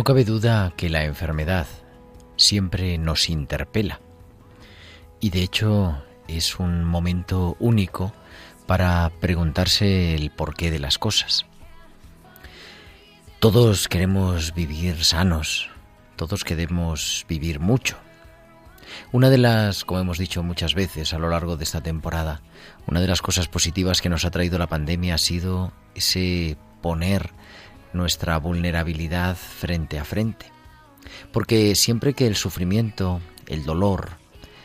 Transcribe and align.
No 0.00 0.04
cabe 0.04 0.24
duda 0.24 0.72
que 0.78 0.88
la 0.88 1.04
enfermedad 1.04 1.66
siempre 2.38 2.96
nos 2.96 3.28
interpela. 3.28 4.00
Y 5.20 5.28
de 5.28 5.42
hecho 5.42 6.02
es 6.26 6.58
un 6.58 6.84
momento 6.84 7.54
único 7.60 8.10
para 8.66 9.12
preguntarse 9.20 10.14
el 10.14 10.30
porqué 10.30 10.70
de 10.70 10.78
las 10.78 10.96
cosas. 10.96 11.44
Todos 13.40 13.88
queremos 13.88 14.54
vivir 14.54 15.04
sanos, 15.04 15.68
todos 16.16 16.44
queremos 16.44 17.26
vivir 17.28 17.60
mucho. 17.60 17.98
Una 19.12 19.28
de 19.28 19.36
las, 19.36 19.84
como 19.84 20.00
hemos 20.00 20.16
dicho 20.16 20.42
muchas 20.42 20.74
veces 20.74 21.12
a 21.12 21.18
lo 21.18 21.28
largo 21.28 21.58
de 21.58 21.64
esta 21.64 21.82
temporada, 21.82 22.40
una 22.86 23.02
de 23.02 23.06
las 23.06 23.20
cosas 23.20 23.48
positivas 23.48 24.00
que 24.00 24.08
nos 24.08 24.24
ha 24.24 24.30
traído 24.30 24.56
la 24.56 24.66
pandemia 24.66 25.16
ha 25.16 25.18
sido 25.18 25.74
ese 25.94 26.56
poner 26.80 27.34
nuestra 27.92 28.38
vulnerabilidad 28.38 29.36
frente 29.36 29.98
a 29.98 30.04
frente. 30.04 30.46
Porque 31.32 31.74
siempre 31.74 32.14
que 32.14 32.26
el 32.26 32.36
sufrimiento, 32.36 33.20
el 33.46 33.64
dolor, 33.64 34.10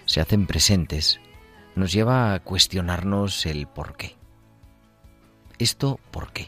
se 0.05 0.22
hacen 0.22 0.48
presentes, 0.48 1.20
nos 1.76 1.92
lleva 1.92 2.33
a 2.33 2.39
cuestionarnos 2.39 3.45
el 3.45 3.67
por 3.67 3.95
qué. 3.98 4.16
¿Esto 5.58 5.99
por 6.11 6.32
qué? 6.32 6.48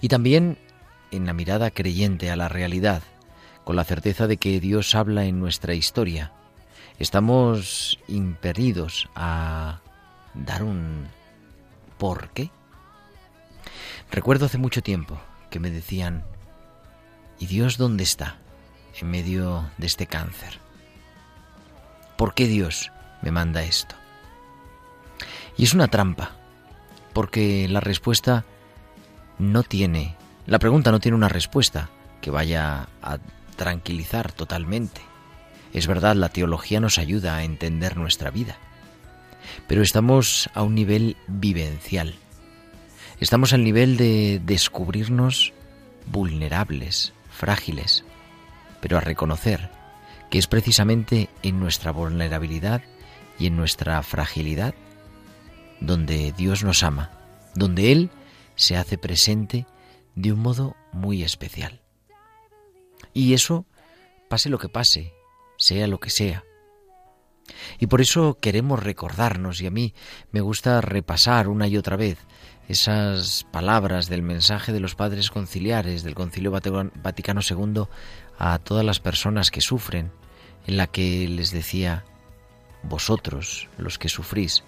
Y 0.00 0.08
también 0.08 0.58
en 1.10 1.26
la 1.26 1.32
mirada 1.32 1.70
creyente 1.70 2.30
a 2.30 2.36
la 2.36 2.48
realidad, 2.48 3.02
con 3.64 3.76
la 3.76 3.84
certeza 3.84 4.26
de 4.26 4.36
que 4.36 4.60
Dios 4.60 4.94
habla 4.94 5.24
en 5.24 5.40
nuestra 5.40 5.74
historia, 5.74 6.32
estamos 6.98 7.98
impedidos 8.08 9.08
a 9.14 9.80
dar 10.34 10.62
un 10.62 11.08
por 11.98 12.28
qué. 12.30 12.50
Recuerdo 14.10 14.46
hace 14.46 14.58
mucho 14.58 14.82
tiempo 14.82 15.18
que 15.54 15.60
me 15.60 15.70
decían, 15.70 16.24
¿y 17.38 17.46
Dios 17.46 17.78
dónde 17.78 18.02
está 18.02 18.38
en 19.00 19.08
medio 19.08 19.70
de 19.78 19.86
este 19.86 20.08
cáncer? 20.08 20.58
¿Por 22.16 22.34
qué 22.34 22.48
Dios 22.48 22.90
me 23.22 23.30
manda 23.30 23.62
esto? 23.62 23.94
Y 25.56 25.62
es 25.62 25.72
una 25.72 25.86
trampa, 25.86 26.32
porque 27.12 27.68
la 27.68 27.78
respuesta 27.78 28.44
no 29.38 29.62
tiene, 29.62 30.16
la 30.44 30.58
pregunta 30.58 30.90
no 30.90 30.98
tiene 30.98 31.14
una 31.14 31.28
respuesta 31.28 31.88
que 32.20 32.32
vaya 32.32 32.88
a 33.00 33.18
tranquilizar 33.54 34.32
totalmente. 34.32 35.02
Es 35.72 35.86
verdad, 35.86 36.16
la 36.16 36.30
teología 36.30 36.80
nos 36.80 36.98
ayuda 36.98 37.36
a 37.36 37.44
entender 37.44 37.96
nuestra 37.96 38.32
vida, 38.32 38.56
pero 39.68 39.82
estamos 39.82 40.50
a 40.52 40.62
un 40.64 40.74
nivel 40.74 41.16
vivencial. 41.28 42.16
Estamos 43.24 43.54
al 43.54 43.64
nivel 43.64 43.96
de 43.96 44.38
descubrirnos 44.44 45.54
vulnerables, 46.04 47.14
frágiles, 47.30 48.04
pero 48.82 48.98
a 48.98 49.00
reconocer 49.00 49.70
que 50.28 50.36
es 50.36 50.46
precisamente 50.46 51.30
en 51.42 51.58
nuestra 51.58 51.90
vulnerabilidad 51.90 52.82
y 53.38 53.46
en 53.46 53.56
nuestra 53.56 54.02
fragilidad 54.02 54.74
donde 55.80 56.32
Dios 56.32 56.64
nos 56.64 56.82
ama, 56.82 57.12
donde 57.54 57.92
Él 57.92 58.10
se 58.56 58.76
hace 58.76 58.98
presente 58.98 59.66
de 60.14 60.34
un 60.34 60.40
modo 60.40 60.76
muy 60.92 61.22
especial. 61.22 61.80
Y 63.14 63.32
eso, 63.32 63.64
pase 64.28 64.50
lo 64.50 64.58
que 64.58 64.68
pase, 64.68 65.14
sea 65.56 65.86
lo 65.86 65.98
que 65.98 66.10
sea. 66.10 66.44
Y 67.78 67.86
por 67.86 68.02
eso 68.02 68.38
queremos 68.38 68.82
recordarnos, 68.82 69.62
y 69.62 69.66
a 69.66 69.70
mí 69.70 69.94
me 70.30 70.42
gusta 70.42 70.82
repasar 70.82 71.48
una 71.48 71.68
y 71.68 71.78
otra 71.78 71.96
vez 71.96 72.18
esas 72.68 73.44
palabras 73.50 74.08
del 74.08 74.22
mensaje 74.22 74.72
de 74.72 74.80
los 74.80 74.94
padres 74.94 75.30
conciliares 75.30 76.02
del 76.02 76.14
Concilio 76.14 76.50
Vaticano 76.50 77.40
II 77.48 77.84
a 78.38 78.58
todas 78.58 78.84
las 78.84 79.00
personas 79.00 79.50
que 79.50 79.60
sufren, 79.60 80.10
en 80.66 80.76
la 80.76 80.86
que 80.86 81.28
les 81.28 81.50
decía, 81.50 82.04
vosotros, 82.82 83.68
los 83.76 83.98
que 83.98 84.08
sufrís, 84.08 84.64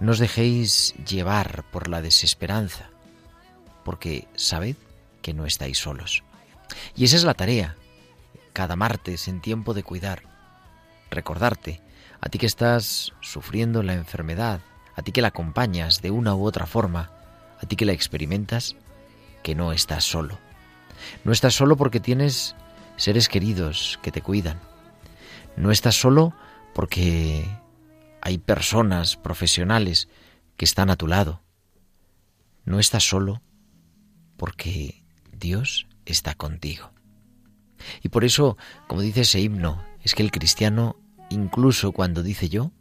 no 0.00 0.12
os 0.12 0.18
dejéis 0.18 0.94
llevar 1.06 1.64
por 1.70 1.88
la 1.88 2.02
desesperanza, 2.02 2.88
porque 3.84 4.26
sabed 4.34 4.76
que 5.22 5.34
no 5.34 5.46
estáis 5.46 5.78
solos. 5.78 6.22
Y 6.96 7.04
esa 7.04 7.16
es 7.16 7.24
la 7.24 7.34
tarea, 7.34 7.76
cada 8.52 8.76
martes 8.76 9.28
en 9.28 9.40
tiempo 9.40 9.74
de 9.74 9.82
cuidar, 9.82 10.22
recordarte, 11.10 11.80
a 12.20 12.28
ti 12.30 12.38
que 12.38 12.46
estás 12.46 13.12
sufriendo 13.20 13.82
la 13.82 13.92
enfermedad, 13.92 14.60
a 14.96 15.02
ti 15.02 15.12
que 15.12 15.20
la 15.22 15.28
acompañas 15.28 16.00
de 16.00 16.10
una 16.10 16.34
u 16.34 16.44
otra 16.44 16.66
forma, 16.66 17.10
a 17.64 17.66
ti 17.66 17.76
que 17.76 17.86
la 17.86 17.92
experimentas, 17.92 18.76
que 19.42 19.54
no 19.54 19.72
estás 19.72 20.04
solo. 20.04 20.38
No 21.24 21.32
estás 21.32 21.54
solo 21.54 21.76
porque 21.76 21.98
tienes 21.98 22.54
seres 22.96 23.28
queridos 23.28 23.98
que 24.02 24.12
te 24.12 24.20
cuidan. 24.20 24.60
No 25.56 25.70
estás 25.70 25.96
solo 25.96 26.34
porque 26.74 27.46
hay 28.20 28.38
personas 28.38 29.16
profesionales 29.16 30.08
que 30.56 30.64
están 30.64 30.90
a 30.90 30.96
tu 30.96 31.06
lado. 31.06 31.42
No 32.64 32.78
estás 32.78 33.04
solo 33.08 33.42
porque 34.36 35.04
Dios 35.32 35.86
está 36.04 36.34
contigo. 36.34 36.92
Y 38.02 38.08
por 38.08 38.24
eso, 38.24 38.56
como 38.88 39.00
dice 39.00 39.22
ese 39.22 39.40
himno, 39.40 39.82
es 40.02 40.14
que 40.14 40.22
el 40.22 40.30
cristiano, 40.30 40.96
incluso 41.30 41.92
cuando 41.92 42.22
dice 42.22 42.48
yo, 42.48 42.72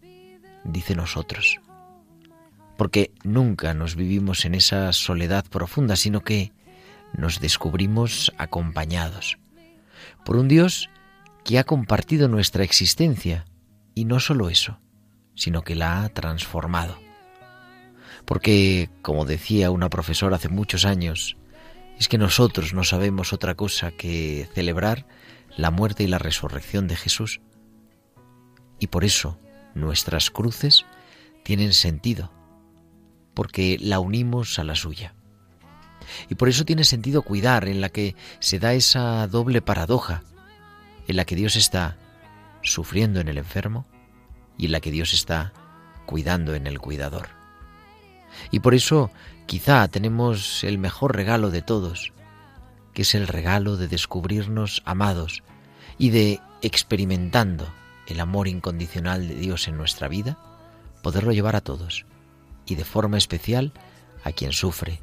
dice 0.64 0.96
nosotros. 0.96 1.60
Porque 2.78 3.12
nunca 3.24 3.74
nos 3.74 3.96
vivimos 3.96 4.46
en 4.46 4.56
esa 4.56 4.92
soledad 4.94 5.46
profunda, 5.46 5.96
sino 5.96 6.22
que 6.22 6.52
nos 7.16 7.40
descubrimos 7.40 8.34
acompañados 8.38 9.38
por 10.26 10.38
un 10.38 10.48
Dios 10.48 10.90
que 11.44 11.60
ha 11.60 11.64
compartido 11.64 12.28
nuestra 12.28 12.64
existencia 12.64 13.46
y 13.94 14.06
no 14.06 14.20
solo 14.20 14.50
eso, 14.50 14.80
sino 15.36 15.64
que 15.64 15.76
la 15.76 16.04
ha 16.04 16.10
transformado. 16.10 16.98
Porque, 18.26 18.90
como 19.02 19.26
decía 19.26 19.72
una 19.72 19.90
profesora 19.90 20.38
hace 20.38 20.50
muchos 20.50 20.86
años, 20.86 21.36
es 22.00 22.08
que 22.08 22.18
nosotros 22.18 22.74
no 22.74 22.84
sabemos 22.84 23.34
otra 23.34 23.56
cosa 23.56 23.92
que 23.92 24.48
celebrar 24.54 25.06
la 25.58 25.72
muerte 25.72 26.04
y 26.04 26.08
la 26.08 26.20
resurrección 26.20 26.88
de 26.88 26.96
Jesús. 26.96 27.42
Y 28.80 28.88
por 28.88 29.04
eso 29.04 29.38
nuestras 29.76 30.32
cruces 30.32 30.86
tienen 31.44 31.74
sentido, 31.74 32.32
porque 33.34 33.78
la 33.80 34.00
unimos 34.00 34.60
a 34.60 34.64
la 34.64 34.76
suya. 34.76 35.14
Y 36.30 36.36
por 36.36 36.50
eso 36.50 36.66
tiene 36.66 36.84
sentido 36.84 37.22
cuidar, 37.22 37.68
en 37.68 37.82
la 37.82 37.90
que 37.90 38.16
se 38.40 38.60
da 38.60 38.74
esa 38.74 39.28
doble 39.28 39.62
paradoja, 39.62 40.24
en 41.08 41.16
la 41.16 41.26
que 41.26 41.36
Dios 41.36 41.56
está 41.56 41.98
sufriendo 42.62 43.20
en 43.20 43.28
el 43.28 43.38
enfermo 43.38 43.86
y 44.58 44.66
en 44.66 44.72
la 44.72 44.80
que 44.80 44.92
Dios 44.92 45.14
está 45.14 45.54
cuidando 46.06 46.56
en 46.56 46.68
el 46.68 46.80
cuidador. 46.80 47.30
Y 48.52 48.60
por 48.60 48.74
eso 48.74 49.12
quizá 49.46 49.88
tenemos 49.88 50.64
el 50.64 50.78
mejor 50.78 51.16
regalo 51.16 51.50
de 51.52 51.62
todos, 51.62 52.14
que 52.94 53.04
es 53.04 53.16
el 53.16 53.28
regalo 53.28 53.78
de 53.78 53.88
descubrirnos 53.88 54.82
amados 54.86 55.44
y 55.98 56.10
de 56.10 56.40
experimentando 56.62 57.68
el 58.08 58.20
amor 58.20 58.48
incondicional 58.48 59.28
de 59.28 59.36
Dios 59.36 59.68
en 59.68 59.78
nuestra 59.78 60.08
vida, 60.08 60.38
poderlo 61.02 61.32
llevar 61.32 61.56
a 61.56 61.62
todos 61.62 62.06
y 62.66 62.76
de 62.76 62.86
forma 62.86 63.18
especial 63.18 63.74
a 64.24 64.32
quien 64.32 64.52
sufre, 64.52 65.02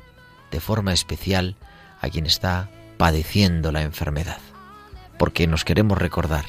de 0.50 0.60
forma 0.60 0.92
especial 0.92 1.56
a 2.00 2.08
quien 2.08 2.26
está 2.26 2.70
padeciendo 2.96 3.72
la 3.72 3.82
enfermedad. 3.82 4.38
Porque 5.18 5.46
nos 5.46 5.64
queremos 5.64 5.98
recordar, 5.98 6.46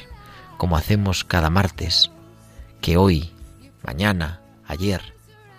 como 0.56 0.76
hacemos 0.76 1.24
cada 1.24 1.50
martes, 1.50 2.10
que 2.80 2.96
hoy, 2.96 3.32
mañana, 3.82 4.40
ayer, 4.66 5.14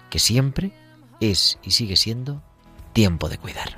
que 0.09 0.19
siempre 0.19 0.73
es 1.19 1.59
y 1.63 1.71
sigue 1.71 1.95
siendo 1.95 2.43
tiempo 2.93 3.29
de 3.29 3.37
cuidar. 3.37 3.77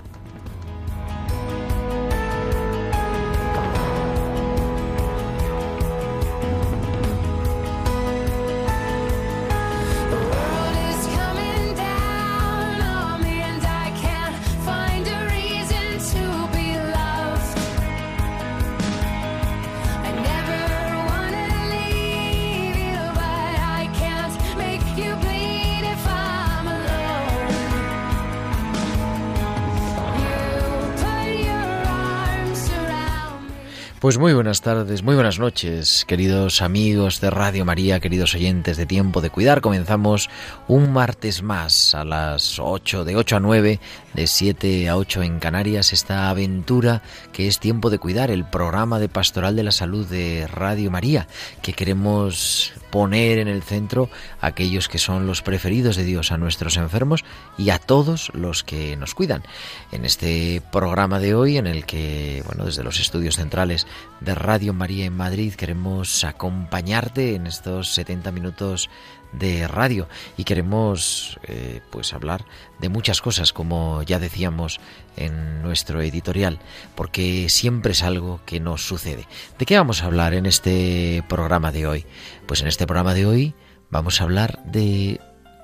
Pues 34.05 34.19
muy 34.19 34.35
buenas 34.35 34.61
tardes, 34.61 35.01
muy 35.01 35.15
buenas 35.15 35.39
noches, 35.39 36.05
queridos 36.05 36.61
amigos 36.61 37.21
de 37.21 37.31
Radio 37.31 37.65
María, 37.65 37.99
queridos 37.99 38.35
oyentes 38.35 38.77
de 38.77 38.85
Tiempo 38.85 39.19
de 39.19 39.31
Cuidar. 39.31 39.61
Comenzamos 39.61 40.29
un 40.67 40.93
martes 40.93 41.41
más 41.41 41.95
a 41.95 42.05
las 42.05 42.59
8, 42.59 43.03
de 43.03 43.15
8 43.15 43.37
a 43.37 43.39
9, 43.39 43.79
de 44.13 44.27
7 44.27 44.89
a 44.89 44.97
8 44.97 45.23
en 45.23 45.39
Canarias, 45.39 45.91
esta 45.91 46.29
aventura 46.29 47.01
que 47.33 47.47
es 47.47 47.59
Tiempo 47.59 47.89
de 47.89 47.97
Cuidar, 47.97 48.29
el 48.29 48.45
programa 48.45 48.99
de 48.99 49.09
Pastoral 49.09 49.55
de 49.55 49.63
la 49.63 49.71
Salud 49.71 50.05
de 50.05 50.45
Radio 50.45 50.91
María, 50.91 51.27
que 51.63 51.73
queremos 51.73 52.73
poner 52.91 53.39
en 53.39 53.47
el 53.47 53.61
centro 53.61 54.09
aquellos 54.39 54.87
que 54.87 54.99
son 54.99 55.27
los 55.27 55.41
preferidos 55.41 55.97
de 55.97 56.05
Dios, 56.05 56.31
a 56.31 56.37
nuestros 56.37 56.77
enfermos 56.77 57.25
y 57.57 57.71
a 57.71 57.79
todos 57.79 58.31
los 58.33 58.63
que 58.63 58.95
nos 58.95 59.15
cuidan. 59.15 59.43
En 59.91 60.05
este 60.05 60.61
programa 60.71 61.19
de 61.19 61.35
hoy, 61.35 61.57
en 61.57 61.67
el 61.67 61.85
que, 61.85 62.41
bueno, 62.45 62.63
desde 62.65 62.83
los 62.83 62.99
estudios 62.99 63.35
centrales 63.35 63.85
de 64.21 64.35
Radio 64.35 64.73
María 64.73 65.05
en 65.05 65.15
Madrid 65.15 65.53
queremos 65.53 66.23
acompañarte 66.23 67.35
en 67.35 67.47
estos 67.47 67.93
70 67.93 68.31
minutos 68.31 68.89
de 69.31 69.67
radio 69.67 70.07
y 70.37 70.43
queremos 70.43 71.39
eh, 71.43 71.81
pues 71.91 72.13
hablar 72.13 72.45
de 72.79 72.89
muchas 72.89 73.21
cosas 73.21 73.53
como 73.53 74.01
ya 74.03 74.19
decíamos 74.19 74.79
en 75.17 75.61
nuestro 75.61 76.01
editorial 76.01 76.59
porque 76.95 77.49
siempre 77.49 77.91
es 77.91 78.03
algo 78.03 78.41
que 78.45 78.59
nos 78.59 78.87
sucede 78.87 79.27
¿de 79.59 79.65
qué 79.65 79.77
vamos 79.77 80.01
a 80.01 80.05
hablar 80.05 80.33
en 80.33 80.45
este 80.45 81.23
programa 81.27 81.71
de 81.71 81.87
hoy? 81.87 82.05
pues 82.45 82.61
en 82.61 82.67
este 82.67 82.87
programa 82.87 83.13
de 83.13 83.25
hoy 83.25 83.53
vamos 83.89 84.21
a 84.21 84.23
hablar 84.23 84.63
de 84.65 85.19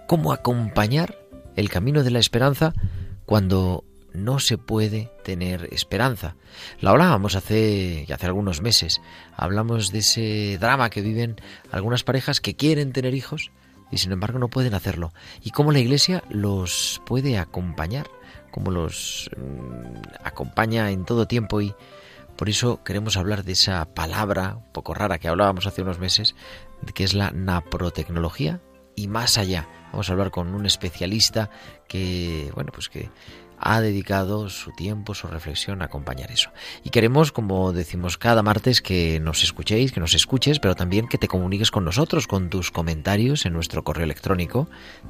cómo 0.07 0.34
acompañar 0.34 1.18
el 1.56 1.69
camino 1.69 2.04
de 2.04 2.12
la 2.12 2.19
esperanza 2.19 2.74
cuando 3.25 3.86
no 4.13 4.40
se 4.40 4.58
puede 4.58 5.12
tener 5.24 5.69
esperanza. 5.72 6.36
La 6.80 6.92
hablábamos 6.92 7.36
hace, 7.36 8.06
hace 8.13 8.25
algunos 8.25 8.62
meses. 8.62 9.02
Hablamos 9.36 9.92
de 9.92 10.00
ese 10.00 10.58
drama 10.60 10.90
que 10.90 11.02
viven 11.02 11.36
algunas 11.72 12.04
parejas 12.04 12.42
que 12.42 12.56
quieren 12.56 12.94
tener 12.94 13.13
hijos 13.13 13.52
y 13.92 13.98
sin 13.98 14.12
embargo 14.12 14.40
no 14.40 14.50
pueden 14.50 14.74
hacerlo. 14.74 15.13
Y 15.44 15.52
cómo 15.52 15.72
la 15.72 15.80
Iglesia 15.80 16.24
los 16.30 17.02
puede 17.06 17.38
acompañar, 17.38 18.08
cómo 18.52 18.72
los 18.72 19.30
mm, 19.38 20.24
acompaña 20.24 20.92
en 20.92 21.06
todo 21.06 21.28
tiempo 21.28 21.62
y 21.62 21.74
por 22.36 22.50
eso 22.50 22.84
queremos 22.84 23.18
hablar 23.18 23.44
de 23.44 23.52
esa 23.52 23.86
palabra 23.94 24.56
un 24.56 24.72
poco 24.72 24.94
rara 24.94 25.19
que 25.19 25.28
hablábamos 25.28 25.68
hace 25.68 25.81
unos 25.84 26.00
meses, 26.00 26.36
que 26.96 27.04
es 27.04 27.13
la 27.13 27.31
naprotecnología 27.31 28.62
y 28.96 29.08
más 29.08 29.38
allá. 29.38 29.68
Vamos 29.92 30.10
a 30.10 30.13
hablar 30.13 30.31
con 30.31 30.56
un 30.56 30.66
especialista 30.66 31.50
que, 31.88 32.52
bueno, 32.56 32.72
pues 32.74 32.90
que 32.90 33.10
ha 33.62 33.81
dedicado 33.81 34.50
su 34.50 34.72
tiempo, 34.72 35.13
su 35.13 35.28
reflexión 35.28 35.81
a 35.81 35.86
acompañar 35.86 36.31
eso. 36.31 36.52
Y 36.84 36.90
queremos, 36.90 37.31
como 37.31 37.72
decimos 37.74 38.18
cada 38.18 38.44
martes, 38.44 38.81
que 38.81 39.19
nos 39.19 39.44
escuchéis, 39.44 39.92
que 39.92 40.00
nos 40.00 40.13
escuches, 40.13 40.60
pero 40.60 40.75
también 40.75 41.08
que 41.08 41.18
te 41.18 41.28
comuniques 41.28 41.72
con 41.72 41.86
nosotros, 41.86 42.28
con 42.28 42.50
tus 42.50 42.72
comentarios 42.72 43.46
en 43.46 43.54
nuestro 43.54 43.84
correo 43.84 44.04
electrónico, 44.04 44.68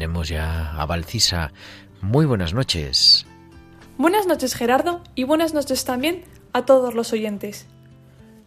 Tenemos 0.01 0.29
ya 0.29 0.71
a 0.81 0.87
Valcisa. 0.87 1.51
Muy 2.01 2.25
buenas 2.25 2.55
noches. 2.55 3.27
Buenas 3.99 4.25
noches 4.25 4.55
Gerardo 4.55 5.03
y 5.13 5.25
buenas 5.25 5.53
noches 5.53 5.85
también 5.85 6.23
a 6.53 6.65
todos 6.65 6.95
los 6.95 7.13
oyentes. 7.13 7.67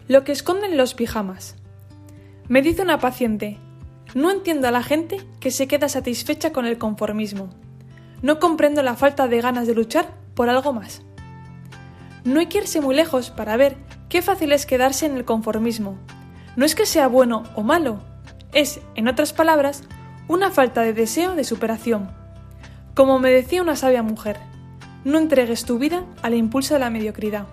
Lo 0.08 0.24
que 0.24 0.32
esconden 0.32 0.76
los 0.76 0.94
pijamas. 0.94 1.54
Me 2.48 2.60
dice 2.60 2.82
una 2.82 2.98
paciente, 2.98 3.56
no 4.16 4.32
entiendo 4.32 4.66
a 4.66 4.72
la 4.72 4.82
gente 4.82 5.18
que 5.38 5.52
se 5.52 5.68
queda 5.68 5.88
satisfecha 5.88 6.52
con 6.52 6.66
el 6.66 6.76
conformismo. 6.76 7.50
No 8.20 8.40
comprendo 8.40 8.82
la 8.82 8.96
falta 8.96 9.28
de 9.28 9.40
ganas 9.40 9.68
de 9.68 9.76
luchar 9.76 10.12
por 10.34 10.48
algo 10.48 10.72
más. 10.72 11.02
No 12.24 12.40
hay 12.40 12.46
que 12.46 12.58
irse 12.58 12.80
muy 12.80 12.96
lejos 12.96 13.30
para 13.30 13.56
ver 13.56 13.76
qué 14.08 14.22
fácil 14.22 14.50
es 14.50 14.66
quedarse 14.66 15.06
en 15.06 15.16
el 15.16 15.24
conformismo. 15.24 16.00
No 16.56 16.64
es 16.64 16.74
que 16.74 16.84
sea 16.84 17.06
bueno 17.06 17.44
o 17.54 17.62
malo, 17.62 18.00
es, 18.52 18.80
en 18.96 19.06
otras 19.06 19.32
palabras, 19.32 19.84
una 20.28 20.50
falta 20.50 20.82
de 20.82 20.92
deseo 20.92 21.34
de 21.34 21.44
superación. 21.44 22.10
Como 22.94 23.18
me 23.18 23.30
decía 23.30 23.62
una 23.62 23.76
sabia 23.76 24.02
mujer, 24.02 24.38
no 25.04 25.18
entregues 25.18 25.64
tu 25.64 25.78
vida 25.78 26.04
al 26.22 26.34
impulso 26.34 26.74
de 26.74 26.80
la 26.80 26.90
mediocridad. 26.90 27.46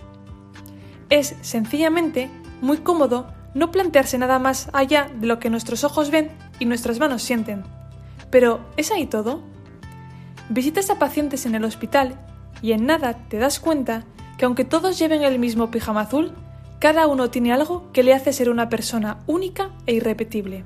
Es 1.10 1.36
sencillamente 1.42 2.30
muy 2.62 2.78
cómodo 2.78 3.28
no 3.54 3.72
plantearse 3.72 4.18
nada 4.18 4.40
más 4.40 4.70
allá 4.72 5.10
de 5.14 5.28
lo 5.28 5.40
que 5.40 5.50
nuestros 5.50 5.84
ojos 5.84 6.10
ven 6.10 6.32
y 6.60 6.66
nuestras 6.66 7.00
manos 7.00 7.22
sienten. 7.22 7.64
Pero, 8.30 8.62
¿es 8.78 8.92
ahí 8.92 9.06
todo? 9.06 9.42
Visitas 10.50 10.90
a 10.90 11.00
pacientes 11.00 11.46
en 11.46 11.56
el 11.56 11.66
hospital 11.66 12.16
y 12.62 12.72
en 12.72 12.86
nada 12.86 13.28
te 13.28 13.38
das 13.38 13.60
cuenta 13.60 14.06
que 14.38 14.46
aunque 14.46 14.64
todos 14.64 14.98
lleven 14.98 15.24
el 15.24 15.40
mismo 15.40 15.72
pijama 15.72 16.02
azul, 16.02 16.34
cada 16.80 17.08
uno 17.08 17.30
tiene 17.30 17.52
algo 17.52 17.92
que 17.92 18.04
le 18.04 18.14
hace 18.14 18.32
ser 18.32 18.50
una 18.50 18.70
persona 18.70 19.20
única 19.28 19.72
e 19.86 19.94
irrepetible. 19.94 20.64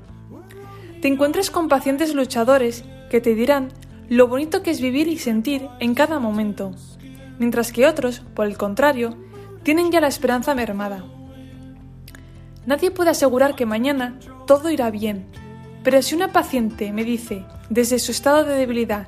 Te 1.00 1.08
encuentras 1.08 1.50
con 1.50 1.68
pacientes 1.68 2.14
luchadores 2.14 2.84
que 3.10 3.20
te 3.20 3.34
dirán 3.34 3.68
lo 4.08 4.28
bonito 4.28 4.62
que 4.62 4.70
es 4.70 4.80
vivir 4.80 5.08
y 5.08 5.18
sentir 5.18 5.68
en 5.80 5.94
cada 5.94 6.18
momento, 6.18 6.72
mientras 7.38 7.72
que 7.72 7.86
otros, 7.86 8.22
por 8.34 8.46
el 8.46 8.56
contrario, 8.56 9.16
tienen 9.62 9.90
ya 9.90 10.00
la 10.00 10.06
esperanza 10.06 10.54
mermada. 10.54 11.04
Nadie 12.66 12.90
puede 12.90 13.10
asegurar 13.10 13.54
que 13.56 13.66
mañana 13.66 14.18
todo 14.46 14.70
irá 14.70 14.90
bien, 14.90 15.26
pero 15.82 16.00
si 16.02 16.14
una 16.14 16.32
paciente 16.32 16.92
me 16.92 17.04
dice, 17.04 17.44
desde 17.68 17.98
su 17.98 18.12
estado 18.12 18.44
de 18.44 18.54
debilidad, 18.54 19.06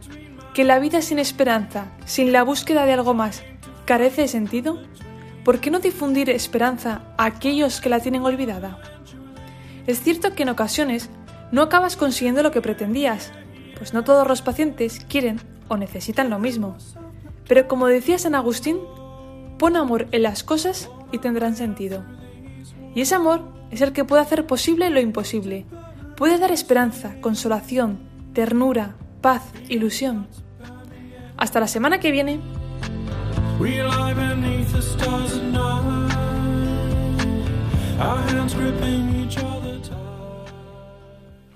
que 0.55 0.65
la 0.65 0.79
vida 0.79 1.01
sin 1.01 1.19
esperanza, 1.19 1.93
sin 2.05 2.33
la 2.33 2.43
búsqueda 2.43 2.85
de 2.85 2.93
algo 2.93 3.15
más, 3.15 3.43
carece 3.85 4.23
de 4.23 4.29
sentido, 4.29 4.83
¿por 5.45 5.61
qué 5.61 5.71
no 5.71 5.79
difundir 5.79 6.29
esperanza 6.29 7.03
a 7.17 7.25
aquellos 7.25 7.81
que 7.81 7.89
la 7.89 8.01
tienen 8.01 8.23
olvidada? 8.23 8.81
Es 9.87 10.03
cierto 10.03 10.35
que 10.35 10.43
en 10.43 10.51
ocasiones 10.51 11.09
no 11.53 11.63
acabas 11.63 11.97
consiguiendo 11.97 12.43
lo 12.43 12.51
que 12.51 12.61
pretendías, 12.61 13.33
pues 13.77 13.95
no 13.95 14.05
todos 14.05 14.27
los 14.27 14.43
pacientes 14.43 15.05
quieren 15.09 15.41
o 15.69 15.77
necesitan 15.77 16.31
lo 16.31 16.39
mismo. 16.39 16.77
Pero 17.47 17.69
como 17.69 17.87
decía 17.87 18.19
San 18.19 18.35
Agustín, 18.35 18.79
pon 19.59 19.77
amor 19.77 20.09
en 20.13 20.23
las 20.23 20.43
cosas 20.43 20.91
y 21.13 21.19
tendrán 21.19 21.57
sentido. 21.57 22.05
Y 22.95 23.01
ese 23.01 23.15
amor 23.15 23.43
es 23.71 23.81
el 23.81 23.93
que 23.93 24.05
puede 24.05 24.23
hacer 24.23 24.47
posible 24.47 24.91
lo 24.91 25.01
imposible. 25.01 25.67
Puede 26.17 26.39
dar 26.39 26.51
esperanza, 26.51 27.21
consolación, 27.21 28.01
ternura, 28.33 28.97
paz, 29.21 29.43
ilusión. 29.69 30.27
Hasta 31.37 31.61
la 31.61 31.69
semana 31.69 32.01
que 32.01 32.11
viene. 32.11 32.41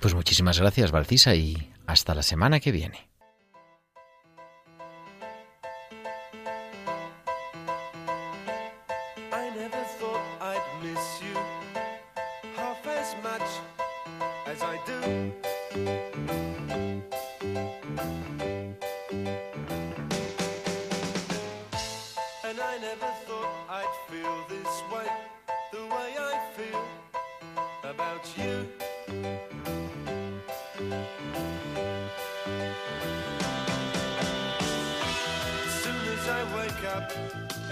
Pues 0.03 0.17
muchísimas 0.17 0.59
gracias, 0.59 0.91
Valcisa, 0.91 1.37
y 1.37 1.73
hasta 1.87 2.17
la 2.17 2.25
semana 2.25 2.59
que 2.59 2.73
viene. 2.73 3.12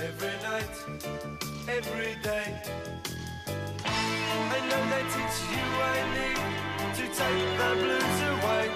every 0.03 0.37
night, 0.43 0.77
every 1.69 2.15
day. 2.23 2.63
I 3.85 4.59
know 4.69 4.83
that 4.93 5.11
it's 5.23 5.41
you 5.53 5.67
I 5.89 5.99
need 6.17 6.41
to 6.97 7.05
take 7.21 7.45
the 7.61 7.71
blues 7.83 8.21
away. 8.33 8.67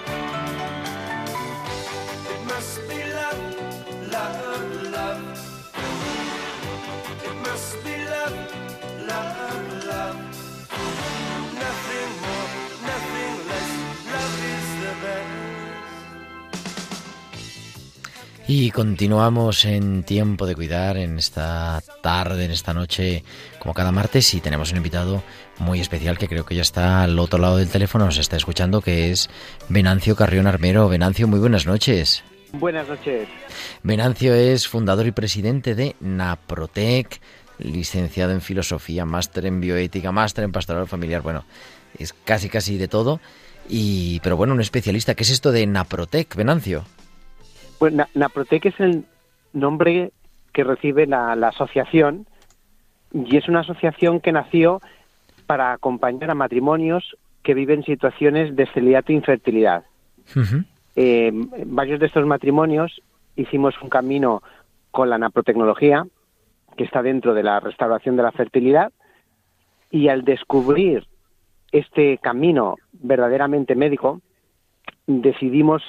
It 2.33 2.41
must 2.45 2.75
be 2.87 2.99
love, 3.19 3.43
love, 4.11 4.83
love. 4.91 5.23
It 7.23 7.35
must 7.47 7.83
be 7.83 7.95
love, 8.13 8.37
love, 9.07 9.85
love. 9.85 10.17
Nothing 11.53 12.11
more. 12.21 12.44
Y 18.47 18.69
continuamos 18.69 19.65
en 19.65 20.03
Tiempo 20.03 20.45
de 20.45 20.53
Cuidar 20.53 20.97
en 20.97 21.17
esta 21.17 21.81
tarde, 22.03 22.45
en 22.45 22.51
esta 22.51 22.75
noche, 22.75 23.23
como 23.57 23.73
cada 23.73 23.91
martes, 23.91 24.31
y 24.35 24.39
tenemos 24.39 24.69
un 24.71 24.77
invitado 24.77 25.23
muy 25.57 25.79
especial 25.79 26.19
que 26.19 26.27
creo 26.27 26.45
que 26.45 26.53
ya 26.53 26.61
está 26.61 27.01
al 27.01 27.17
otro 27.17 27.39
lado 27.39 27.57
del 27.57 27.69
teléfono, 27.69 28.05
nos 28.05 28.19
está 28.19 28.37
escuchando, 28.37 28.81
que 28.81 29.09
es 29.09 29.31
Venancio 29.67 30.15
Carrión 30.15 30.45
Armero. 30.45 30.87
Venancio, 30.87 31.27
muy 31.27 31.39
buenas 31.39 31.65
noches. 31.65 32.23
Buenas 32.53 32.87
noches. 32.87 33.27
Venancio 33.81 34.35
es 34.35 34.67
fundador 34.67 35.07
y 35.07 35.11
presidente 35.11 35.73
de 35.73 35.95
Naprotec, 35.99 37.19
licenciado 37.57 38.31
en 38.31 38.41
filosofía, 38.41 39.05
máster 39.05 39.47
en 39.47 39.59
bioética, 39.59 40.11
máster 40.11 40.43
en 40.43 40.51
pastoral 40.51 40.87
familiar, 40.87 41.23
bueno, 41.23 41.45
es 41.97 42.13
casi 42.13 42.49
casi 42.49 42.77
de 42.77 42.87
todo. 42.87 43.19
Y, 43.67 44.19
pero 44.19 44.37
bueno, 44.37 44.53
un 44.53 44.61
especialista, 44.61 45.15
¿qué 45.15 45.23
es 45.23 45.31
esto 45.31 45.51
de 45.51 45.65
Naprotec, 45.65 46.35
Venancio? 46.35 46.85
Pues 47.85 47.93
Naprotec 48.15 48.65
es 48.65 48.79
el 48.79 49.05
nombre 49.53 50.11
que 50.53 50.63
recibe 50.63 51.05
la, 51.05 51.33
asociación 51.33 52.25
y 53.13 53.37
es 53.37 53.47
una 53.47 53.59
asociación 53.59 54.21
que 54.21 54.31
nació 54.31 54.81
para 55.45 55.71
acompañar 55.71 56.31
a 56.31 56.33
matrimonios 56.33 57.15
que 57.43 57.53
viven 57.53 57.83
situaciones 57.83 58.55
de 58.55 58.65
celiato 58.73 59.11
e 59.11 59.15
infertilidad. 59.17 59.83
Eh, 60.95 61.31
varios 61.67 61.99
de 61.99 62.07
estos 62.07 62.25
matrimonios 62.25 63.03
hicimos 63.35 63.75
un 63.83 63.89
camino 63.89 64.41
con 64.89 65.11
la 65.11 65.19
naprotecnología, 65.19 66.07
que 66.77 66.85
está 66.85 67.03
dentro 67.03 67.35
de 67.35 67.43
la 67.43 67.59
restauración 67.59 68.15
de 68.15 68.23
la 68.23 68.31
fertilidad, 68.31 68.93
y 69.91 70.07
al 70.07 70.23
descubrir 70.23 71.05
este 71.71 72.17
camino 72.17 72.77
verdaderamente 72.93 73.75
médico, 73.75 74.21
decidimos 75.05 75.83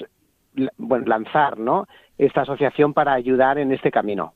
bueno, 0.76 1.06
lanzar 1.06 1.58
¿no? 1.58 1.86
esta 2.18 2.42
asociación 2.42 2.94
para 2.94 3.14
ayudar 3.14 3.58
en 3.58 3.72
este 3.72 3.90
camino. 3.90 4.34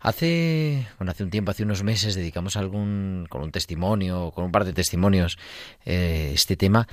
Hace, 0.00 0.86
bueno, 0.98 1.12
hace 1.12 1.24
un 1.24 1.30
tiempo, 1.30 1.50
hace 1.50 1.62
unos 1.62 1.82
meses, 1.82 2.14
dedicamos 2.14 2.56
algún, 2.56 3.26
con 3.30 3.42
un 3.42 3.50
testimonio, 3.50 4.32
con 4.32 4.44
un 4.44 4.52
par 4.52 4.64
de 4.64 4.72
testimonios, 4.72 5.38
eh, 5.84 6.32
este 6.34 6.56
tema, 6.56 6.86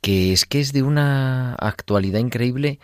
que 0.00 0.32
es 0.32 0.44
que 0.46 0.60
es 0.60 0.72
de 0.72 0.82
una 0.82 1.54
actualidad 1.54 2.18
increíble 2.18 2.80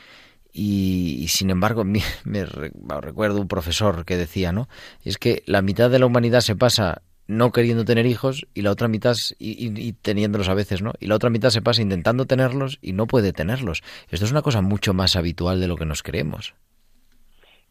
y, 0.52 1.26
sin 1.28 1.50
embargo 1.50 1.85
me, 1.85 2.00
me, 2.25 2.45
recuerdo 2.45 3.40
un 3.40 3.49
profesor 3.49 4.04
que 4.04 4.16
decía, 4.16 4.52
¿no? 4.52 4.69
Es 5.04 5.19
que 5.19 5.42
la 5.47 5.62
mitad 5.62 5.90
de 5.90 5.99
la 5.99 6.07
humanidad 6.07 6.40
se 6.40 6.57
pasa 6.57 7.02
no 7.26 7.52
queriendo 7.52 7.85
tener 7.85 8.07
hijos 8.07 8.47
y 8.55 8.62
la 8.62 8.71
otra 8.71 8.88
mitad 8.88 9.14
y, 9.38 9.93
teniéndolos 9.95 10.49
a 10.49 10.55
veces, 10.55 10.83
¿no? 10.83 10.93
Y 11.00 11.07
la 11.07 11.14
otra 11.14 11.31
mitad 11.31 11.50
se 11.50 11.62
pasa 11.62 11.83
intentando 11.83 12.26
tenerlos 12.26 12.79
y 12.83 12.93
no 12.93 13.07
puede 13.07 13.33
tenerlos. 13.33 13.83
Esto 14.11 14.25
es 14.25 14.33
una 14.33 14.43
cosa 14.43 14.61
mucho 14.61 14.95
más 14.95 15.17
habitual 15.17 15.61
de 15.61 15.69
lo 15.69 15.76
que 15.76 15.87
nos 15.87 16.02
creemos. 16.02 16.55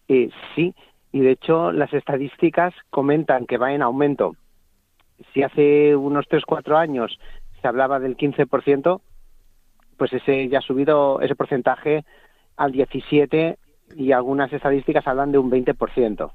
Eh, 0.08 0.30
sí, 0.56 0.74
y 1.12 1.22
de 1.22 1.32
hecho 1.32 1.72
las 1.72 1.94
estadísticas 1.94 2.74
comentan 2.90 3.46
que 3.46 3.58
va 3.58 3.74
en 3.74 3.82
aumento. 3.82 4.36
Si 5.34 5.44
hace 5.44 5.96
unos 5.96 6.28
3 6.28 6.44
4 6.46 6.78
años 6.78 7.20
se 7.62 7.68
hablaba 7.68 8.00
del 8.00 8.18
15%, 8.18 9.02
pues 9.98 10.14
ese 10.14 10.50
ya 10.50 10.60
ha 10.60 10.62
subido 10.62 11.22
ese 11.22 11.36
porcentaje 11.36 12.04
al 12.58 12.72
17 12.72 13.58
y 13.96 14.12
algunas 14.12 14.52
estadísticas 14.52 15.06
hablan 15.08 15.32
de 15.32 15.38
un 15.38 15.52
20%. 15.52 16.32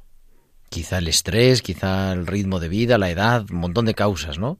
Quizá 0.69 0.99
el 0.99 1.09
estrés, 1.09 1.63
quizá 1.63 2.13
el 2.13 2.27
ritmo 2.27 2.59
de 2.59 2.69
vida, 2.69 2.99
la 2.99 3.11
edad, 3.11 3.45
un 3.51 3.59
montón 3.59 3.87
de 3.87 3.95
causas, 3.95 4.39
¿no? 4.39 4.59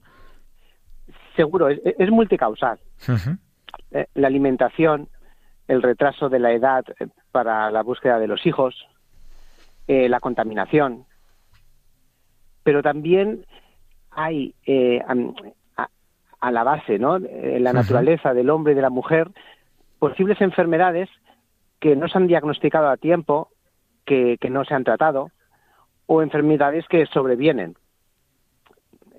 Seguro, 1.35 1.69
es, 1.69 2.09
multicausal. 2.09 2.79
Eh, 3.91 4.07
la 4.15 4.27
alimentación, 4.27 5.07
el 5.67 5.81
retraso 5.81 6.29
de 6.29 6.39
la 6.39 6.51
edad 6.51 6.83
eh, 6.99 7.07
para 7.31 7.69
la 7.69 7.83
búsqueda 7.83 8.17
de 8.19 8.27
los 8.27 8.45
hijos, 8.45 8.75
eh, 9.87 10.09
la 10.09 10.19
contaminación, 10.19 11.05
pero 12.63 12.81
también 12.81 13.45
hay 14.09 14.55
a, 16.39 16.51
la 16.51 16.63
base, 16.63 16.97
¿no? 16.97 17.17
En 17.17 17.63
la 17.63 17.71
naturaleza 17.71 18.33
del 18.33 18.49
hombre 18.49 18.73
y 18.73 18.75
de 18.75 18.81
la 18.81 18.89
mujer, 18.89 19.29
posibles 19.99 20.41
enfermedades 20.41 21.07
que 21.79 21.95
no 21.95 22.07
se 22.07 22.17
han 22.17 22.27
diagnosticado 22.27 22.89
a 22.89 22.97
tiempo, 22.97 23.51
que 24.05 24.37
no 24.49 24.65
se 24.65 24.73
han 24.73 24.83
tratado, 24.83 25.31
o 26.07 26.21
enfermedades 26.21 26.85
que 26.89 27.05
sobrevienen. 27.07 27.75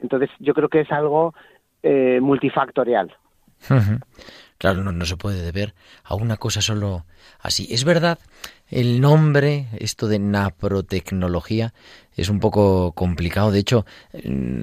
Entonces, 0.02 0.30
yo 0.40 0.54
creo 0.54 0.68
que 0.68 0.80
es 0.80 0.90
algo 0.90 1.34
eh, 1.82 2.18
multifactorial. 2.20 3.14
Claro, 4.58 4.82
no, 4.82 5.04
se 5.06 5.16
puede 5.16 5.40
deber 5.40 5.74
a 6.02 6.16
una 6.16 6.36
cosa 6.36 6.60
solo 6.60 7.06
así. 7.38 7.68
Es 7.70 7.84
verdad, 7.84 8.18
el 8.68 9.00
nombre, 9.00 9.68
esto 9.78 10.08
de 10.08 10.18
naprotecnología, 10.18 11.72
es 12.16 12.28
un 12.28 12.40
poco 12.40 12.90
complicado. 12.90 13.52
De 13.52 13.60
hecho, 13.60 13.86
mm, 14.12 14.62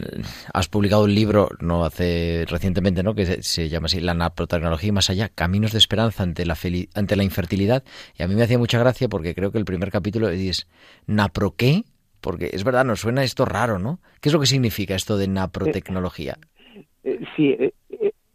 has 0.53 0.67
publicado 0.67 1.05
un 1.05 1.15
libro, 1.15 1.49
no 1.61 1.85
hace 1.85 2.43
recientemente, 2.49 3.03
¿no? 3.03 3.15
Que 3.15 3.41
se, 3.41 3.69
llama 3.69 3.85
así, 3.85 4.01
La 4.01 4.13
naprotecnología 4.13 4.89
y 4.89 4.91
más 4.91 5.09
allá, 5.09 5.29
Caminos 5.29 5.71
de 5.71 5.77
esperanza 5.77 6.23
ante 6.23 6.45
la, 6.45 6.57
ante 6.93 7.15
la 7.15 7.23
infertilidad. 7.23 7.85
Y 8.19 8.23
a 8.23 8.27
mí 8.27 8.35
me 8.35 8.43
hacía 8.43 8.57
mucha 8.57 8.79
gracia 8.79 9.07
porque 9.07 9.33
creo 9.33 9.53
que 9.53 9.59
el 9.59 9.65
primer 9.65 9.91
capítulo 9.91 10.27
es 10.27 10.67
¿napro 11.07 11.55
qué? 11.55 11.85
Porque 12.25 12.49
es 12.51 12.63
verdad, 12.63 12.83
nos 12.85 13.01
suena 13.01 13.23
esto 13.23 13.45
raro, 13.45 13.77
¿no? 13.77 13.99
¿Qué 14.19 14.29
es 14.29 14.33
lo 14.33 14.39
que 14.39 14.47
significa 14.47 14.95
esto 14.95 15.15
de 15.15 15.27
naprotecnología? 15.27 16.39
Eh, 17.03 17.19
sí, 17.35 17.49
eh, 17.51 17.71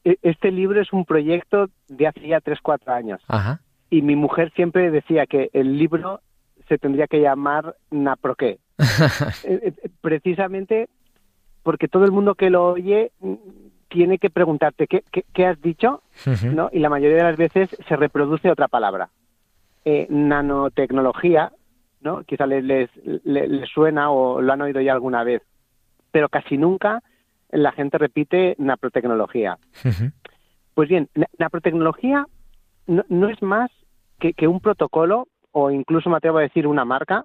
eh, 0.04 0.16
este 0.22 0.52
libro 0.52 0.80
es 0.80 0.92
un 0.92 1.04
proyecto 1.04 1.68
de 1.88 2.06
hace 2.06 2.28
ya 2.28 2.38
3-4 2.38 2.86
años. 2.86 3.20
Ajá. 3.26 3.62
Y 3.90 4.02
mi 4.02 4.14
mujer 4.14 4.52
siempre 4.54 4.92
decía 4.92 5.26
que 5.26 5.50
el 5.54 5.76
libro 5.76 6.20
se 6.68 6.78
tendría 6.78 7.08
que 7.08 7.20
llamar 7.20 7.74
Naproqué. 7.90 8.60
Precisamente 10.00 10.88
porque 11.64 11.88
todo 11.88 12.04
el 12.04 12.12
mundo 12.12 12.36
que 12.36 12.48
lo 12.48 12.68
oye 12.68 13.10
tiene 13.88 14.18
que 14.18 14.30
preguntarte 14.30 14.86
qué, 14.86 15.02
qué, 15.34 15.46
has 15.46 15.60
dicho, 15.60 16.04
¿no? 16.44 16.70
Y 16.72 16.78
la 16.78 16.90
mayoría 16.90 17.16
de 17.16 17.24
las 17.24 17.36
veces 17.36 17.76
se 17.88 17.96
reproduce 17.96 18.52
otra 18.52 18.68
palabra. 18.68 19.10
nanotecnología, 20.08 21.50
¿no? 22.00 22.24
Quizá 22.24 22.46
les, 22.46 22.90
les, 23.24 23.68
suena 23.68 24.10
o 24.10 24.40
lo 24.40 24.52
han 24.52 24.62
oído 24.62 24.80
ya 24.80 24.92
alguna 24.92 25.24
vez, 25.24 25.42
pero 26.10 26.28
casi 26.28 26.56
nunca 26.56 27.02
la 27.50 27.72
gente 27.72 27.98
repite 27.98 28.54
naprotecnología. 28.58 29.58
Pues 30.74 30.88
bien, 30.88 31.08
naprotecnología 31.38 32.24
no, 32.86 33.04
no 33.08 33.28
es 33.28 33.42
más 33.42 33.70
que, 34.18 34.32
que, 34.32 34.46
un 34.46 34.60
protocolo 34.60 35.26
o 35.52 35.70
incluso 35.70 36.08
me 36.08 36.16
atrevo 36.16 36.38
a 36.38 36.42
decir 36.42 36.66
una 36.66 36.84
marca, 36.84 37.24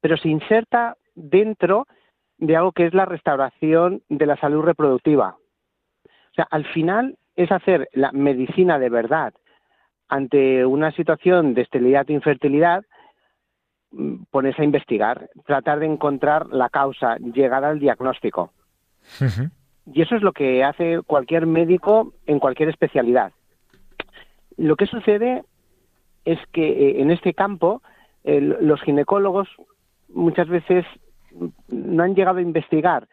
pero 0.00 0.16
se 0.16 0.28
inserta 0.28 0.96
dentro 1.14 1.86
de 2.38 2.56
algo 2.56 2.72
que 2.72 2.86
es 2.86 2.94
la 2.94 3.04
restauración 3.04 4.02
de 4.08 4.26
la 4.26 4.36
salud 4.36 4.62
reproductiva. 4.62 5.36
O 6.06 6.34
sea, 6.34 6.46
al 6.50 6.64
final 6.66 7.16
es 7.34 7.50
hacer 7.50 7.88
la 7.92 8.12
medicina 8.12 8.78
de 8.78 8.88
verdad 8.88 9.34
ante 10.08 10.64
una 10.64 10.92
situación 10.92 11.54
de 11.54 11.62
esterilidad 11.62 12.08
e 12.08 12.14
infertilidad 12.14 12.84
ponerse 14.30 14.62
a 14.62 14.64
investigar, 14.64 15.30
tratar 15.46 15.80
de 15.80 15.86
encontrar 15.86 16.48
la 16.48 16.68
causa, 16.68 17.16
llegar 17.16 17.64
al 17.64 17.78
diagnóstico. 17.78 18.52
Y 19.92 20.02
eso 20.02 20.16
es 20.16 20.22
lo 20.22 20.32
que 20.32 20.64
hace 20.64 21.00
cualquier 21.02 21.46
médico 21.46 22.12
en 22.26 22.38
cualquier 22.38 22.68
especialidad. 22.68 23.32
Lo 24.56 24.76
que 24.76 24.86
sucede 24.86 25.44
es 26.24 26.38
que 26.52 26.68
eh, 26.68 27.00
en 27.00 27.10
este 27.10 27.34
campo 27.34 27.82
los 28.24 28.82
ginecólogos 28.82 29.48
muchas 30.08 30.48
veces 30.48 30.84
no 31.68 32.02
han 32.02 32.14
llegado 32.14 32.38
a 32.38 32.42
investigar. 32.42 33.06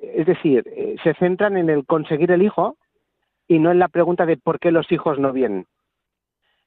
Es 0.00 0.26
decir, 0.26 0.64
eh, 0.66 0.96
se 1.02 1.14
centran 1.14 1.56
en 1.56 1.68
el 1.68 1.84
conseguir 1.84 2.30
el 2.30 2.42
hijo 2.42 2.76
y 3.46 3.58
no 3.58 3.70
en 3.70 3.78
la 3.78 3.88
pregunta 3.88 4.26
de 4.26 4.36
por 4.36 4.58
qué 4.58 4.70
los 4.70 4.90
hijos 4.90 5.18
no 5.18 5.32
vienen. 5.32 5.66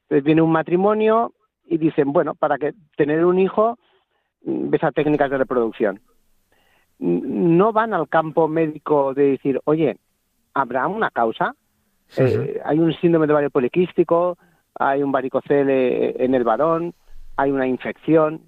Entonces 0.03 0.23
viene 0.23 0.41
un 0.41 0.51
matrimonio, 0.51 1.33
y 1.67 1.77
dicen, 1.77 2.11
bueno, 2.11 2.35
para 2.35 2.57
que 2.57 2.73
tener 2.95 3.25
un 3.25 3.39
hijo, 3.39 3.77
mm, 4.43 4.69
ves 4.69 4.83
a 4.83 4.91
técnicas 4.91 5.29
de 5.29 5.37
reproducción. 5.37 5.99
No 6.99 7.73
van 7.73 7.93
al 7.93 8.09
campo 8.09 8.47
médico 8.47 9.13
de 9.13 9.31
decir, 9.31 9.61
oye, 9.65 9.97
¿habrá 10.53 10.87
una 10.87 11.11
causa? 11.11 11.53
Eh, 12.17 12.61
hay 12.65 12.79
un 12.79 12.93
síndrome 12.93 13.27
de 13.27 13.33
ovario 13.33 13.49
poliquístico, 13.49 14.37
hay 14.75 15.03
un 15.03 15.11
varicocele 15.11 16.23
en 16.23 16.33
el 16.33 16.43
varón, 16.43 16.93
hay 17.35 17.51
una 17.51 17.67
infección. 17.67 18.41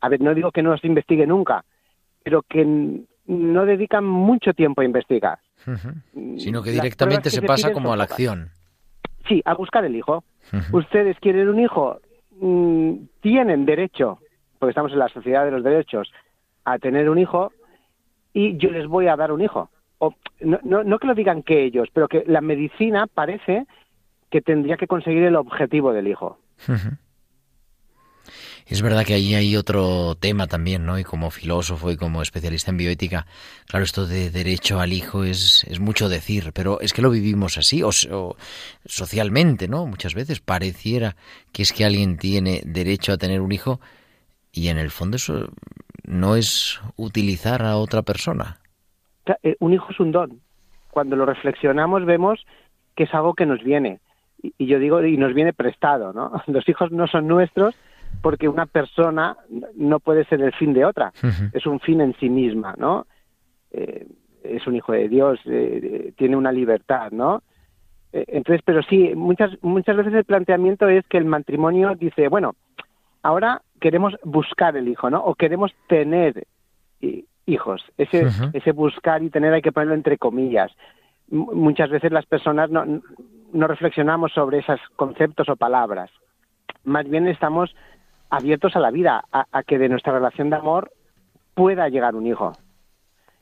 A 0.00 0.08
ver, 0.08 0.20
no 0.20 0.34
digo 0.34 0.50
que 0.50 0.62
no 0.62 0.76
se 0.78 0.86
investigue 0.86 1.26
nunca, 1.26 1.64
pero 2.24 2.42
que 2.42 2.64
no 3.26 3.66
dedican 3.66 4.04
mucho 4.04 4.54
tiempo 4.54 4.80
a 4.80 4.84
investigar. 4.84 5.38
Sino 6.38 6.62
que 6.62 6.70
directamente 6.70 7.30
se, 7.30 7.42
pasa 7.42 7.72
como 7.72 7.92
a 7.92 7.96
la 7.96 8.04
acción. 8.04 8.50
Sí, 9.28 9.42
a 9.44 9.54
buscar 9.54 9.84
el 9.84 9.94
hijo. 9.94 10.24
Ustedes 10.72 11.18
quieren 11.20 11.48
un 11.48 11.60
hijo, 11.60 12.00
mm, 12.40 12.94
tienen 13.20 13.66
derecho, 13.66 14.18
porque 14.58 14.70
estamos 14.70 14.92
en 14.92 14.98
la 14.98 15.08
sociedad 15.08 15.44
de 15.44 15.50
los 15.50 15.62
derechos, 15.62 16.10
a 16.64 16.78
tener 16.78 17.08
un 17.08 17.18
hijo 17.18 17.52
y 18.32 18.56
yo 18.58 18.70
les 18.70 18.86
voy 18.86 19.08
a 19.08 19.16
dar 19.16 19.32
un 19.32 19.40
hijo. 19.40 19.70
O, 19.98 20.14
no, 20.40 20.60
no, 20.62 20.98
que 20.98 21.06
lo 21.06 21.14
digan 21.14 21.42
que 21.42 21.64
ellos, 21.64 21.88
pero 21.92 22.08
que 22.08 22.24
la 22.26 22.40
medicina 22.40 23.06
parece 23.06 23.66
que 24.30 24.40
tendría 24.40 24.76
que 24.76 24.86
conseguir 24.86 25.24
el 25.24 25.36
objetivo 25.36 25.92
del 25.92 26.08
hijo. 26.08 26.38
Es 28.68 28.82
verdad 28.82 29.04
que 29.06 29.14
ahí 29.14 29.34
hay 29.34 29.56
otro 29.56 30.14
tema 30.14 30.46
también, 30.46 30.84
¿no? 30.84 30.98
Y 30.98 31.04
como 31.04 31.30
filósofo 31.30 31.90
y 31.90 31.96
como 31.96 32.20
especialista 32.20 32.70
en 32.70 32.76
bioética, 32.76 33.26
claro, 33.66 33.84
esto 33.84 34.06
de 34.06 34.30
derecho 34.30 34.78
al 34.78 34.92
hijo 34.92 35.24
es, 35.24 35.64
es 35.70 35.80
mucho 35.80 36.10
decir, 36.10 36.52
pero 36.52 36.78
es 36.80 36.92
que 36.92 37.00
lo 37.00 37.08
vivimos 37.10 37.56
así, 37.56 37.82
o, 37.82 37.90
socialmente, 38.84 39.68
¿no? 39.68 39.86
Muchas 39.86 40.14
veces 40.14 40.40
pareciera 40.40 41.16
que 41.50 41.62
es 41.62 41.72
que 41.72 41.86
alguien 41.86 42.18
tiene 42.18 42.60
derecho 42.66 43.12
a 43.12 43.16
tener 43.16 43.40
un 43.40 43.52
hijo 43.52 43.80
y 44.52 44.68
en 44.68 44.76
el 44.76 44.90
fondo 44.90 45.16
eso 45.16 45.48
no 46.04 46.36
es 46.36 46.78
utilizar 46.96 47.62
a 47.62 47.78
otra 47.78 48.02
persona. 48.02 48.58
Eh, 49.42 49.56
un 49.60 49.72
hijo 49.72 49.86
es 49.90 49.98
un 49.98 50.12
don. 50.12 50.40
Cuando 50.90 51.16
lo 51.16 51.24
reflexionamos 51.24 52.04
vemos 52.04 52.44
que 52.94 53.04
es 53.04 53.14
algo 53.14 53.32
que 53.32 53.46
nos 53.46 53.62
viene. 53.62 54.00
Y 54.42 54.66
yo 54.66 54.78
digo, 54.78 55.02
y 55.02 55.16
nos 55.16 55.32
viene 55.32 55.54
prestado, 55.54 56.12
¿no? 56.12 56.32
Los 56.46 56.68
hijos 56.68 56.92
no 56.92 57.06
son 57.06 57.26
nuestros, 57.26 57.74
porque 58.22 58.48
una 58.48 58.66
persona 58.66 59.36
no 59.74 60.00
puede 60.00 60.24
ser 60.24 60.40
el 60.42 60.52
fin 60.52 60.72
de 60.72 60.84
otra, 60.84 61.12
es 61.52 61.66
un 61.66 61.80
fin 61.80 62.00
en 62.00 62.14
sí 62.18 62.28
misma, 62.28 62.74
¿no? 62.76 63.06
Eh, 63.70 64.06
es 64.42 64.66
un 64.66 64.76
hijo 64.76 64.92
de 64.92 65.08
Dios, 65.08 65.40
eh, 65.46 66.12
tiene 66.16 66.36
una 66.36 66.52
libertad, 66.52 67.10
¿no? 67.10 67.42
Eh, 68.12 68.24
entonces, 68.28 68.62
pero 68.64 68.82
sí, 68.82 69.12
muchas, 69.14 69.50
muchas 69.62 69.96
veces 69.96 70.14
el 70.14 70.24
planteamiento 70.24 70.88
es 70.88 71.06
que 71.06 71.18
el 71.18 71.26
matrimonio 71.26 71.94
dice, 71.94 72.28
bueno, 72.28 72.54
ahora 73.22 73.62
queremos 73.80 74.14
buscar 74.24 74.76
el 74.76 74.88
hijo, 74.88 75.10
¿no? 75.10 75.22
O 75.24 75.34
queremos 75.34 75.72
tener 75.88 76.46
hijos. 77.46 77.82
Ese, 77.96 78.26
ese 78.52 78.72
buscar 78.72 79.22
y 79.22 79.30
tener 79.30 79.52
hay 79.52 79.62
que 79.62 79.72
ponerlo 79.72 79.94
entre 79.94 80.18
comillas. 80.18 80.70
muchas 81.30 81.90
veces 81.90 82.10
las 82.10 82.26
personas 82.26 82.70
no, 82.70 82.84
no 83.52 83.66
reflexionamos 83.66 84.32
sobre 84.32 84.58
esos 84.58 84.80
conceptos 84.96 85.48
o 85.48 85.56
palabras. 85.56 86.10
Más 86.84 87.08
bien 87.08 87.26
estamos 87.28 87.74
abiertos 88.30 88.76
a 88.76 88.80
la 88.80 88.90
vida, 88.90 89.24
a, 89.32 89.62
que 89.62 89.78
de 89.78 89.88
nuestra 89.88 90.12
relación 90.12 90.50
de 90.50 90.56
amor 90.56 90.92
pueda 91.54 91.88
llegar 91.88 92.14
un 92.14 92.26
hijo. 92.26 92.52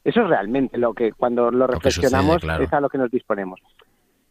Eso 0.04 0.22
es 0.22 0.28
realmente 0.28 0.78
lo 0.78 0.94
que 0.94 1.12
cuando 1.12 1.50
lo 1.50 1.66
reflexionamos 1.66 2.42
es 2.60 2.72
a 2.72 2.80
lo 2.80 2.88
que 2.88 2.98
nos 2.98 3.10
disponemos. 3.10 3.60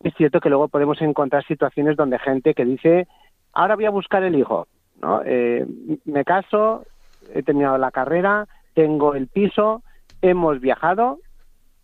Es 0.01 0.13
cierto 0.15 0.39
que 0.39 0.49
luego 0.49 0.67
podemos 0.67 1.01
encontrar 1.01 1.45
situaciones 1.45 1.97
donde 1.97 2.19
gente 2.19 2.53
que 2.53 2.63
dice, 2.63 3.07
ahora 3.53 3.75
voy 3.75 3.85
a 3.85 3.89
buscar 3.89 4.23
el 4.23 4.35
hijo, 4.35 4.67
¿no? 5.01 5.21
Eh, 5.25 5.65
me 6.05 6.23
caso, 6.23 6.85
he 7.33 7.43
terminado 7.43 7.77
la 7.77 7.91
carrera, 7.91 8.47
tengo 8.73 9.15
el 9.15 9.27
piso, 9.27 9.83
hemos 10.21 10.61
viajado, 10.61 11.19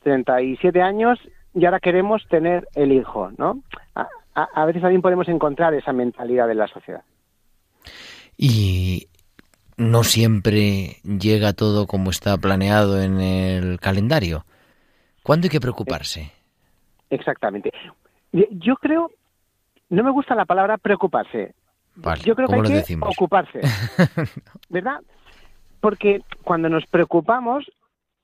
37 0.03 0.81
años 0.81 1.19
y 1.53 1.65
ahora 1.65 1.79
queremos 1.79 2.25
tener 2.27 2.67
el 2.75 2.91
hijo, 2.91 3.31
¿no? 3.38 3.62
a 4.34 4.65
veces 4.65 4.81
también 4.81 5.01
podemos 5.01 5.27
encontrar 5.27 5.73
esa 5.73 5.91
mentalidad 5.91 6.47
de 6.47 6.55
la 6.55 6.65
sociedad 6.67 7.03
y 8.43 9.08
no 9.77 10.04
siempre 10.04 10.97
llega 11.04 11.54
todo 11.54 11.86
como 11.86 12.10
está 12.10 12.36
planeado 12.38 12.99
en 12.99 13.21
el 13.21 13.80
calendario. 13.80 14.45
¿Cuándo 15.21 15.45
hay 15.45 15.51
que 15.51 15.60
preocuparse? 15.60 16.32
Exactamente. 17.12 17.71
Yo 18.32 18.77
creo, 18.77 19.12
no 19.89 20.04
me 20.04 20.10
gusta 20.10 20.34
la 20.34 20.45
palabra 20.45 20.80
preocuparse. 20.80 21.54
Yo 22.23 22.36
creo 22.36 22.47
que 22.47 22.56
hay 22.56 22.84
que 22.84 22.97
ocuparse. 22.99 23.60
¿Verdad? 24.69 25.01
Porque 25.80 26.21
cuando 26.43 26.67
nos 26.67 26.88
preocupamos 26.88 27.71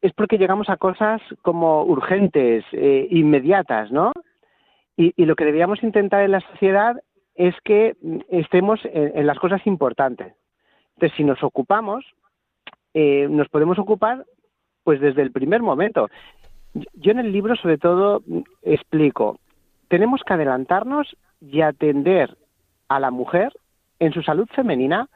es 0.02 0.14
porque 0.14 0.40
llegamos 0.40 0.68
a 0.70 0.78
cosas 0.78 1.22
como 1.44 1.84
urgentes, 1.84 2.66
eh, 2.72 3.08
inmediatas, 3.12 3.92
¿no? 3.92 4.14
Y, 4.96 5.14
y, 5.16 5.26
lo 5.26 5.36
que 5.36 5.46
debíamos 5.46 5.84
intentar 5.84 6.24
en 6.24 6.32
la 6.32 6.40
sociedad 6.40 6.96
es 7.38 7.56
que 7.64 7.96
estemos 8.30 8.80
en, 8.84 9.26
las 9.26 9.40
cosas 9.40 9.66
importantes. 9.66 10.34
Entonces, 10.96 11.16
si 11.16 11.24
nos 11.24 11.42
ocupamos, 11.44 12.04
eh, 12.94 13.28
nos 13.30 13.48
podemos 13.50 13.78
ocupar 13.78 14.26
pues 14.84 15.00
desde 15.00 15.22
el 15.22 15.32
primer 15.32 15.62
momento. 15.62 16.10
Yo 16.94 17.12
en 17.12 17.20
el 17.20 17.32
libro 17.32 17.56
sobre 17.56 17.78
todo 17.78 18.24
explico, 18.64 19.40
tenemos 19.88 20.22
que 20.26 20.34
adelantarnos 20.34 21.16
y 21.40 21.62
atender 21.62 22.36
a 22.88 23.00
la 23.00 23.12
mujer 23.12 23.54
en 24.00 24.14
su 24.14 24.24
salud 24.24 24.48
femenina, 24.56 25.08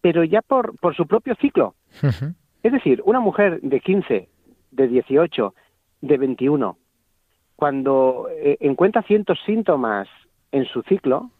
pero 0.00 0.24
ya 0.24 0.40
por, 0.42 0.78
por 0.78 0.96
su 0.96 1.06
propio 1.06 1.34
ciclo. 1.36 1.74
Es 2.62 2.72
decir, 2.72 3.02
una 3.04 3.20
mujer 3.20 3.60
de 3.60 3.80
15, 3.80 4.28
de 4.70 4.88
18, 4.88 5.54
de 6.00 6.16
21, 6.16 6.78
cuando 7.56 8.28
eh, 8.30 8.56
encuentra 8.60 9.02
ciertos 9.02 9.38
síntomas 9.44 10.08
en 10.52 10.64
su 10.66 10.82
ciclo, 10.82 11.30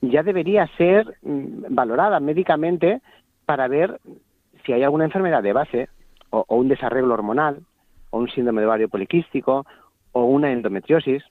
ya 0.00 0.22
debería 0.22 0.66
ser 0.76 1.18
mm, 1.22 1.74
valorada 1.74 2.20
médicamente 2.20 3.00
para 3.46 3.68
ver 3.68 4.00
si 4.64 4.72
hay 4.72 4.82
alguna 4.82 5.04
enfermedad 5.04 5.42
de 5.42 5.52
base 5.52 5.88
o, 6.30 6.44
un 6.48 6.68
desarreglo 6.68 7.14
hormonal 7.14 7.60
o 8.10 8.18
un 8.18 8.28
síndrome 8.30 8.60
de 8.60 8.66
ovario 8.66 8.88
poliquístico 8.88 9.66
o 10.12 10.24
una 10.24 10.52
endometriosis. 10.52 11.22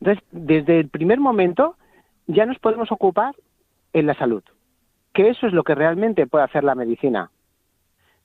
Entonces, 0.00 0.24
desde 0.30 0.80
el 0.80 0.88
primer 0.88 1.20
momento 1.20 1.76
ya 2.26 2.46
nos 2.46 2.58
podemos 2.58 2.90
ocupar 2.92 3.34
en 3.92 4.06
la 4.06 4.14
salud. 4.14 4.42
que 5.12 5.28
eso 5.28 5.48
es 5.48 5.52
lo 5.52 5.64
que 5.64 5.74
realmente 5.74 6.28
puede 6.28 6.44
hacer 6.44 6.62
la 6.62 6.76
medicina. 6.76 7.30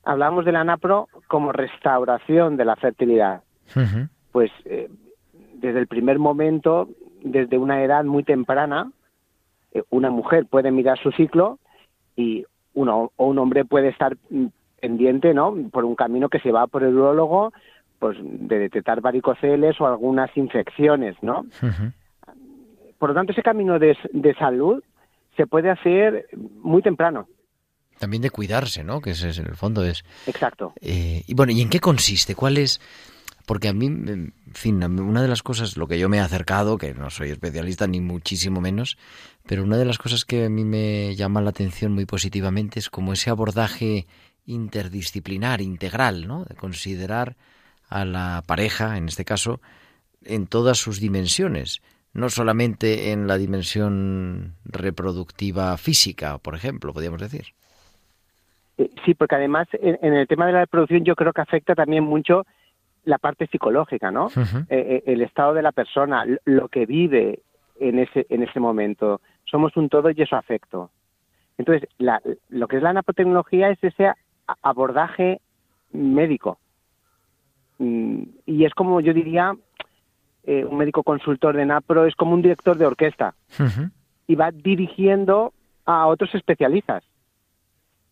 Hablamos 0.04 0.45
de 0.45 0.52
la 0.52 0.63
napro 0.63 1.08
como 1.28 1.52
restauración 1.52 2.58
de 2.58 2.65
la 2.65 2.76
fertilidad. 2.76 3.41
Pues 4.32 4.52
eh, 4.65 4.88
desde 5.56 5.80
el 5.80 5.88
primer 5.88 6.19
momento, 6.19 6.88
desde 7.25 7.57
una 7.57 7.83
edad 7.83 8.03
muy 8.05 8.23
temprana, 8.23 8.91
eh, 9.73 9.83
una 9.89 10.11
mujer 10.11 10.45
puede 10.45 10.71
mirar 10.71 10.97
su 11.01 11.11
ciclo 11.11 11.59
y 12.15 12.45
uno 12.75 13.11
o 13.15 13.25
un 13.25 13.39
hombre 13.39 13.65
puede 13.65 13.89
estar 13.89 14.15
mm, 14.29 14.45
pendiente, 14.79 15.33
¿no? 15.33 15.53
Por 15.71 15.85
un 15.85 15.95
camino 15.95 16.29
que 16.29 16.39
se 16.39 16.51
va 16.51 16.67
por 16.67 16.83
el 16.83 16.95
urólogo, 16.95 17.51
pues 17.99 18.17
de 18.21 18.59
detectar 18.59 19.01
varicoceles 19.01 19.81
o 19.81 19.88
algunas 19.88 20.29
infecciones, 20.38 21.15
¿no? 21.21 21.45
Por 22.99 23.09
lo 23.09 23.15
tanto, 23.15 23.31
ese 23.31 23.41
camino 23.41 23.79
de, 23.79 23.97
salud 24.38 24.83
se 25.35 25.47
puede 25.47 25.71
hacer 25.71 26.27
muy 26.61 26.81
temprano. 26.81 27.27
También 27.97 28.21
de 28.21 28.29
cuidarse, 28.29 28.83
¿no? 28.83 29.01
Que 29.01 29.11
ese 29.11 29.29
es, 29.29 29.39
en 29.39 29.47
el 29.47 29.55
fondo 29.55 29.83
es. 29.83 30.03
Exacto. 30.27 30.73
Eh, 30.81 31.23
y 31.25 31.33
bueno, 31.33 31.53
¿y 31.53 31.61
en 31.61 31.69
qué 31.69 31.79
consiste? 31.79 32.35
¿Cuál 32.35 32.57
es? 32.57 32.81
Porque 33.45 33.69
a 33.69 33.73
mí, 33.73 33.89
fin, 34.58 34.84
una 34.84 35.22
de 35.22 35.28
las 35.28 35.44
cosas, 35.44 35.78
lo 35.78 35.88
que 35.88 36.00
yo 36.00 36.10
me 36.10 36.18
he 36.18 36.22
acercado, 36.22 36.78
que 36.78 36.94
no 36.94 37.10
soy 37.10 37.30
especialista 37.30 37.88
ni 37.88 38.00
muchísimo 38.00 38.62
menos, 38.62 38.98
pero 39.48 39.63
una 39.63 39.78
de 39.78 39.86
las 39.86 39.98
cosas 39.98 40.26
que 40.26 40.46
a 40.46 40.50
mí 40.50 40.63
me 40.63 41.15
llama 41.15 41.41
la 41.41 41.52
atención 41.52 41.94
muy 41.94 42.06
positivamente 42.06 42.80
es 42.80 42.89
como 42.89 43.13
ese 43.13 43.30
abordaje 43.30 44.06
interdisciplinar, 44.46 45.62
integral, 45.62 46.28
¿no? 46.28 46.46
De 46.46 46.56
considerar 46.56 47.36
a 47.89 48.06
la 48.06 48.44
pareja, 48.46 48.98
en 48.98 49.08
este 49.08 49.26
caso, 49.26 49.62
en 50.24 50.48
todas 50.48 50.78
sus 50.78 51.00
dimensiones, 51.00 51.82
no 52.13 52.30
solamente 52.30 53.12
en 53.12 53.28
la 53.28 53.38
dimensión 53.38 54.56
reproductiva 54.63 55.78
física, 55.78 56.38
por 56.38 56.56
ejemplo, 56.56 56.94
podríamos 56.94 57.22
decir. 57.22 57.48
Eh, 58.78 58.89
sí, 59.06 59.13
porque 59.13 59.36
además 59.36 59.68
en, 59.74 60.13
el 60.13 60.28
tema 60.28 60.48
de 60.48 60.54
la 60.54 60.60
reproducción 60.62 61.04
yo 61.04 61.15
creo 61.15 61.34
que 61.34 61.41
afecta 61.41 61.76
también 61.76 62.04
mucho 62.04 62.46
la 63.06 63.18
parte 63.18 63.48
psicológica, 63.48 64.12
¿no? 64.12 64.28
Eh, 64.28 64.65
eh, 64.70 65.04
el 65.06 65.22
estado 65.22 65.54
de 65.54 65.62
la 65.62 65.72
persona, 65.72 66.26
lo 66.44 66.68
que 66.68 66.86
vive 66.86 67.39
en 67.80 68.00
ese, 68.00 68.26
en 68.30 68.44
ese 68.44 68.60
momento. 68.60 69.22
Somos 69.46 69.78
un 69.78 69.89
todo 69.89 70.10
y 70.10 70.22
eso 70.22 70.36
afecto. 70.36 70.89
Entonces, 71.58 71.88
lo 72.50 72.68
que 72.68 72.78
es 72.78 72.84
la 72.84 72.94
nanotecnología 72.94 73.70
es 73.70 73.84
ese 73.84 74.12
abordaje 74.62 75.39
médico. 75.91 76.58
Mm, 77.78 78.24
y 78.46 78.65
es 78.65 78.74
como 78.74 79.00
yo 79.02 79.13
diría, 79.13 79.56
eh, 80.44 80.65
un 80.65 80.78
médico 80.78 81.04
consultor 81.04 81.56
de 81.56 81.65
NAPRO 81.65 82.06
es 82.06 82.15
como 82.15 82.34
un 82.34 82.41
director 82.41 82.78
de 82.78 82.86
orquesta 82.86 83.36
y 84.28 84.36
va 84.36 84.52
dirigiendo 84.52 85.54
a 85.86 86.08
otros 86.08 86.34
especialistas. 86.36 87.04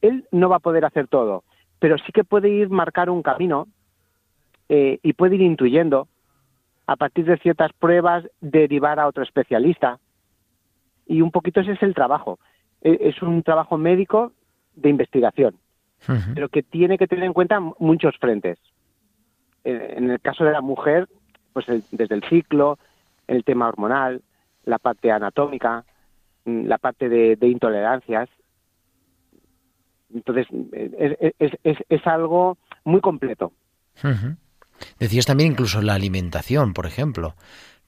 Él 0.01 0.25
no 0.31 0.49
va 0.49 0.57
a 0.57 0.59
poder 0.59 0.85
hacer 0.85 1.07
todo, 1.07 1.43
pero 1.79 1.97
sí 1.97 2.11
que 2.11 2.23
puede 2.23 2.49
ir 2.49 2.69
marcar 2.69 3.09
un 3.09 3.23
camino 3.23 3.67
eh, 4.69 4.99
y 5.03 5.13
puede 5.13 5.35
ir 5.35 5.41
intuyendo 5.41 6.07
a 6.87 6.95
partir 6.95 7.25
de 7.25 7.37
ciertas 7.37 7.71
pruebas 7.73 8.25
derivar 8.41 8.99
a 8.99 9.07
otro 9.07 9.23
especialista. 9.23 9.99
Y 11.05 11.21
un 11.21 11.31
poquito 11.31 11.61
ese 11.61 11.73
es 11.73 11.83
el 11.83 11.93
trabajo. 11.93 12.39
E, 12.81 12.97
es 13.01 13.21
un 13.21 13.43
trabajo 13.43 13.77
médico 13.77 14.33
de 14.75 14.89
investigación, 14.89 15.55
pero 16.33 16.49
que 16.49 16.63
tiene 16.63 16.97
que 16.97 17.07
tener 17.07 17.25
en 17.25 17.33
cuenta 17.33 17.59
muchos 17.59 18.17
frentes. 18.17 18.57
En 19.63 20.09
el 20.09 20.19
caso 20.19 20.43
de 20.43 20.51
la 20.51 20.61
mujer, 20.61 21.07
pues 21.53 21.65
desde 21.91 22.15
el 22.15 22.23
ciclo, 22.23 22.77
el 23.27 23.43
tema 23.45 23.69
hormonal, 23.69 24.21
la 24.65 24.79
parte 24.79 25.11
anatómica, 25.11 25.85
mm, 26.45 26.65
la 26.65 26.77
parte 26.77 27.07
de, 27.07 27.47
intolerancias. 27.47 28.29
Entonces, 30.13 30.47
es, 30.71 31.53
es, 31.63 31.77
es, 31.89 32.07
algo 32.07 32.57
muy 32.83 33.01
completo. 33.01 33.53
Decías 34.99 35.25
también 35.25 35.51
incluso 35.51 35.81
la 35.81 35.95
alimentación, 35.95 36.73
por 36.73 36.85
ejemplo, 36.85 37.35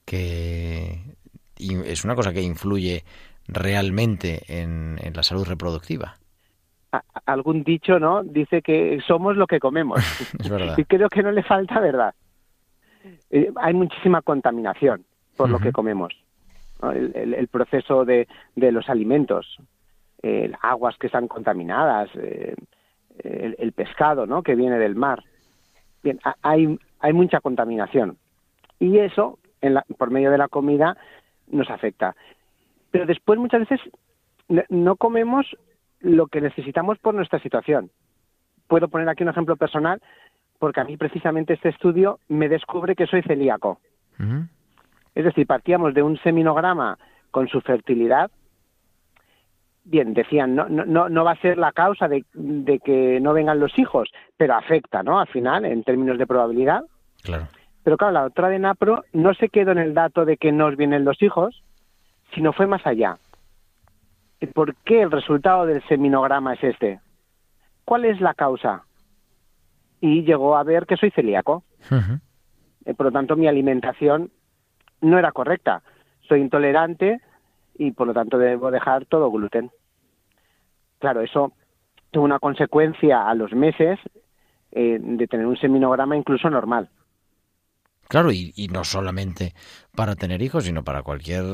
que 0.04 1.00
es 1.58 2.04
una 2.04 2.14
cosa 2.14 2.32
que 2.32 2.42
influye 2.42 3.04
realmente 3.48 4.42
en, 4.48 4.98
la 5.14 5.22
salud 5.22 5.46
reproductiva. 5.46 6.16
algún 7.26 7.62
dicho, 7.62 7.98
¿no? 7.98 8.22
Dice 8.22 8.62
que 8.62 9.00
somos 9.06 9.36
lo 9.36 9.46
que 9.46 9.60
comemos. 9.60 10.00
es 10.38 10.48
verdad. 10.48 10.76
Y 10.76 10.84
creo 10.84 11.08
que 11.08 11.22
no 11.22 11.32
le 11.32 11.42
falta 11.42 11.80
verdad. 11.80 12.14
Eh, 13.30 13.52
hay 13.56 13.74
muchísima 13.74 14.22
contaminación 14.22 15.04
por 15.36 15.50
lo 15.50 15.58
que 15.58 15.72
comemos. 15.72 16.14
El, 16.82 17.48
proceso 17.48 18.04
de, 18.04 18.26
los 18.54 18.88
alimentos, 18.88 19.58
eh, 20.22 20.50
aguas 20.62 20.96
que 20.98 21.06
están 21.06 21.28
contaminadas, 21.28 22.10
eh, 22.14 22.54
el, 23.18 23.72
pescado, 23.72 24.26
¿no? 24.26 24.42
Que 24.42 24.54
viene 24.54 24.78
del 24.78 24.94
mar. 24.94 25.22
Bien, 26.02 26.18
hay, 26.42 26.78
hay 27.00 27.12
mucha 27.12 27.40
contaminación. 27.40 28.18
Y 28.78 28.98
eso, 28.98 29.38
por 29.98 30.10
medio 30.10 30.30
de 30.30 30.38
la 30.38 30.48
comida, 30.48 30.96
nos 31.48 31.70
afecta. 31.70 32.14
Pero 32.90 33.06
después 33.06 33.38
muchas 33.38 33.60
veces 33.60 33.80
no 34.68 34.96
comemos 34.96 35.46
lo 36.00 36.26
que 36.26 36.40
necesitamos 36.40 36.98
por 36.98 37.14
nuestra 37.14 37.40
situación. 37.40 37.90
Puedo 38.68 38.88
poner 38.88 39.08
aquí 39.08 39.22
un 39.22 39.30
ejemplo 39.30 39.56
personal, 39.56 40.00
porque 40.58 40.80
a 40.80 40.84
mí 40.84 40.96
precisamente 40.96 41.54
este 41.54 41.68
estudio 41.68 42.18
me 42.28 42.48
descubre 42.48 42.94
que 42.94 43.06
soy 43.06 43.22
celíaco. 43.22 43.80
Es 45.14 45.24
decir, 45.24 45.46
partíamos 45.46 45.94
de 45.94 46.02
un 46.02 46.18
seminograma 46.18 46.98
con 47.30 47.48
su 47.48 47.60
fertilidad. 47.60 48.30
Bien, 49.88 50.14
decían, 50.14 50.56
no, 50.56 50.68
no, 50.68 51.08
no 51.08 51.24
va 51.24 51.30
a 51.30 51.40
ser 51.40 51.58
la 51.58 51.70
causa 51.70 52.08
de, 52.08 52.24
de 52.34 52.80
que 52.80 53.20
no 53.20 53.32
vengan 53.32 53.60
los 53.60 53.78
hijos, 53.78 54.10
pero 54.36 54.54
afecta, 54.54 55.04
¿no? 55.04 55.20
Al 55.20 55.28
final, 55.28 55.64
en 55.64 55.84
términos 55.84 56.18
de 56.18 56.26
probabilidad. 56.26 56.82
Claro. 57.22 57.46
Pero 57.84 57.96
claro, 57.96 58.14
la 58.14 58.22
doctora 58.22 58.48
de 58.48 58.58
NAPRO 58.58 59.04
no 59.12 59.32
se 59.34 59.48
quedó 59.48 59.70
en 59.70 59.78
el 59.78 59.94
dato 59.94 60.24
de 60.24 60.38
que 60.38 60.50
nos 60.50 60.76
vienen 60.76 61.04
los 61.04 61.22
hijos, 61.22 61.62
sino 62.34 62.52
fue 62.52 62.66
más 62.66 62.84
allá. 62.84 63.16
¿Por 64.54 64.74
qué 64.84 65.02
el 65.02 65.12
resultado 65.12 65.66
del 65.66 65.86
seminograma 65.86 66.54
es 66.54 66.64
este? 66.64 67.00
¿Cuál 67.84 68.06
es 68.06 68.20
la 68.20 68.34
causa? 68.34 68.82
Y 70.00 70.24
llegó 70.24 70.56
a 70.56 70.64
ver 70.64 70.86
que 70.86 70.96
soy 70.96 71.12
celíaco. 71.12 71.62
Eh, 72.84 72.94
por 72.94 73.06
lo 73.06 73.12
tanto, 73.12 73.36
mi 73.36 73.46
alimentación 73.46 74.32
no 75.00 75.16
era 75.16 75.30
correcta. 75.30 75.82
Soy 76.28 76.40
intolerante 76.40 77.20
y 77.78 77.92
por 77.92 78.06
lo 78.06 78.14
tanto 78.14 78.38
debo 78.38 78.70
dejar 78.70 79.06
todo 79.06 79.30
gluten. 79.30 79.70
Claro, 80.98 81.20
eso 81.20 81.52
tuvo 82.10 82.24
una 82.24 82.38
consecuencia 82.38 83.28
a 83.28 83.34
los 83.34 83.52
meses 83.52 83.98
eh, 84.72 84.98
de 85.00 85.26
tener 85.26 85.46
un 85.46 85.56
seminograma 85.56 86.16
incluso 86.16 86.48
normal. 86.50 86.88
Claro, 88.08 88.30
y, 88.30 88.68
no 88.70 88.84
solamente 88.84 89.52
para 89.94 90.14
tener 90.14 90.40
hijos, 90.40 90.64
sino 90.64 90.84
para 90.84 91.02
cualquier 91.02 91.44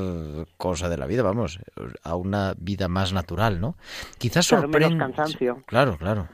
cosa 0.59 0.89
de 0.91 0.99
la 0.99 1.07
vida, 1.07 1.23
vamos, 1.23 1.59
a 2.03 2.15
una 2.15 2.55
vida 2.59 2.89
más 2.89 3.13
natural, 3.15 3.61
¿no? 3.61 3.77
Quizás 4.19 4.47
sorprende. 4.47 4.99
cansancio. 4.99 5.63
Claro, 5.67 5.97
claro. 5.97 6.29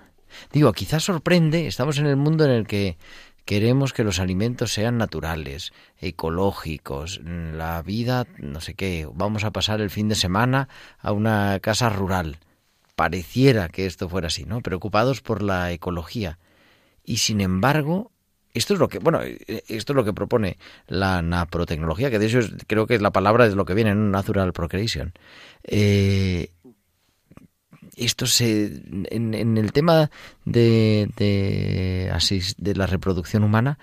Digo, 0.53 0.73
quizás 0.73 1.05
sorprende, 1.05 1.67
estamos 1.67 1.99
en 1.99 2.07
el 2.07 2.17
mundo 2.17 2.45
en 2.45 2.51
el 2.51 2.67
que 2.67 2.99
queremos 3.49 3.95
que 3.95 4.05
los 4.05 4.21
alimentos 4.21 4.75
sean 4.75 4.99
naturales, 4.99 5.73
ecológicos, 5.99 7.19
la 7.25 7.81
vida, 7.81 8.27
no 8.37 8.61
sé 8.61 8.75
qué, 8.75 9.09
vamos 9.11 9.43
a 9.43 9.53
pasar 9.53 9.81
el 9.81 9.89
fin 9.89 10.07
de 10.07 10.17
semana 10.17 10.69
a 10.99 11.13
una 11.13 11.59
casa 11.61 11.89
rural. 11.89 12.37
Pareciera 12.95 13.71
que 13.71 13.87
esto 13.87 14.07
fuera 14.07 14.27
así, 14.27 14.45
¿no? 14.45 14.61
Preocupados 14.61 15.23
por 15.23 15.43
la 15.43 15.73
ecología. 15.73 16.39
Y 17.05 17.17
sin 17.17 17.41
embargo, 17.41 18.13
esto 18.53 18.75
es 18.75 18.81
lo 18.81 18.89
que, 18.89 18.99
bueno, 18.99 19.23
esto 19.23 19.93
es 19.93 19.97
lo 19.97 20.05
que 20.05 20.13
propone 20.13 20.59
la 20.87 21.23
naprotecnología, 21.23 22.11
que 22.11 22.19
de 22.19 22.27
hecho 22.27 22.41
creo 22.67 22.87
que 22.87 22.99
la 22.99 23.13
palabra 23.13 23.47
es 23.47 23.55
lo 23.55 23.65
que 23.65 23.73
viene 23.73 23.93
en 23.93 24.11
Natural 24.11 24.53
Procreation. 24.53 25.15
Eh, 25.65 26.51
esto 27.99 28.27
se, 28.27 28.83
en, 29.11 29.57
el 29.57 29.73
tema 29.73 30.11
de, 30.45 31.09
de, 31.17 32.13
de 32.59 32.75
la 32.75 32.87
reproducción 32.87 33.45
humana 33.45 33.79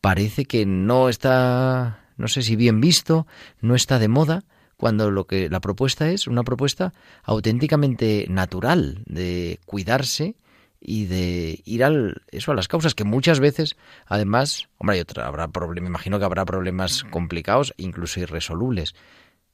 parece 0.00 0.44
que 0.44 0.66
no 0.66 1.08
está, 1.08 2.00
no 2.16 2.28
sé 2.28 2.42
si 2.42 2.56
bien 2.56 2.80
visto, 2.80 3.26
no 3.60 3.74
está 3.74 3.98
de 3.98 4.08
moda, 4.08 4.44
cuando 4.78 5.10
lo 5.10 5.26
que 5.26 5.50
la 5.50 5.60
propuesta 5.60 6.10
es 6.10 6.26
una 6.26 6.44
propuesta 6.44 6.94
auténticamente 7.24 8.26
natural 8.30 9.02
de 9.06 9.58
cuidarse 9.66 10.36
y 10.80 11.06
de 11.06 11.60
ir 11.64 11.82
al 11.82 12.22
eso 12.30 12.52
a 12.52 12.54
las 12.54 12.68
causas 12.68 12.94
que 12.94 13.02
muchas 13.02 13.40
veces 13.40 13.76
además 14.06 14.68
hombre 14.78 14.94
hay 14.94 15.00
otra 15.00 15.26
habrá 15.26 15.48
me 15.48 15.88
imagino 15.88 16.20
que 16.20 16.24
habrá 16.24 16.44
problemas 16.44 17.02
complicados 17.10 17.74
incluso 17.76 18.20
irresolubles 18.20 18.94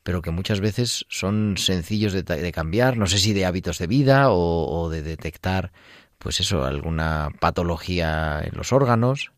pero 0.04 0.22
que 0.22 0.30
muchas 0.30 0.60
veces 0.60 1.04
son 1.08 1.56
sencillos 1.56 2.12
de, 2.12 2.52
cambiar 2.52 2.96
no 2.96 3.06
sé 3.06 3.18
si 3.18 3.32
de 3.32 3.44
hábitos 3.46 3.78
de 3.78 3.88
vida 3.88 4.26
o, 4.30 4.88
de 4.88 5.02
detectar 5.02 5.72
pues 6.18 6.38
eso 6.38 6.64
alguna 6.64 7.30
patología 7.40 8.40
en 8.44 8.56
los 8.56 8.72
órganos 8.72 9.32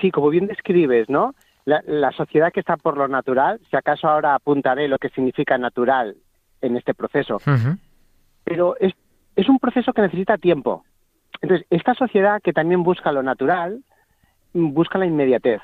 sí 0.00 0.10
como 0.10 0.30
bien 0.30 0.48
describes 0.48 1.08
no 1.08 1.34
la, 1.64 2.12
sociedad 2.12 2.52
que 2.52 2.60
está 2.60 2.76
por 2.76 2.96
lo 2.96 3.06
natural 3.06 3.60
si 3.70 3.76
acaso 3.76 4.08
ahora 4.08 4.34
apuntaré 4.34 4.88
lo 4.88 4.98
que 4.98 5.10
significa 5.10 5.56
natural 5.58 6.16
en 6.60 6.76
este 6.76 6.94
proceso 6.94 7.38
pero 8.46 8.76
es, 8.78 8.94
es 9.34 9.48
un 9.48 9.58
proceso 9.58 9.92
que 9.92 10.02
necesita 10.02 10.38
tiempo. 10.38 10.84
Entonces, 11.42 11.66
esta 11.68 11.94
sociedad 11.94 12.40
que 12.40 12.52
también 12.52 12.84
busca 12.84 13.10
lo 13.10 13.22
natural, 13.22 13.82
busca 14.54 14.98
la 14.98 15.06
inmediatez. 15.06 15.60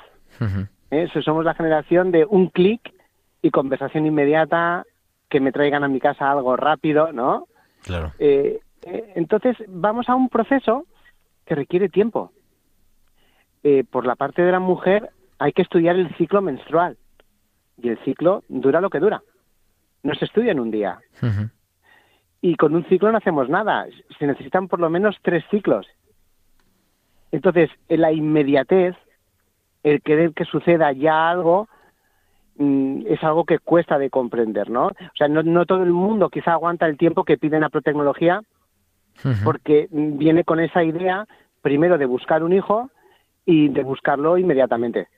¿eh? 0.90 1.08
So- 1.12 1.22
Somos 1.22 1.44
la 1.44 1.54
generación 1.54 2.11
de 2.11 2.26
un 2.28 2.48
clic 2.48 2.91
y 3.42 3.50
conversación 3.50 4.07
inmediata, 4.07 4.87
que 5.28 5.40
me 5.40 5.52
traigan 5.52 5.83
a 5.83 5.88
mi 5.88 5.98
casa 5.98 6.31
algo 6.31 6.57
rápido, 6.57 7.12
¿no? 7.12 7.48
Claro. 7.83 8.12
Eh, 8.18 8.61
eh, 8.83 9.12
entonces, 9.16 9.57
vamos 9.68 10.09
a 10.09 10.14
un 10.14 10.28
proceso 10.28 10.87
que 11.44 11.57
requiere 11.57 11.88
tiempo. 11.88 12.33
Eh, 13.64 13.85
por 13.88 14.07
la 14.07 14.14
parte 14.14 14.42
de 14.42 14.52
la 14.52 14.61
mujer, 14.61 15.11
hay 15.38 15.52
que 15.52 15.62
estudiar 15.62 15.96
el 15.96 16.14
ciclo 16.16 16.40
menstrual. 16.40 16.96
Y 17.76 17.88
el 17.88 17.98
ciclo 18.05 18.44
dura 18.48 18.81
lo 18.81 18.90
que 18.90 19.00
dura. 19.00 19.22
No 20.02 20.14
se 20.14 20.24
estudia 20.24 20.52
en 20.52 20.61
un 20.61 20.70
día. 20.70 21.00
Y 22.40 22.57
con 22.57 22.74
un 22.74 22.85
ciclo 22.85 23.11
no 23.11 23.18
hacemos 23.18 23.48
nada. 23.48 23.87
Se 24.18 24.26
necesitan 24.26 24.68
por 24.68 24.81
lo 24.81 24.90
menos 24.90 25.16
tres 25.22 25.44
ciclos. 25.50 25.87
Entonces, 27.31 27.70
en 27.88 28.00
la 28.02 28.12
inmediatez, 28.12 28.94
el 29.83 30.02
querer 30.02 30.35
que 30.35 30.44
suceda 30.44 30.92
ya 30.92 31.31
algo, 31.31 31.68
es 33.07 33.22
algo 33.22 33.44
que 33.44 33.59
cuesta 33.59 33.98
de 33.98 34.11
comprender, 34.11 34.70
¿no? 34.70 34.87
O 34.87 35.16
sea, 35.16 35.29
no, 35.29 35.42
no 35.42 35.66
todo 35.66 35.83
el 35.83 35.92
mundo 35.92 36.29
quizá 36.29 36.53
aguanta 36.53 36.87
el 36.87 36.96
tiempo 36.96 37.25
que 37.25 37.38
pide 37.38 37.61
la 37.61 37.68
protecnología 37.68 38.42
porque 39.44 39.88
mm, 39.90 40.18
viene 40.18 40.44
con 40.44 40.61
esa 40.61 40.83
idea, 40.83 41.27
primero, 41.61 41.98
de 41.98 42.07
buscar 42.07 42.42
un 42.42 42.53
hijo 42.53 42.90
y 43.44 43.68
de 43.68 43.83
buscarlo 43.83 44.38
inmediatamente. 44.38 45.09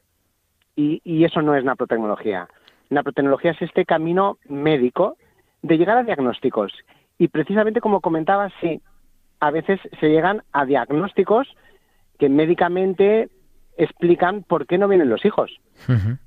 Y, 0.76 1.00
y 1.04 1.24
eso 1.24 1.42
no 1.42 1.54
es 1.54 1.64
naprotecnología. 1.64 2.48
Naprotecnología 2.90 3.52
es 3.52 3.62
este 3.62 3.84
camino 3.84 4.38
médico 4.48 5.16
de 5.62 5.78
llegar 5.78 5.96
a 5.96 6.02
diagnósticos. 6.02 6.72
Y 7.18 7.28
precisamente 7.28 7.80
como 7.80 8.00
comentaba, 8.00 8.50
sí, 8.60 8.80
a 9.40 9.50
veces 9.50 9.80
se 10.00 10.08
llegan 10.08 10.42
a 10.52 10.64
diagnósticos 10.64 11.48
que 12.18 12.28
médicamente 12.28 13.28
explican 13.76 14.42
por 14.42 14.66
qué 14.66 14.78
no 14.78 14.88
vienen 14.88 15.08
los 15.08 15.24
hijos. 15.24 15.50
Ujú. 15.88 16.18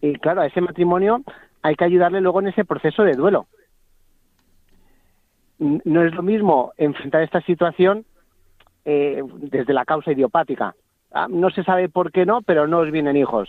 Y 0.00 0.14
claro, 0.14 0.42
a 0.42 0.46
ese 0.46 0.60
matrimonio 0.60 1.22
hay 1.62 1.74
que 1.74 1.84
ayudarle 1.84 2.20
luego 2.20 2.40
en 2.40 2.48
ese 2.48 2.64
proceso 2.64 3.02
de 3.02 3.14
duelo. 3.14 3.46
No 5.58 6.04
es 6.04 6.14
lo 6.14 6.22
mismo 6.22 6.72
enfrentar 6.76 7.22
esta 7.22 7.40
situación 7.40 8.04
eh, 8.84 9.22
desde 9.36 9.72
la 9.72 9.84
causa 9.84 10.12
idiopática. 10.12 10.74
Ah, 11.12 11.26
no 11.30 11.50
se 11.50 11.64
sabe 11.64 11.88
por 11.88 12.12
qué 12.12 12.26
no, 12.26 12.42
pero 12.42 12.66
no 12.66 12.78
os 12.78 12.90
vienen 12.90 13.16
hijos. 13.16 13.48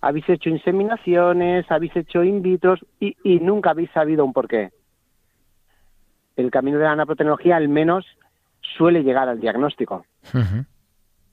Habéis 0.00 0.28
hecho 0.28 0.48
inseminaciones, 0.48 1.70
habéis 1.70 1.94
hecho 1.94 2.24
in 2.24 2.42
vitro 2.42 2.74
y, 2.98 3.16
y 3.22 3.38
nunca 3.38 3.70
habéis 3.70 3.90
sabido 3.90 4.24
un 4.24 4.32
porqué. 4.32 4.70
El 6.36 6.50
camino 6.50 6.78
de 6.78 6.84
la 6.84 6.96
naprotecnología 6.96 7.56
al 7.56 7.68
menos 7.68 8.06
suele 8.76 9.02
llegar 9.02 9.28
al 9.28 9.40
diagnóstico. 9.40 10.06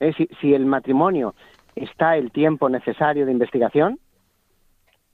¿eh? 0.00 0.28
si 0.40 0.54
el 0.54 0.66
matrimonio 0.66 1.34
está 1.76 2.16
el 2.16 2.32
tiempo 2.32 2.68
necesario 2.68 3.26
de 3.26 3.32
investigación, 3.32 3.98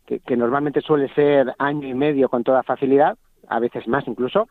que, 0.07 0.21
que 0.21 0.37
normalmente 0.37 0.81
suele 0.81 1.13
ser 1.15 1.55
año 1.59 1.89
y 1.89 1.95
medio 1.95 2.29
con 2.29 2.45
toda 2.45 2.63
facilidad, 2.63 3.19
a 3.49 3.59
veces 3.61 3.87
más 3.89 4.07
incluso, 4.07 4.49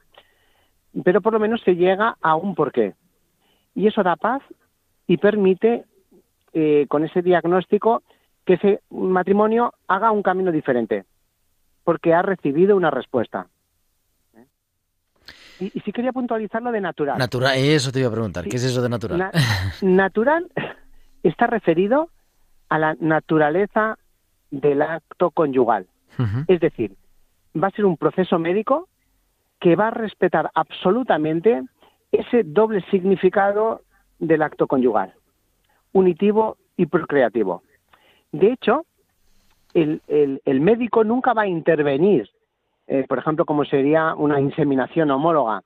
pero 1.04 1.22
por 1.22 1.34
lo 1.34 1.40
menos 1.40 1.62
se 1.64 1.76
llega 1.76 2.16
a 2.22 2.36
un 2.36 2.56
porqué. 2.56 2.94
Y 3.74 3.88
eso 3.88 4.04
da 4.04 4.16
paz 4.16 4.42
y 5.08 5.18
permite, 5.18 5.86
eh, 6.54 6.86
con 6.88 7.04
ese 7.04 7.22
diagnóstico, 7.22 8.04
que 8.46 8.54
ese 8.54 8.82
matrimonio 8.90 9.74
haga 9.88 10.12
un 10.12 10.22
camino 10.24 10.52
diferente, 10.52 11.06
porque 11.84 12.14
ha 12.14 12.22
recibido 12.22 12.78
una 12.78 12.92
respuesta. 12.92 13.48
¿eh? 14.36 14.46
Y, 15.60 15.72
y 15.78 15.82
sí 15.82 15.92
quería 15.92 16.14
puntualizar 16.14 16.62
lo 16.62 16.72
de 16.72 16.82
natural. 16.82 17.18
Natural, 17.18 17.58
eso 17.58 17.92
te 17.92 18.00
iba 18.00 18.10
a 18.10 18.12
preguntar. 18.12 18.44
Sí. 18.44 18.50
¿Qué 18.50 18.58
es 18.58 18.64
eso 18.64 18.82
de 18.82 18.90
natural? 18.90 19.18
Na- 19.18 19.32
natural 19.82 20.48
está 21.24 21.48
referido 21.48 22.10
a 22.70 22.80
la 22.80 22.96
naturaleza 23.00 23.98
del 24.62 24.82
acto 24.82 25.32
conyugal. 25.32 25.88
Es 26.48 26.60
decir, 26.60 26.96
va 27.62 27.68
a 27.68 27.72
ser 27.72 27.86
un 27.86 27.98
proceso 27.98 28.40
médico 28.40 28.88
que 29.60 29.76
va 29.76 29.88
a 29.88 29.92
respetar 29.92 30.50
absolutamente 30.54 31.64
ese 32.12 32.44
doble 32.44 32.82
significado 32.92 33.82
del 34.20 34.42
acto 34.42 34.68
conyugal, 34.68 35.14
unitivo 35.94 36.58
y 36.78 36.86
procreativo. 36.86 37.64
De 38.32 38.52
hecho, 38.54 38.86
el, 39.74 40.02
el- 40.08 40.42
el 40.46 40.62
médico 40.62 41.04
nunca 41.04 41.34
va 41.34 41.44
a 41.44 41.48
intervenir, 41.48 42.30
eh, 42.88 43.06
por 43.08 43.18
ejemplo, 43.20 43.46
como 43.46 43.66
sería 43.66 44.16
una 44.16 44.40
inseminación 44.40 45.12
homóloga, 45.12 45.64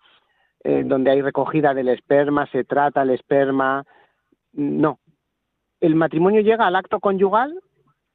eh, 0.64 0.84
donde 0.86 1.12
hay 1.12 1.22
recogida 1.22 1.74
del 1.74 1.90
esperma, 1.90 2.48
se 2.48 2.64
trata 2.64 3.04
el 3.04 3.12
esperma. 3.12 3.86
No. 4.54 5.00
El 5.80 5.96
matrimonio 5.96 6.42
llega 6.42 6.66
al 6.68 6.76
acto 6.76 7.00
conyugal, 7.00 7.54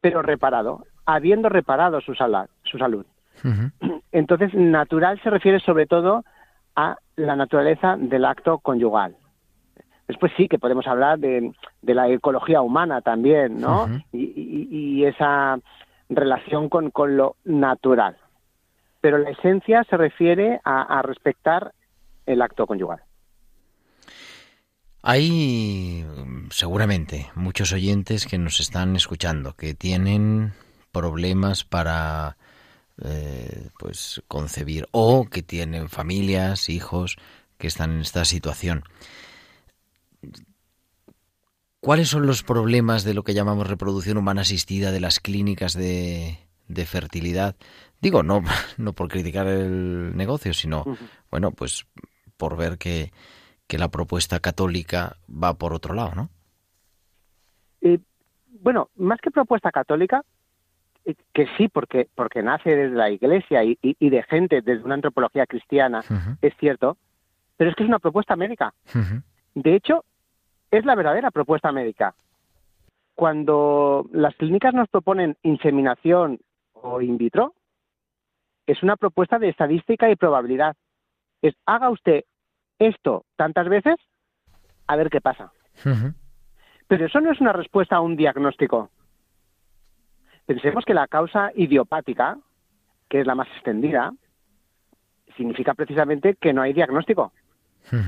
pero 0.05 0.21
reparado, 0.21 0.85
habiendo 1.07 1.49
reparado 1.49 1.99
su, 2.03 2.15
sala- 2.15 2.47
su 2.65 2.77
salud. 2.77 3.07
Entonces, 4.13 4.53
natural 4.53 5.19
se 5.23 5.31
refiere 5.31 5.61
sobre 5.61 5.87
todo 5.87 6.25
a 6.77 6.99
la 7.17 7.37
naturaleza 7.37 7.97
del 7.99 8.27
acto 8.27 8.59
conyugal. 8.59 9.17
Después 10.07 10.31
sí 10.37 10.47
que 10.47 10.59
podemos 10.59 10.87
hablar 10.87 11.19
de, 11.19 11.53
de 11.81 11.95
la 11.95 12.11
ecología 12.11 12.61
humana 12.61 13.01
también, 13.01 13.59
¿no? 13.63 13.87
Y, 14.13 14.25
y- 14.37 14.69
y 14.71 15.05
esa 15.07 15.59
relación 16.11 16.69
con, 16.69 16.91
con 16.91 17.17
lo 17.17 17.37
natural. 17.45 18.19
Pero 19.01 19.17
la 19.17 19.31
esencia 19.31 19.85
se 19.85 19.97
refiere 19.97 20.61
a, 20.65 20.83
a 20.99 21.01
respetar 21.01 21.73
el 22.27 22.43
acto 22.43 22.67
conyugal. 22.67 23.01
Hay 25.07 26.03
seguramente 26.49 27.31
muchos 27.35 27.73
oyentes 27.73 28.25
que 28.25 28.39
nos 28.39 28.59
están 28.59 28.97
escuchando 28.97 29.55
que 29.55 29.75
tienen 29.75 30.55
problemas 30.93 31.63
para 31.63 32.39
eh, 33.05 33.69
pues 33.79 34.23
concebir 34.29 34.89
o 34.93 35.27
que 35.27 35.43
tienen 35.43 35.91
familias, 35.91 36.71
hijos 36.71 37.19
que 37.59 37.67
están 37.67 37.93
en 37.93 38.01
esta 38.01 38.25
situación. 38.25 38.85
¿Cuáles 41.81 42.09
son 42.09 42.27
los 42.27 42.43
problemas 42.43 43.05
de 43.05 43.13
lo 43.13 43.25
que 43.25 43.35
llamamos 43.35 43.67
reproducción 43.67 44.17
humana 44.17 44.41
asistida 44.41 44.91
de 44.91 45.01
las 45.01 45.21
clínicas 45.21 45.75
de, 45.75 46.39
de 46.69 46.87
fertilidad? 46.87 47.57
Digo, 48.01 48.23
no, 48.23 48.43
no 48.79 48.95
por 48.95 49.09
criticar 49.09 49.49
el 49.49 50.17
negocio, 50.17 50.55
sino, 50.55 50.97
bueno, 51.31 51.51
pues 51.51 51.85
por 52.39 52.57
ver 52.57 52.79
que, 52.79 53.13
que 53.67 53.79
la 53.79 53.89
propuesta 53.89 54.41
católica 54.41 55.17
va 55.29 55.55
por 55.55 55.73
otro 55.73 55.95
lado, 55.95 56.13
¿no? 56.15 56.29
Eh, 57.81 57.99
bueno, 58.61 58.89
más 58.97 59.21
que 59.21 59.31
propuesta 59.31 59.71
católica, 59.71 60.23
eh, 61.05 61.15
que 61.33 61.47
sí, 61.57 61.69
porque, 61.69 62.09
porque 62.15 62.43
nace 62.43 62.75
desde 62.75 62.95
la 62.97 63.11
Iglesia 63.11 63.65
y, 63.65 63.79
y- 63.83 63.97
y 63.99 64.11
de 64.11 64.23
gente 64.25 64.63
desde 64.63 64.85
una 64.85 64.95
antropología 64.95 65.47
cristiana, 65.47 66.03
es 66.43 66.55
cierto, 66.59 66.97
pero 67.57 67.71
es 67.71 67.77
que 67.77 67.83
es 67.85 67.89
una 67.89 67.99
propuesta 67.99 68.37
médica. 68.37 68.75
De 69.55 69.75
hecho, 69.77 70.05
es 70.71 70.85
la 70.85 70.95
verdadera 70.95 71.31
propuesta 71.31 71.73
médica. 71.73 72.15
Cuando 73.15 74.09
las 74.13 74.35
clínicas 74.37 74.75
nos 74.75 74.89
proponen 74.89 75.37
inseminación 75.43 76.41
o 76.73 77.01
in 77.01 77.17
vitro, 77.17 77.55
es 78.67 78.83
una 78.83 78.97
propuesta 78.97 79.39
de 79.39 79.51
estadística 79.51 80.11
y 80.11 80.17
probabilidad. 80.17 80.75
Es 81.43 81.55
haga 81.67 81.91
usted 81.91 82.25
esto 82.79 83.25
tantas 83.37 83.69
veces, 83.69 83.97
a 84.87 84.97
ver 84.97 85.11
qué 85.11 85.21
pasa. 85.21 85.53
Pero 86.87 87.07
eso 87.07 87.21
no 87.21 87.33
es 87.33 87.41
una 87.41 87.53
respuesta 87.53 87.97
a 87.97 88.01
un 88.01 88.17
diagnóstico. 88.17 88.91
Pensemos 90.47 90.85
que 90.85 90.95
la 90.95 91.09
causa 91.09 91.51
idiopática, 91.55 92.37
que 93.09 93.21
es 93.21 93.27
la 93.27 93.35
más 93.35 93.49
extendida, 93.49 94.13
significa 95.37 95.75
precisamente 95.75 96.35
que 96.37 96.53
no 96.53 96.63
hay 96.63 96.73
diagnóstico. 96.73 97.33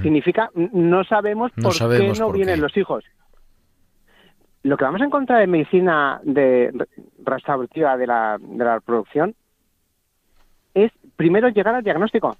Significa 0.02 0.50
no 0.55 1.05
sabemos 1.05 1.52
No 1.57 1.64
por 1.64 1.74
sabemos 1.74 2.16
qué 2.16 2.20
no 2.20 2.26
por 2.26 2.37
vienen 2.37 2.55
qué. 2.57 2.61
los 2.62 2.76
hijos. 2.76 3.05
Lo 4.62 4.76
que 4.76 4.85
vamos 4.85 5.00
a 5.00 5.05
encontrar 5.05 5.42
en 5.42 5.50
medicina 5.50 6.20
de 6.24 6.70
re- 6.74 6.88
restaurativa 7.24 7.96
de 7.96 8.07
la, 8.07 8.38
de 8.40 8.64
la 8.64 8.74
reproducción 8.76 9.35
es 10.74 10.90
primero 11.16 11.48
llegar 11.50 11.74
al 11.74 11.85
diagnóstico 11.85 12.37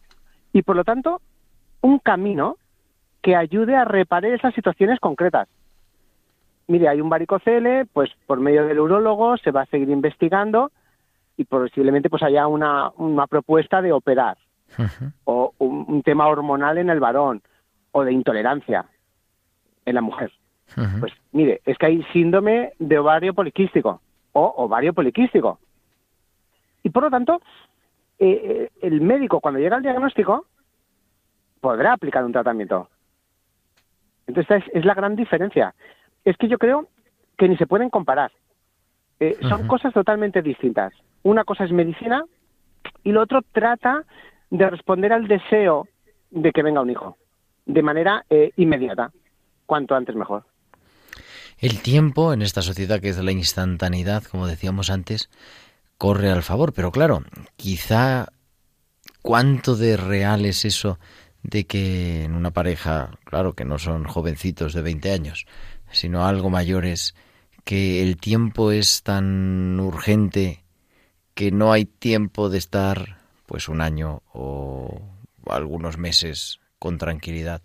y 0.53 0.63
por 0.63 0.77
lo 0.77 0.85
tanto 0.85 1.21
un 1.87 1.99
camino 2.01 2.57
que 3.23 3.37
ayude 3.37 3.77
a 3.77 3.85
reparar 3.85 4.33
esas 4.33 4.55
situaciones 4.55 4.99
concretas. 4.99 5.49
Mire, 6.67 6.89
hay 6.89 7.01
un 7.01 7.09
varicocele, 7.09 7.87
pues 7.87 8.11
por 8.27 8.41
medio 8.41 8.67
del 8.67 8.81
urólogo 8.81 9.37
se 9.37 9.53
va 9.53 9.63
a 9.63 9.67
seguir 9.67 9.89
investigando 9.89 10.73
y 11.37 11.45
posiblemente 11.45 12.11
pues 12.11 12.25
haya 12.25 12.49
una, 12.49 12.91
una 12.97 13.27
propuesta 13.27 13.81
de 13.83 13.93
operar 13.93 14.37
o 15.25 15.55
un, 15.59 15.85
un 15.87 16.03
tema 16.03 16.27
hormonal 16.27 16.79
en 16.79 16.91
el 16.91 16.99
varón 16.99 17.41
o 17.93 18.05
de 18.05 18.13
intolerancia 18.13 18.85
en 19.85 19.95
la 19.95 20.01
mujer. 20.01 20.33
Pues 20.99 21.13
mire, 21.31 21.61
es 21.65 21.79
que 21.79 21.87
hay 21.87 22.03
síndrome 22.13 22.73
de 22.81 22.99
ovario 22.99 23.33
poliquístico 23.33 24.01
o 24.33 24.55
ovario 24.57 24.93
poliquístico. 24.93 25.61
Y 26.83 26.91
por 26.91 27.05
lo 27.05 27.11
tanto, 27.11 27.41
eh, 28.19 28.41
eh, 28.45 28.71
el 28.83 29.01
médico 29.01 29.41
cuando 29.41 29.61
llega 29.61 29.77
al 29.77 29.83
diagnóstico 29.83 30.47
podrá 31.61 31.93
aplicar 31.93 32.25
un 32.25 32.33
tratamiento. 32.33 32.89
Entonces, 34.27 34.63
es, 34.65 34.75
es 34.75 34.85
la 34.85 34.95
gran 34.95 35.17
diferencia. 35.17 35.75
Es 36.25 36.37
que 36.37 36.49
yo 36.49 36.59
creo 36.59 36.89
que 37.37 37.49
ni 37.49 37.57
se 37.57 37.67
pueden 37.67 37.91
comparar. 37.91 38.33
Eh, 39.21 39.37
son 39.49 39.67
cosas 39.67 39.93
totalmente 39.95 40.43
distintas. 40.43 40.93
Una 41.23 41.45
cosa 41.45 41.65
es 41.65 41.73
medicina 41.73 42.25
y 43.03 43.13
lo 43.13 43.23
otro 43.23 43.41
trata 43.53 44.05
de 44.51 44.69
responder 44.71 45.13
al 45.13 45.27
deseo 45.27 45.89
de 46.31 46.53
que 46.53 46.63
venga 46.63 46.83
un 46.83 46.91
hijo 46.91 47.17
de 47.65 47.83
manera 47.83 48.25
eh, 48.31 48.53
inmediata. 48.57 49.11
Cuanto 49.65 49.95
antes 49.95 50.15
mejor. 50.15 50.45
El 51.59 51.83
tiempo 51.83 52.33
en 52.33 52.43
esta 52.43 52.63
sociedad 52.63 53.01
que 53.01 53.09
es 53.09 53.19
la 53.19 53.33
instantaneidad, 53.33 54.23
como 54.25 54.47
decíamos 54.47 54.91
antes, 54.91 55.31
corre 55.99 56.31
al 56.31 56.43
favor. 56.43 56.73
Pero 56.73 56.93
claro, 56.93 57.23
quizá 57.57 58.29
cuánto 59.23 59.75
de 59.75 59.97
real 59.97 60.45
es 60.45 60.65
eso 60.65 60.99
de 61.49 61.67
que 61.67 62.25
en 62.25 62.35
una 62.35 62.51
pareja, 62.51 63.11
claro 63.25 63.55
que 63.55 63.65
no 63.65 63.79
son 63.79 64.05
jovencitos 64.05 64.75
de 64.75 64.83
20 64.83 65.13
años, 65.13 65.47
sino 65.91 66.27
algo 66.27 66.51
mayores, 66.51 67.15
que 67.65 68.03
el 68.03 68.17
tiempo 68.17 68.71
es 68.73 69.03
tan 69.03 69.79
urgente 69.81 70.65
que 71.35 71.51
no 71.51 71.73
hay 71.73 71.85
tiempo 71.85 72.49
de 72.49 72.59
estar 72.59 73.19
pues 73.47 73.69
un 73.69 73.81
año 73.81 74.23
o 74.33 75.01
algunos 75.49 75.99
meses 75.99 76.61
con 76.79 76.99
tranquilidad 76.99 77.63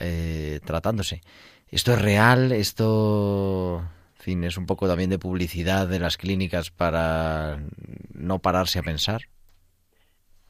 eh, 0.00 0.60
tratándose. 0.64 1.22
¿Esto 1.68 1.92
es 1.94 2.02
real? 2.02 2.52
¿Esto, 2.52 3.82
fin, 4.14 4.44
es 4.44 4.56
un 4.58 4.66
poco 4.66 4.86
también 4.86 5.10
de 5.10 5.18
publicidad 5.18 5.88
de 5.88 5.98
las 5.98 6.16
clínicas 6.16 6.70
para 6.70 7.60
no 8.12 8.38
pararse 8.40 8.78
a 8.78 8.82
pensar? 8.82 9.22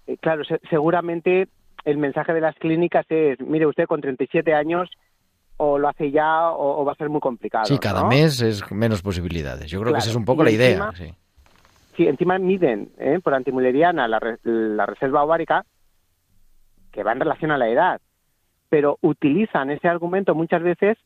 Eh, 0.07 0.17
claro, 0.19 0.45
se- 0.45 0.61
seguramente 0.71 1.49
el 1.85 1.99
mensaje 1.99 2.33
de 2.33 2.41
las 2.41 2.55
clínicas 2.57 3.05
es, 3.09 3.41
mire 3.41 3.67
usted, 3.67 3.87
con 3.87 4.01
37 4.01 4.55
años 4.55 4.91
o 5.57 5.79
lo 5.79 5.89
hace 5.89 6.11
ya 6.11 6.51
o, 6.51 6.81
o 6.81 6.85
va 6.85 6.93
a 6.93 6.97
ser 6.97 7.09
muy 7.09 7.21
complicado. 7.21 7.67
Sí, 7.67 7.79
cada 7.79 8.03
¿no? 8.03 8.09
mes 8.09 8.41
es 8.43 8.71
menos 8.73 9.03
posibilidades. 9.03 9.71
Yo 9.71 9.81
creo 9.81 9.93
que 9.93 9.99
esa 10.01 10.11
es 10.11 10.17
un 10.17 10.25
poco 10.25 10.43
y 10.43 10.47
la 10.47 10.51
idea. 10.51 10.91
sí. 10.95 11.15
Sí, 11.97 12.09
encima 12.09 12.39
miden 12.41 12.91
¿eh? 12.99 13.21
por 13.23 13.35
antimuleriana 13.35 14.09
la, 14.09 14.19
re- 14.19 14.39
la 14.43 14.85
reserva 14.85 15.23
ovárica, 15.23 15.65
que 16.91 17.05
va 17.05 17.13
en 17.13 17.21
relación 17.21 17.53
a 17.53 17.57
la 17.59 17.69
edad, 17.69 18.01
pero 18.69 18.99
utilizan 19.01 19.71
ese 19.71 19.87
argumento 19.87 20.35
muchas 20.35 20.61
veces 20.65 20.99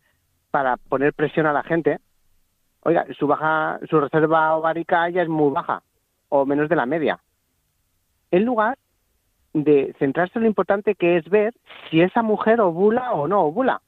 para 0.51 0.79
poner 0.79 1.13
presión 1.13 1.45
a 1.45 1.53
la 1.53 1.63
gente. 1.63 1.99
Oiga, 2.85 3.05
su 3.19 3.27
baja, 3.27 3.79
su 3.91 4.01
reserva 4.01 4.57
ovárica 4.57 5.11
ya 5.11 5.21
es 5.21 5.29
muy 5.29 5.53
baja 5.53 5.83
o 6.31 6.47
menos 6.47 6.71
de 6.71 6.77
la 6.77 6.87
media. 6.87 7.19
En 8.31 8.47
lugar 8.47 8.79
de 9.65 9.95
centrarse 9.99 10.39
en 10.39 10.43
lo 10.43 10.49
importante 10.49 10.95
que 10.95 11.17
es 11.17 11.29
ver 11.29 11.55
si 11.91 12.01
esa 12.01 12.23
mujer 12.23 12.61
ovula 12.61 13.13
o 13.13 13.29
no 13.29 13.43
ovula. 13.43 13.81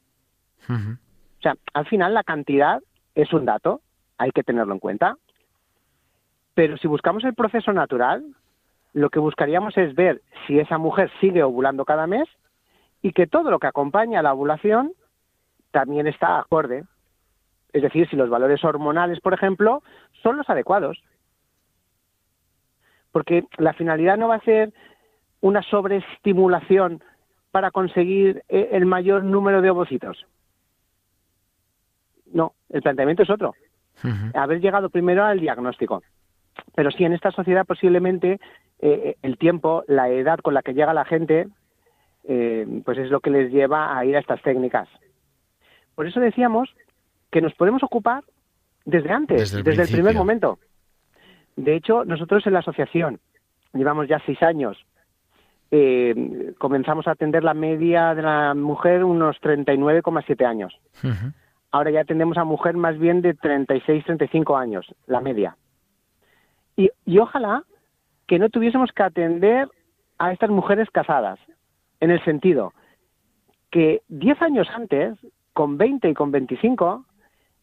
O 0.68 1.42
sea, 1.42 1.56
al 1.72 1.86
final 1.86 2.14
la 2.14 2.22
cantidad 2.22 2.80
es 3.14 3.32
un 3.32 3.44
dato, 3.44 3.80
hay 4.18 4.30
que 4.30 4.42
tenerlo 4.42 4.74
en 4.74 4.80
cuenta. 4.80 5.16
Pero 6.54 6.76
si 6.76 6.86
buscamos 6.86 7.24
el 7.24 7.34
proceso 7.34 7.72
natural, 7.72 8.24
lo 8.92 9.10
que 9.10 9.18
buscaríamos 9.18 9.76
es 9.78 9.94
ver 9.94 10.20
si 10.46 10.58
esa 10.58 10.78
mujer 10.78 11.10
sigue 11.20 11.42
ovulando 11.42 11.84
cada 11.84 12.06
mes 12.06 12.28
y 13.02 13.12
que 13.12 13.26
todo 13.26 13.50
lo 13.50 13.58
que 13.58 13.68
acompaña 13.68 14.20
a 14.20 14.22
la 14.22 14.34
ovulación 14.34 14.92
también 15.70 16.06
está 16.06 16.38
acorde. 16.38 16.84
Es 17.72 17.82
decir, 17.82 18.08
si 18.08 18.16
los 18.16 18.28
valores 18.28 18.62
hormonales, 18.64 19.20
por 19.20 19.32
ejemplo, 19.32 19.82
son 20.22 20.36
los 20.36 20.50
adecuados. 20.50 21.02
Porque 23.12 23.44
la 23.58 23.72
finalidad 23.72 24.16
no 24.16 24.28
va 24.28 24.36
a 24.36 24.44
ser 24.44 24.72
una 25.40 25.62
sobreestimulación 25.62 27.02
para 27.50 27.70
conseguir 27.70 28.44
eh, 28.48 28.70
el 28.72 28.86
mayor 28.86 29.24
número 29.24 29.62
de 29.62 29.70
ovocitos. 29.70 30.26
No, 32.32 32.54
el 32.68 32.82
planteamiento 32.82 33.22
es 33.22 33.30
otro. 33.30 33.54
Haber 34.34 34.60
llegado 34.60 34.88
primero 34.88 35.24
al 35.24 35.40
diagnóstico. 35.40 36.02
Pero 36.74 36.90
sí, 36.90 37.04
en 37.04 37.12
esta 37.12 37.30
sociedad 37.32 37.66
posiblemente 37.66 38.40
eh, 38.78 39.16
el 39.22 39.36
tiempo, 39.36 39.84
la 39.88 40.08
edad 40.08 40.38
con 40.38 40.54
la 40.54 40.62
que 40.62 40.72
llega 40.72 40.94
la 40.94 41.04
gente, 41.04 41.48
eh, 42.24 42.66
pues 42.84 42.98
es 42.98 43.10
lo 43.10 43.20
que 43.20 43.30
les 43.30 43.52
lleva 43.52 43.96
a 43.96 44.04
ir 44.04 44.16
a 44.16 44.20
estas 44.20 44.40
técnicas. 44.42 44.88
Por 45.94 46.06
eso 46.06 46.20
decíamos 46.20 46.74
que 47.30 47.42
nos 47.42 47.54
podemos 47.54 47.82
ocupar 47.82 48.24
desde 48.84 49.10
antes, 49.10 49.38
Desde 49.38 49.58
el 49.58 49.64
desde 49.64 49.82
el 49.82 49.90
primer 49.90 50.14
momento. 50.14 50.58
De 51.56 51.76
hecho, 51.76 52.04
nosotros 52.04 52.46
en 52.46 52.54
la 52.54 52.60
asociación 52.60 53.20
llevamos 53.74 54.08
ya 54.08 54.20
seis 54.24 54.42
años. 54.42 54.78
Eh, 55.70 56.54
comenzamos 56.58 57.06
a 57.06 57.12
atender 57.12 57.44
la 57.44 57.54
media 57.54 58.14
de 58.14 58.22
la 58.22 58.54
mujer 58.54 59.04
unos 59.04 59.40
39,7 59.40 60.44
años. 60.44 60.78
Ujú. 61.04 61.32
Ahora 61.70 61.90
ya 61.90 62.00
atendemos 62.00 62.36
a 62.38 62.44
mujer 62.44 62.76
más 62.76 62.98
bien 62.98 63.22
de 63.22 63.34
36, 63.34 64.04
35 64.04 64.56
años, 64.56 64.86
la 65.06 65.20
media. 65.20 65.56
Y, 66.76 66.90
y 67.04 67.18
ojalá 67.18 67.64
que 68.26 68.38
no 68.38 68.48
tuviésemos 68.48 68.90
que 68.92 69.02
atender 69.02 69.68
a 70.18 70.32
estas 70.32 70.50
mujeres 70.50 70.88
casadas, 70.90 71.38
en 72.00 72.10
el 72.10 72.22
sentido 72.24 72.72
que 73.70 74.02
10 74.08 74.42
años 74.42 74.68
antes, 74.74 75.16
con 75.52 75.78
20 75.78 76.10
y 76.10 76.14
con 76.14 76.30
25, 76.30 77.04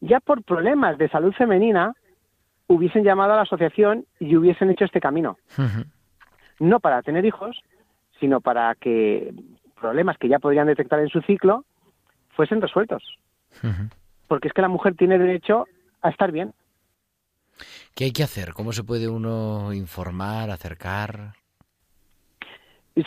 ya 0.02 0.20
por 0.20 0.44
problemas 0.44 0.98
de 0.98 1.10
salud 1.10 1.34
femenina, 1.34 1.94
hubiesen 2.68 3.04
llamado 3.04 3.34
a 3.34 3.38
la 3.38 3.42
asociación 3.44 4.06
y 4.20 4.36
hubiesen 4.36 4.70
hecho 4.70 4.86
este 4.86 5.02
camino. 5.02 5.38
No 6.60 6.80
para 6.80 7.02
tener 7.02 7.26
hijos, 7.26 7.62
sino 8.20 8.42
para 8.42 8.76
que 8.76 9.34
problemas 9.80 10.18
que 10.18 10.28
ya 10.28 10.40
podrían 10.40 10.68
detectar 10.68 11.00
en 11.00 11.10
su 11.10 11.22
ciclo 11.22 11.64
fuesen 12.30 12.62
resueltos 12.62 13.04
porque 14.28 14.48
es 14.48 14.54
que 14.54 14.62
la 14.62 14.68
mujer 14.68 14.96
tiene 14.96 15.18
derecho 15.18 15.66
a 16.02 16.10
estar 16.10 16.32
bien. 16.32 16.54
¿Qué 17.96 18.06
hay 18.06 18.12
que 18.12 18.24
hacer? 18.24 18.54
¿Cómo 18.54 18.72
se 18.72 18.84
puede 18.84 19.08
uno 19.08 19.74
informar, 19.74 20.52
acercar? 20.52 21.34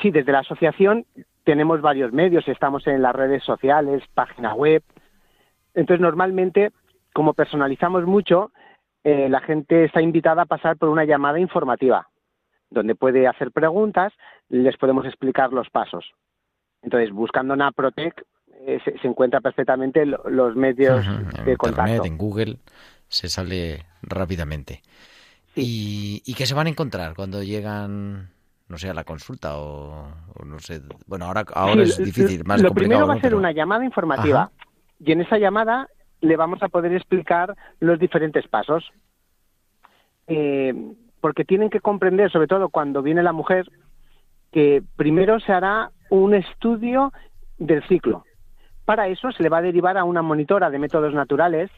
Sí, 0.02 0.10
desde 0.10 0.32
la 0.32 0.40
asociación 0.40 1.06
tenemos 1.44 1.80
varios 1.80 2.12
medios, 2.12 2.46
estamos 2.48 2.86
en 2.86 3.02
las 3.02 3.14
redes 3.14 3.42
sociales, 3.44 4.02
página 4.14 4.54
web. 4.54 4.82
Entonces, 5.74 6.00
normalmente, 6.00 6.70
como 7.12 7.34
personalizamos 7.34 8.04
mucho, 8.04 8.52
eh, 9.04 9.28
la 9.28 9.40
gente 9.40 9.84
está 9.84 10.02
invitada 10.02 10.42
a 10.42 10.46
pasar 10.46 10.76
por 10.76 10.88
una 10.88 11.04
llamada 11.04 11.38
informativa, 11.38 12.08
donde 12.70 12.94
puede 12.94 13.26
hacer 13.26 13.50
preguntas, 13.50 14.12
les 14.48 14.76
podemos 14.76 15.04
explicar 15.06 15.52
los 15.52 15.68
pasos. 15.70 16.04
Entonces, 16.82 17.10
buscando 17.12 17.54
Naprotec, 17.56 18.24
eh, 18.66 18.78
se, 18.84 18.98
se 18.98 19.08
encuentra 19.08 19.40
perfectamente 19.40 20.06
lo- 20.06 20.22
los 20.30 20.54
medios 20.56 21.06
Ujú. 21.06 21.14
En 21.16 21.24
de 21.24 21.28
Internet, 21.52 21.58
contacto. 21.58 22.04
en 22.04 22.16
Google, 22.18 22.56
se 23.08 23.28
sale 23.28 23.84
rápidamente. 24.02 24.82
¿Y, 25.56 26.22
¿Y 26.24 26.34
qué 26.34 26.46
se 26.46 26.54
van 26.54 26.68
a 26.68 26.70
encontrar 26.70 27.14
cuando 27.14 27.42
llegan, 27.42 28.30
no 28.68 28.78
sé, 28.78 28.88
a 28.88 28.94
la 28.94 29.02
consulta 29.04 29.58
o, 29.58 30.06
o 30.34 30.44
no 30.44 30.58
sé? 30.60 30.80
Bueno, 31.06 31.24
ahora, 31.26 31.44
ahora 31.54 31.84
Sí, 31.86 31.90
es 31.90 31.98
difícil, 31.98 32.44
más 32.44 32.62
Lo 32.62 32.68
complicado. 32.68 32.74
primero 32.74 33.06
va 33.08 33.14
a 33.14 33.16
ser 33.16 33.30
Pero- 33.30 33.38
una 33.38 33.52
llamada 33.52 33.84
informativa 33.84 34.42
Ajá. 34.42 34.52
y 35.00 35.10
en 35.12 35.22
esa 35.22 35.38
llamada 35.38 35.88
le 36.20 36.36
vamos 36.36 36.62
a 36.62 36.68
poder 36.68 36.92
explicar 36.94 37.56
los 37.80 37.98
diferentes 37.98 38.46
pasos. 38.46 38.90
Eh, 40.28 40.74
porque 41.20 41.44
tienen 41.44 41.70
que 41.70 41.80
comprender, 41.80 42.30
sobre 42.30 42.46
todo 42.46 42.68
cuando 42.68 43.02
viene 43.02 43.22
la 43.22 43.32
mujer, 43.32 43.70
que 44.52 44.82
primero 44.96 45.38
se 45.40 45.52
hará 45.52 45.90
un 46.08 46.34
estudio 46.34 47.12
del 47.58 47.86
ciclo. 47.86 48.24
Para 48.84 49.08
eso 49.08 49.30
se 49.32 49.42
le 49.42 49.48
va 49.48 49.58
a 49.58 49.62
derivar 49.62 49.96
a 49.96 50.04
una 50.04 50.22
monitora 50.22 50.70
de 50.70 50.78
métodos 50.78 51.14
naturales 51.14 51.70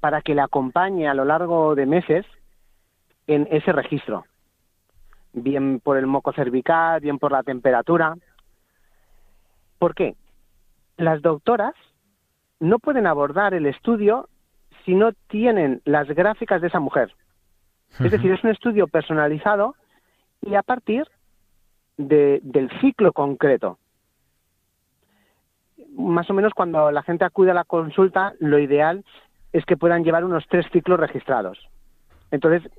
para 0.00 0.22
que 0.22 0.34
le 0.34 0.40
acompañe 0.40 1.08
a 1.08 1.14
lo 1.14 1.24
largo 1.24 1.74
de 1.74 1.86
meses 1.86 2.26
en 3.26 3.46
ese 3.50 3.72
registro. 3.72 4.24
Bien 5.32 5.78
por 5.78 5.96
el 5.96 6.06
moco 6.06 6.32
cervical, 6.32 7.00
bien 7.00 7.18
por 7.18 7.30
la 7.30 7.44
temperatura. 7.44 8.16
¿Por 9.78 9.94
qué? 9.94 10.16
Las 10.96 11.22
doctoras 11.22 11.74
no 12.58 12.78
pueden 12.78 13.06
abordar 13.06 13.54
el 13.54 13.66
estudio 13.66 14.28
si 14.84 14.94
no 14.94 15.12
tienen 15.28 15.80
las 15.84 16.08
gráficas 16.08 16.60
de 16.60 16.68
esa 16.68 16.80
mujer. 16.80 17.14
Es 17.98 18.10
decir, 18.12 18.30
es 18.32 18.42
un 18.44 18.50
estudio 18.50 18.86
personalizado 18.86 19.74
y 20.42 20.54
a 20.54 20.62
partir 20.62 21.04
de- 21.96 22.40
del 22.42 22.70
ciclo 22.80 23.12
concreto. 23.12 23.78
Más 25.96 26.28
o 26.30 26.34
menos 26.34 26.52
cuando 26.54 26.90
la 26.90 27.02
gente 27.02 27.24
acude 27.24 27.50
a 27.50 27.54
la 27.54 27.64
consulta, 27.64 28.32
lo 28.38 28.58
ideal 28.58 29.04
es 29.52 29.64
que 29.64 29.76
puedan 29.76 30.04
llevar 30.04 30.24
unos 30.24 30.44
tres 30.48 30.66
ciclos 30.72 31.00
registrados. 31.00 31.58
Entonces, 32.30 32.70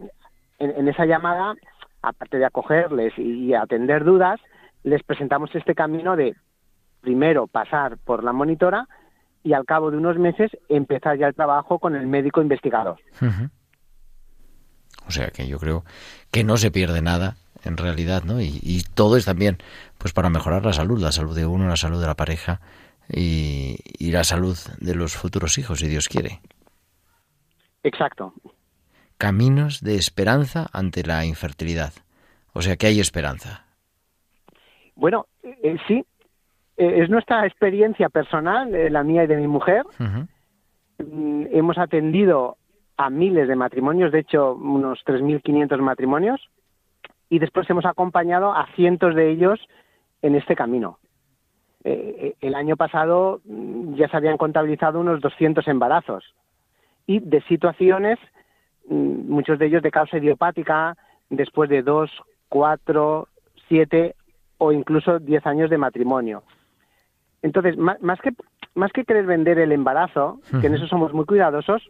en, 0.60 0.72
en 0.72 0.88
esa 0.88 1.06
llamada, 1.06 1.54
aparte 2.02 2.38
de 2.38 2.46
acogerles 2.46 3.14
y 3.18 3.54
atender 3.54 4.04
dudas, 4.06 4.40
les 4.84 5.04
presentamos 5.04 5.54
este 5.56 5.76
camino 5.76 6.16
de 6.16 6.36
primero 7.02 7.48
pasar 7.48 7.98
por 7.98 8.24
la 8.24 8.32
monitora 8.32 8.88
y 9.44 9.54
al 9.54 9.66
cabo 9.66 9.92
de 9.92 9.98
unos 9.98 10.18
meses 10.18 10.52
empezar 10.70 11.18
ya 11.18 11.28
el 11.28 11.36
trabajo 11.36 11.80
con 11.80 11.96
el 11.96 12.08
médico 12.08 12.42
investigador. 12.42 12.98
O 15.12 15.14
sea 15.14 15.28
que 15.28 15.46
yo 15.46 15.60
creo 15.60 15.84
que 16.32 16.46
no 16.46 16.56
se 16.56 16.72
pierde 16.72 17.02
nada 17.02 17.36
en 17.66 17.76
realidad, 17.76 18.24
¿no? 18.24 18.40
Y, 18.40 18.62
y, 18.64 18.84
todo 18.96 19.18
es 19.18 19.26
también, 19.26 19.58
pues 19.98 20.14
para 20.14 20.30
mejorar 20.30 20.66
la 20.66 20.72
salud, 20.72 21.02
la 21.02 21.12
salud 21.12 21.36
de 21.36 21.46
uno, 21.46 21.68
la 21.68 21.76
salud 21.76 22.00
de 22.00 22.08
la 22.08 22.16
pareja 22.16 22.62
y, 23.10 23.76
y 24.00 24.12
la 24.12 24.24
salud 24.24 24.58
de 24.80 24.96
los 24.96 25.18
futuros 25.18 25.58
hijos, 25.58 25.80
si 25.80 25.90
Dios 25.90 26.08
quiere. 26.08 26.40
Exacto. 27.84 28.34
Caminos 29.18 29.82
de 29.82 29.96
esperanza 29.96 30.70
ante 30.72 31.04
la 31.04 31.26
infertilidad. 31.26 31.92
O 32.54 32.62
sea 32.62 32.78
que 32.78 32.88
hay 32.88 33.02
esperanza. 33.02 33.66
Bueno, 34.96 35.26
eh, 35.44 35.76
sí, 35.90 36.06
eh, 36.78 37.04
es 37.04 37.10
nuestra 37.10 37.46
experiencia 37.46 38.08
personal, 38.08 38.74
eh, 38.74 38.90
la 38.90 39.04
mía 39.04 39.26
y 39.26 39.28
de 39.28 39.36
mi 39.36 39.48
mujer. 39.48 39.84
Mm, 40.00 41.48
Hemos 41.52 41.78
atendido 41.78 42.56
a 43.06 43.10
miles 43.10 43.48
de 43.48 43.56
matrimonios, 43.56 44.12
de 44.12 44.20
hecho, 44.20 44.54
unos 44.54 45.00
3.500 45.06 45.78
matrimonios, 45.80 46.42
y 47.30 47.40
después 47.40 47.70
hemos 47.70 47.86
acompañado 47.86 48.54
a 48.54 48.68
cientos 48.76 49.16
de 49.16 49.30
ellos 49.32 49.60
en 50.22 50.36
este 50.36 50.56
camino. 50.56 50.98
Eh, 51.84 52.16
eh, 52.20 52.36
el 52.42 52.54
año 52.56 52.76
pasado 52.78 53.42
mm, 53.46 53.96
ya 53.96 54.08
se 54.10 54.18
habían 54.18 54.38
contabilizado 54.38 55.00
unos 55.00 55.20
200 55.22 55.68
embarazos 55.68 56.24
y 57.08 57.20
de 57.20 57.42
situaciones, 57.44 58.20
mm, 58.88 59.30
muchos 59.32 59.58
de 59.58 59.66
ellos 59.66 59.82
de 59.82 59.90
causa 59.92 60.18
idiopática, 60.18 60.96
después 61.30 61.70
de 61.70 61.82
dos, 61.82 62.12
cuatro, 62.50 63.28
siete 63.68 64.16
o 64.60 64.72
incluso 64.72 65.18
diez 65.20 65.44
años 65.48 65.70
de 65.72 65.78
matrimonio. 65.80 66.44
Entonces, 67.42 67.78
má- 67.78 67.98
más 68.02 68.20
que 68.22 68.32
más 68.76 68.92
que 68.94 69.04
querer 69.04 69.26
vender 69.26 69.58
el 69.60 69.72
embarazo, 69.74 70.40
que 70.62 70.68
en 70.68 70.76
eso 70.76 70.88
somos 70.88 71.14
muy 71.14 71.26
cuidadosos, 71.26 71.82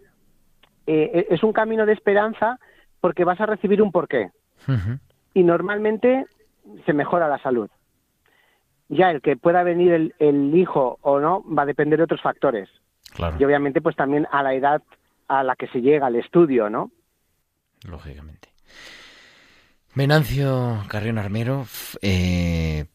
eh, 0.88 1.28
es 1.30 1.44
un 1.44 1.54
camino 1.54 1.86
de 1.86 1.94
esperanza 1.94 2.60
porque 3.00 3.24
vas 3.24 3.40
a 3.42 3.46
recibir 3.46 3.82
un 3.82 3.92
porqué 3.92 4.32
y 5.34 5.44
normalmente 5.44 6.26
se 6.86 6.94
mejora 6.94 7.28
la 7.28 7.40
salud. 7.40 7.70
Ya 8.90 9.10
el 9.10 9.22
que 9.22 9.38
pueda 9.38 9.64
venir 9.64 9.94
el, 9.94 10.16
el 10.20 10.56
hijo 10.56 11.00
o 11.02 11.20
no 11.20 11.44
va 11.46 11.64
a 11.64 11.66
depender 11.66 11.98
de 11.98 12.04
otros 12.04 12.22
factores 12.22 12.70
Claro, 13.14 13.38
y 13.40 13.44
obviamente 13.44 13.82
pues 13.82 13.96
también 13.96 14.28
a 14.32 14.44
la 14.44 14.54
edad 14.54 14.82
a 15.28 15.44
la 15.44 15.56
que 15.56 15.68
se 15.68 15.82
llega 15.82 16.08
al 16.08 16.16
estudio, 16.16 16.70
¿no? 16.70 16.92
lógicamente. 17.88 18.50
Venancio 19.94 20.84
Carrión 20.88 21.18
Armero, 21.18 21.66
eh, 22.02 22.86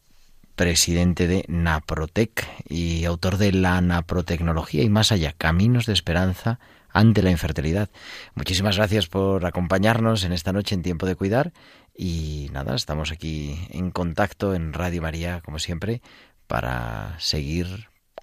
presidente 0.55 1.27
de 1.27 1.45
Naprotec 1.47 2.47
y 2.67 3.05
autor 3.05 3.37
de 3.37 3.51
la 3.51 3.81
naprotecnología 3.81 4.83
y 4.83 4.89
más 4.89 5.11
allá, 5.11 5.33
Caminos 5.37 5.85
de 5.85 5.93
Esperanza 5.93 6.59
ante 6.97 7.21
la 7.21 7.29
infertilidad. 7.29 7.89
Muchísimas 8.33 8.77
gracias 8.77 9.07
por 9.07 9.45
acompañarnos 9.45 10.23
en 10.23 10.31
esta 10.31 10.51
noche 10.51 10.73
en 10.73 10.81
Tiempo 10.81 11.05
de 11.05 11.15
Cuidar 11.15 11.51
y 11.95 12.49
nada, 12.51 12.73
estamos 12.73 13.11
aquí 13.11 13.55
en 13.69 13.91
contacto 13.91 14.55
en 14.55 14.73
Radio 14.73 15.03
María, 15.03 15.41
como 15.45 15.59
siempre, 15.59 16.01
para 16.47 17.13
seguir 17.19 17.67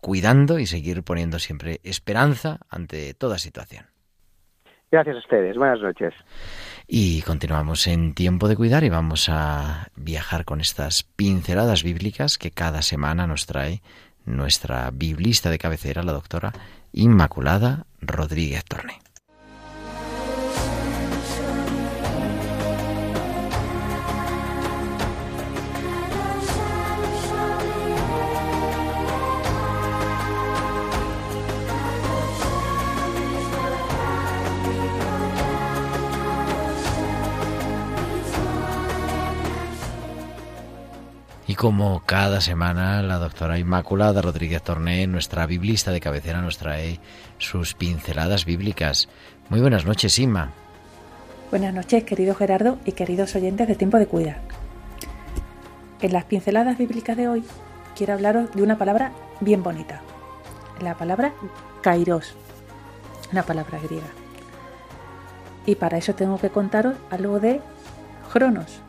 cuidando 0.00 0.58
y 0.58 0.66
seguir 0.66 1.04
poniendo 1.04 1.38
siempre 1.38 1.80
esperanza 1.84 2.58
ante 2.68 3.14
toda 3.14 3.38
situación. 3.38 3.86
Gracias 4.90 5.16
a 5.16 5.18
ustedes. 5.20 5.56
Buenas 5.56 5.80
noches. 5.80 6.12
Y 6.88 7.22
continuamos 7.22 7.86
en 7.86 8.12
tiempo 8.14 8.48
de 8.48 8.56
cuidar 8.56 8.82
y 8.82 8.88
vamos 8.88 9.28
a 9.28 9.86
viajar 9.94 10.44
con 10.44 10.60
estas 10.60 11.04
pinceladas 11.04 11.84
bíblicas 11.84 12.38
que 12.38 12.50
cada 12.50 12.82
semana 12.82 13.28
nos 13.28 13.46
trae 13.46 13.82
nuestra 14.26 14.90
biblista 14.90 15.50
de 15.50 15.58
cabecera, 15.58 16.02
la 16.02 16.12
doctora 16.12 16.52
Inmaculada 16.92 17.86
Rodríguez 18.00 18.64
Torné. 18.64 19.00
Y 41.54 41.56
como 41.56 42.02
cada 42.04 42.40
semana 42.40 43.00
la 43.00 43.20
doctora 43.20 43.60
Inmaculada 43.60 44.20
Rodríguez 44.20 44.60
Torné, 44.60 45.06
nuestra 45.06 45.46
biblista 45.46 45.92
de 45.92 46.00
cabecera, 46.00 46.42
nos 46.42 46.58
trae 46.58 46.98
sus 47.38 47.74
pinceladas 47.74 48.44
bíblicas. 48.44 49.08
Muy 49.50 49.60
buenas 49.60 49.86
noches, 49.86 50.18
Inma. 50.18 50.50
Buenas 51.52 51.72
noches, 51.72 52.02
querido 52.02 52.34
Gerardo 52.34 52.78
y 52.84 52.90
queridos 52.90 53.36
oyentes 53.36 53.68
de 53.68 53.76
Tiempo 53.76 53.98
de 53.98 54.08
Cuidar. 54.08 54.40
En 56.00 56.12
las 56.12 56.24
pinceladas 56.24 56.76
bíblicas 56.76 57.16
de 57.16 57.28
hoy 57.28 57.44
quiero 57.94 58.14
hablaros 58.14 58.52
de 58.52 58.62
una 58.64 58.76
palabra 58.76 59.12
bien 59.38 59.62
bonita. 59.62 60.00
La 60.80 60.96
palabra 60.96 61.34
kairos, 61.82 62.34
una 63.30 63.44
palabra 63.44 63.78
griega. 63.78 64.10
Y 65.66 65.76
para 65.76 65.98
eso 65.98 66.16
tengo 66.16 66.36
que 66.36 66.50
contaros 66.50 66.96
algo 67.12 67.38
de 67.38 67.60
Cronos, 68.32 68.80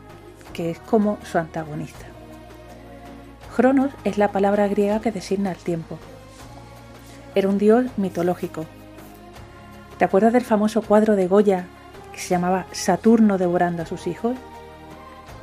que 0.52 0.72
es 0.72 0.80
como 0.80 1.18
su 1.22 1.38
antagonista. 1.38 2.06
Cronos 3.56 3.90
es 4.04 4.18
la 4.18 4.32
palabra 4.32 4.68
griega 4.68 5.00
que 5.00 5.10
designa 5.10 5.50
el 5.50 5.56
tiempo. 5.56 5.98
Era 7.34 7.48
un 7.48 7.56
dios 7.56 7.86
mitológico. 7.96 8.66
¿Te 9.96 10.04
acuerdas 10.04 10.34
del 10.34 10.44
famoso 10.44 10.82
cuadro 10.82 11.16
de 11.16 11.26
Goya 11.26 11.64
que 12.12 12.18
se 12.18 12.28
llamaba 12.28 12.66
Saturno 12.72 13.38
devorando 13.38 13.82
a 13.82 13.86
sus 13.86 14.08
hijos? 14.08 14.36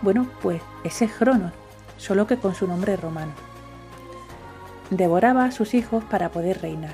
Bueno, 0.04 0.28
pues 0.44 0.62
ese 0.84 1.06
es 1.06 1.12
Cronos, 1.14 1.54
solo 1.98 2.28
que 2.28 2.38
con 2.38 2.54
su 2.54 2.68
nombre 2.68 2.98
romano. 2.98 3.32
Devoraba 4.92 5.46
a 5.46 5.52
sus 5.52 5.74
hijos 5.74 6.04
para 6.04 6.30
poder 6.30 6.62
reinar. 6.62 6.94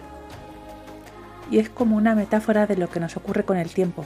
Y 1.52 1.60
es 1.60 1.70
como 1.70 1.98
una 1.98 2.16
metáfora 2.16 2.66
de 2.66 2.78
lo 2.78 2.90
que 2.90 3.02
nos 3.02 3.18
ocurre 3.18 3.44
con 3.44 3.58
el 3.58 3.74
tiempo, 3.74 4.06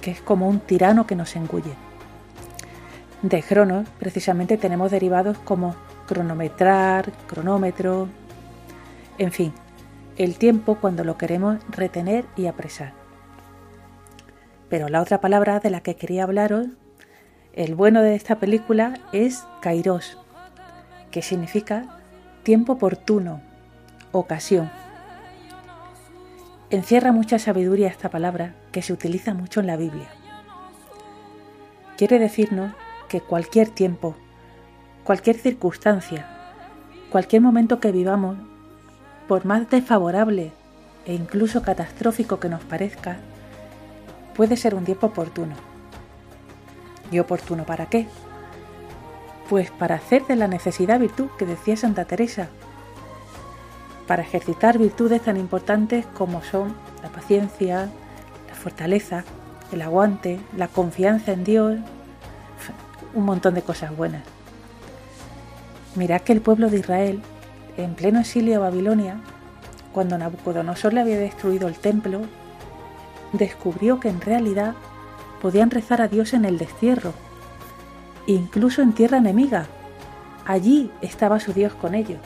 que 0.00 0.12
es 0.12 0.22
como 0.22 0.48
un 0.48 0.60
tirano 0.60 1.06
que 1.06 1.14
nos 1.14 1.36
engulle. 1.36 1.74
De 3.24 3.42
Cronos, 3.42 3.88
precisamente 3.98 4.58
tenemos 4.58 4.90
derivados 4.90 5.38
como 5.38 5.74
cronometrar, 6.06 7.10
cronómetro, 7.26 8.06
en 9.16 9.32
fin, 9.32 9.54
el 10.18 10.36
tiempo 10.36 10.74
cuando 10.74 11.04
lo 11.04 11.16
queremos 11.16 11.56
retener 11.70 12.26
y 12.36 12.48
apresar. 12.48 12.92
Pero 14.68 14.90
la 14.90 15.00
otra 15.00 15.22
palabra 15.22 15.58
de 15.58 15.70
la 15.70 15.80
que 15.80 15.96
quería 15.96 16.24
hablaros, 16.24 16.66
el 17.54 17.74
bueno 17.74 18.02
de 18.02 18.14
esta 18.14 18.38
película 18.38 19.00
es 19.12 19.46
kairos, 19.62 20.18
que 21.10 21.22
significa 21.22 22.00
tiempo 22.42 22.74
oportuno, 22.74 23.40
ocasión. 24.12 24.70
Encierra 26.68 27.10
mucha 27.10 27.38
sabiduría 27.38 27.88
esta 27.88 28.10
palabra 28.10 28.54
que 28.70 28.82
se 28.82 28.92
utiliza 28.92 29.32
mucho 29.32 29.60
en 29.60 29.66
la 29.66 29.78
Biblia. 29.78 30.10
Quiere 31.96 32.18
decirnos 32.18 32.74
que 33.14 33.20
cualquier 33.20 33.68
tiempo, 33.68 34.16
cualquier 35.04 35.36
circunstancia, 35.36 36.26
cualquier 37.12 37.42
momento 37.42 37.78
que 37.78 37.92
vivamos, 37.92 38.36
por 39.28 39.44
más 39.44 39.70
desfavorable 39.70 40.50
e 41.06 41.14
incluso 41.14 41.62
catastrófico 41.62 42.40
que 42.40 42.48
nos 42.48 42.64
parezca, 42.64 43.18
puede 44.34 44.56
ser 44.56 44.74
un 44.74 44.84
tiempo 44.84 45.06
oportuno. 45.06 45.54
¿Y 47.12 47.20
oportuno 47.20 47.64
para 47.64 47.86
qué? 47.86 48.08
Pues 49.48 49.70
para 49.70 49.94
hacer 49.94 50.26
de 50.26 50.34
la 50.34 50.48
necesidad 50.48 50.98
virtud 50.98 51.28
que 51.38 51.46
decía 51.46 51.76
Santa 51.76 52.06
Teresa, 52.06 52.48
para 54.08 54.22
ejercitar 54.22 54.76
virtudes 54.76 55.22
tan 55.22 55.36
importantes 55.36 56.04
como 56.14 56.42
son 56.42 56.74
la 57.00 57.10
paciencia, 57.10 57.90
la 58.48 58.54
fortaleza, 58.56 59.22
el 59.70 59.82
aguante, 59.82 60.40
la 60.56 60.66
confianza 60.66 61.30
en 61.30 61.44
Dios, 61.44 61.78
un 63.14 63.24
montón 63.24 63.54
de 63.54 63.62
cosas 63.62 63.96
buenas. 63.96 64.22
Mirad 65.94 66.22
que 66.22 66.32
el 66.32 66.40
pueblo 66.40 66.70
de 66.70 66.78
Israel, 66.78 67.22
en 67.76 67.94
pleno 67.94 68.20
exilio 68.20 68.56
a 68.56 68.70
Babilonia, 68.70 69.20
cuando 69.92 70.18
Nabucodonosor 70.18 70.92
le 70.92 71.00
había 71.00 71.18
destruido 71.18 71.68
el 71.68 71.76
templo, 71.76 72.22
descubrió 73.32 74.00
que 74.00 74.08
en 74.08 74.20
realidad 74.20 74.74
podían 75.40 75.70
rezar 75.70 76.02
a 76.02 76.08
Dios 76.08 76.34
en 76.34 76.44
el 76.44 76.58
destierro, 76.58 77.12
incluso 78.26 78.82
en 78.82 78.92
tierra 78.92 79.18
enemiga. 79.18 79.66
Allí 80.46 80.90
estaba 81.00 81.38
su 81.38 81.52
Dios 81.52 81.74
con 81.74 81.94
ellos, 81.94 82.18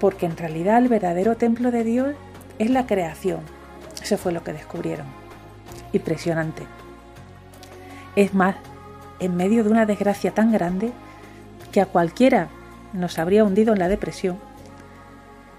porque 0.00 0.26
en 0.26 0.36
realidad 0.36 0.78
el 0.78 0.88
verdadero 0.88 1.36
templo 1.36 1.70
de 1.70 1.84
Dios 1.84 2.14
es 2.58 2.70
la 2.70 2.86
creación. 2.86 3.40
Eso 4.02 4.16
fue 4.16 4.32
lo 4.32 4.42
que 4.42 4.52
descubrieron. 4.52 5.06
Impresionante. 5.92 6.62
Es 8.16 8.34
más, 8.34 8.56
en 9.22 9.36
medio 9.36 9.62
de 9.62 9.70
una 9.70 9.86
desgracia 9.86 10.32
tan 10.32 10.50
grande 10.50 10.92
que 11.70 11.80
a 11.80 11.86
cualquiera 11.86 12.48
nos 12.92 13.18
habría 13.18 13.44
hundido 13.44 13.72
en 13.72 13.78
la 13.78 13.88
depresión, 13.88 14.36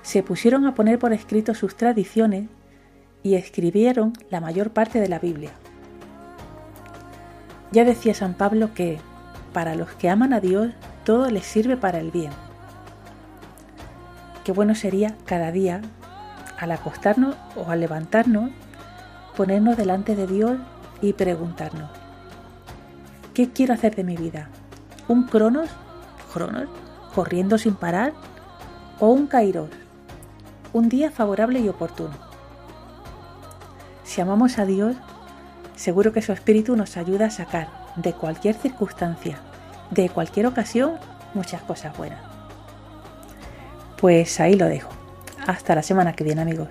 se 0.01 0.21
pusieron 0.21 0.65
a 0.65 0.75
poner 0.75 0.99
por 0.99 1.13
escrito 1.13 1.55
sus 1.55 1.75
tradiciones 1.75 2.49
y 3.23 3.35
escribieron 3.35 4.13
la 4.29 4.41
mayor 4.41 4.71
parte 4.71 4.99
de 4.99 5.07
la 5.07 5.17
Biblia. 5.17 5.51
Ya 7.71 7.85
decía 7.85 8.13
San 8.13 8.33
Pablo 8.33 8.73
que 8.73 8.99
para 9.53 9.75
los 9.75 9.93
que 9.93 10.09
aman 10.09 10.33
a 10.33 10.41
Dios 10.41 10.71
todo 11.05 11.29
les 11.29 11.45
sirve 11.45 11.77
para 11.77 11.99
el 11.99 12.11
bien. 12.11 12.31
Qué 14.43 14.51
bueno 14.51 14.75
sería 14.75 15.15
cada 15.25 15.51
día, 15.51 15.81
al 16.59 16.71
acostarnos 16.73 17.37
o 17.55 17.71
al 17.71 17.79
levantarnos, 17.79 18.51
ponernos 19.37 19.77
delante 19.77 20.17
de 20.17 20.27
Dios 20.27 20.57
y 21.01 21.13
preguntarnos, 21.13 21.89
¿qué 23.33 23.49
quiero 23.49 23.73
hacer 23.73 23.95
de 23.95 24.03
mi 24.03 24.15
vida? 24.15 24.49
¿Un 25.07 25.23
cronos? 25.23 25.69
¿Cronos? 26.33 26.67
¿Corriendo 27.13 27.57
sin 27.57 27.75
parar? 27.75 28.13
¿O 28.99 29.09
un 29.09 29.27
kairos? 29.27 29.69
Un 30.71 30.89
día 30.89 31.11
favorable 31.11 31.59
y 31.59 31.69
oportuno. 31.69 32.13
Si 34.03 34.21
amamos 34.21 34.59
a 34.59 34.65
Dios, 34.65 34.95
seguro 35.75 36.13
que 36.13 36.21
su 36.21 36.31
espíritu 36.31 36.75
nos 36.75 36.97
ayuda 36.97 37.27
a 37.27 37.31
sacar 37.31 37.67
de 37.95 38.13
cualquier 38.13 38.55
circunstancia, 38.55 39.39
de 39.91 40.09
cualquier 40.09 40.47
ocasión, 40.47 40.93
muchas 41.33 41.61
cosas 41.63 41.95
buenas. 41.97 42.21
Pues 43.97 44.39
ahí 44.39 44.55
lo 44.55 44.65
dejo. 44.65 44.89
Hasta 45.47 45.75
la 45.75 45.83
semana 45.83 46.13
que 46.13 46.23
viene 46.23 46.41
amigos. 46.41 46.69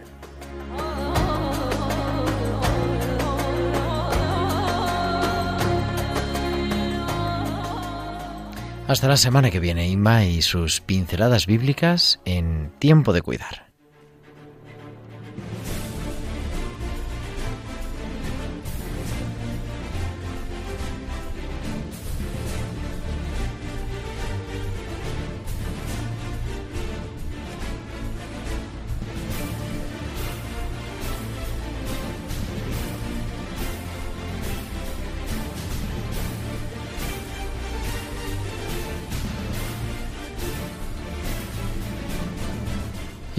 Hasta 8.89 9.09
la 9.09 9.17
semana 9.17 9.51
que 9.51 9.61
viene, 9.61 9.89
Inma 9.89 10.25
y 10.25 10.43
sus 10.43 10.81
pinceladas 10.81 11.47
bíblicas 11.47 12.21
en 12.25 12.71
Tiempo 12.79 13.13
de 13.13 13.23
Cuidar. 13.23 13.72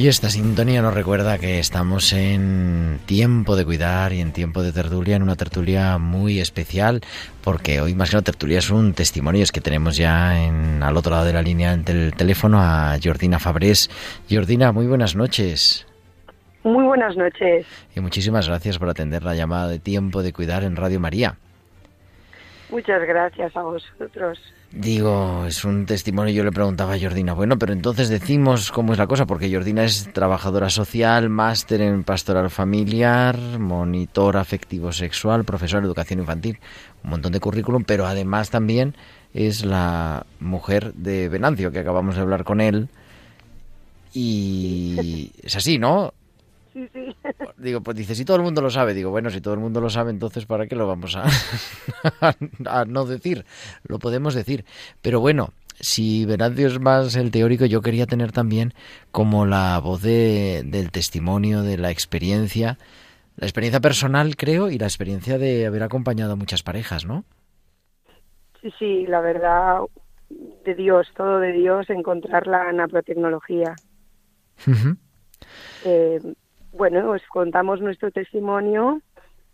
Y 0.03 0.09
esta 0.09 0.29
sintonía 0.29 0.81
nos 0.81 0.93
recuerda 0.93 1.37
que 1.37 1.59
estamos 1.59 2.11
en 2.11 2.99
tiempo 3.05 3.55
de 3.55 3.63
cuidar 3.63 4.11
y 4.11 4.19
en 4.19 4.33
tiempo 4.33 4.61
de 4.61 4.73
tertulia, 4.73 5.15
en 5.15 5.23
una 5.23 5.37
tertulia 5.37 5.97
muy 5.97 6.41
especial, 6.41 6.99
porque 7.41 7.79
hoy 7.79 7.95
más 7.95 8.09
que 8.09 8.17
una 8.17 8.23
tertulia 8.23 8.59
es 8.59 8.69
un 8.69 8.93
testimonio, 8.93 9.43
es 9.43 9.53
que 9.53 9.61
tenemos 9.61 9.95
ya 9.95 10.43
en, 10.43 10.83
al 10.83 10.97
otro 10.97 11.11
lado 11.11 11.23
de 11.23 11.31
la 11.31 11.41
línea 11.41 11.77
del 11.77 12.13
teléfono 12.15 12.59
a 12.61 12.97
Jordina 13.01 13.39
Fabrés. 13.39 13.89
Jordina, 14.29 14.73
muy 14.73 14.87
buenas 14.87 15.15
noches. 15.15 15.87
Muy 16.65 16.83
buenas 16.83 17.15
noches. 17.15 17.65
Y 17.95 18.01
muchísimas 18.01 18.49
gracias 18.49 18.77
por 18.79 18.89
atender 18.89 19.23
la 19.23 19.35
llamada 19.35 19.69
de 19.69 19.79
tiempo 19.79 20.21
de 20.21 20.33
cuidar 20.33 20.65
en 20.65 20.75
Radio 20.75 20.99
María. 20.99 21.37
Muchas 22.73 23.03
gracias 23.03 23.55
a 23.55 23.61
vosotros. 23.61 24.39
Digo, 24.71 25.45
es 25.45 25.63
un 25.63 25.85
testimonio. 25.85 26.33
Yo 26.33 26.43
le 26.43 26.51
preguntaba 26.51 26.95
a 26.95 26.99
Jordina, 26.99 27.33
bueno, 27.33 27.59
pero 27.59 27.71
entonces 27.71 28.09
decimos 28.09 28.71
cómo 28.71 28.93
es 28.93 28.97
la 28.97 29.05
cosa, 29.05 29.27
porque 29.27 29.53
Jordina 29.53 29.83
es 29.83 30.11
trabajadora 30.11 30.71
social, 30.71 31.29
máster 31.29 31.81
en 31.81 32.03
pastoral 32.03 32.49
familiar, 32.49 33.37
monitor 33.59 34.37
afectivo 34.37 34.91
sexual, 34.91 35.43
profesor 35.43 35.81
de 35.81 35.85
educación 35.85 36.21
infantil, 36.21 36.57
un 37.03 37.11
montón 37.11 37.33
de 37.33 37.39
currículum, 37.39 37.83
pero 37.83 38.07
además 38.07 38.49
también 38.49 38.95
es 39.35 39.63
la 39.63 40.25
mujer 40.39 40.95
de 40.95 41.29
Venancio, 41.29 41.71
que 41.71 41.77
acabamos 41.77 42.15
de 42.15 42.21
hablar 42.21 42.43
con 42.43 42.59
él. 42.59 42.89
Y 44.15 45.31
es 45.43 45.55
así, 45.55 45.77
¿no? 45.77 46.15
Sí, 46.73 46.89
sí. 46.91 47.15
Digo, 47.57 47.81
pues 47.81 47.95
dice, 47.95 48.15
si 48.15 48.25
todo 48.25 48.37
el 48.37 48.43
mundo 48.43 48.61
lo 48.61 48.69
sabe, 48.71 48.93
digo, 48.93 49.11
bueno, 49.11 49.29
si 49.29 49.41
todo 49.41 49.53
el 49.53 49.59
mundo 49.59 49.79
lo 49.79 49.89
sabe, 49.89 50.09
entonces 50.11 50.45
¿para 50.45 50.67
qué 50.67 50.75
lo 50.75 50.87
vamos 50.87 51.15
a, 51.15 51.23
a 52.65 52.85
no 52.85 53.05
decir? 53.05 53.45
Lo 53.83 53.99
podemos 53.99 54.33
decir. 54.33 54.65
Pero 55.01 55.19
bueno, 55.19 55.53
si 55.79 56.25
Venancio 56.25 56.67
es 56.67 56.79
más 56.79 57.15
el 57.15 57.31
teórico, 57.31 57.65
yo 57.65 57.81
quería 57.81 58.05
tener 58.05 58.31
también 58.31 58.73
como 59.11 59.45
la 59.45 59.79
voz 59.79 60.01
de, 60.01 60.63
del 60.65 60.91
testimonio, 60.91 61.61
de 61.61 61.77
la 61.77 61.91
experiencia, 61.91 62.77
la 63.35 63.45
experiencia 63.45 63.79
personal, 63.79 64.35
creo, 64.35 64.69
y 64.69 64.77
la 64.77 64.85
experiencia 64.85 65.37
de 65.37 65.65
haber 65.65 65.83
acompañado 65.83 66.33
a 66.33 66.37
muchas 66.37 66.63
parejas, 66.63 67.05
¿no? 67.05 67.25
Sí, 68.61 68.73
sí, 68.79 69.05
la 69.07 69.19
verdad, 69.21 69.81
de 70.29 70.75
Dios, 70.75 71.07
todo 71.15 71.39
de 71.39 71.51
Dios, 71.51 71.89
encontrar 71.89 72.47
la 72.47 72.71
naprotecnología. 72.71 73.75
eh, 75.85 76.19
bueno, 76.73 77.11
os 77.11 77.21
contamos 77.27 77.81
nuestro 77.81 78.11
testimonio, 78.11 79.01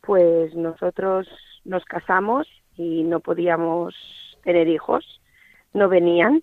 pues 0.02 0.56
nosotros 0.56 1.28
nos 1.66 1.84
casamos 1.86 2.48
y 2.78 3.04
no 3.04 3.20
podíamos 3.20 3.94
tener 4.44 4.68
hijos, 4.68 5.22
no 5.74 5.90
venían 5.90 6.42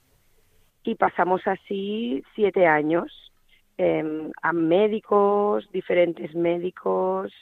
y 0.84 0.94
pasamos 0.94 1.40
así 1.46 2.22
siete 2.34 2.66
años 2.66 3.32
eh, 3.78 4.30
a 4.42 4.52
médicos, 4.52 5.68
diferentes 5.72 6.34
médicos, 6.34 7.32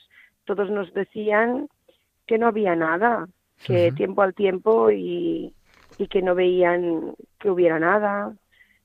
todos 0.45 0.71
nos 0.71 0.93
decían 0.95 1.69
que 2.27 2.39
no 2.39 2.47
había 2.47 2.75
nada, 2.77 3.29
que 3.67 3.93
tiempo 3.93 4.23
al 4.23 4.35
tiempo 4.35 4.91
y, 4.91 5.55
y 5.99 6.07
que 6.09 6.23
no 6.23 6.35
veían 6.35 7.15
que 7.39 7.51
hubiera 7.51 7.79
nada. 7.79 8.33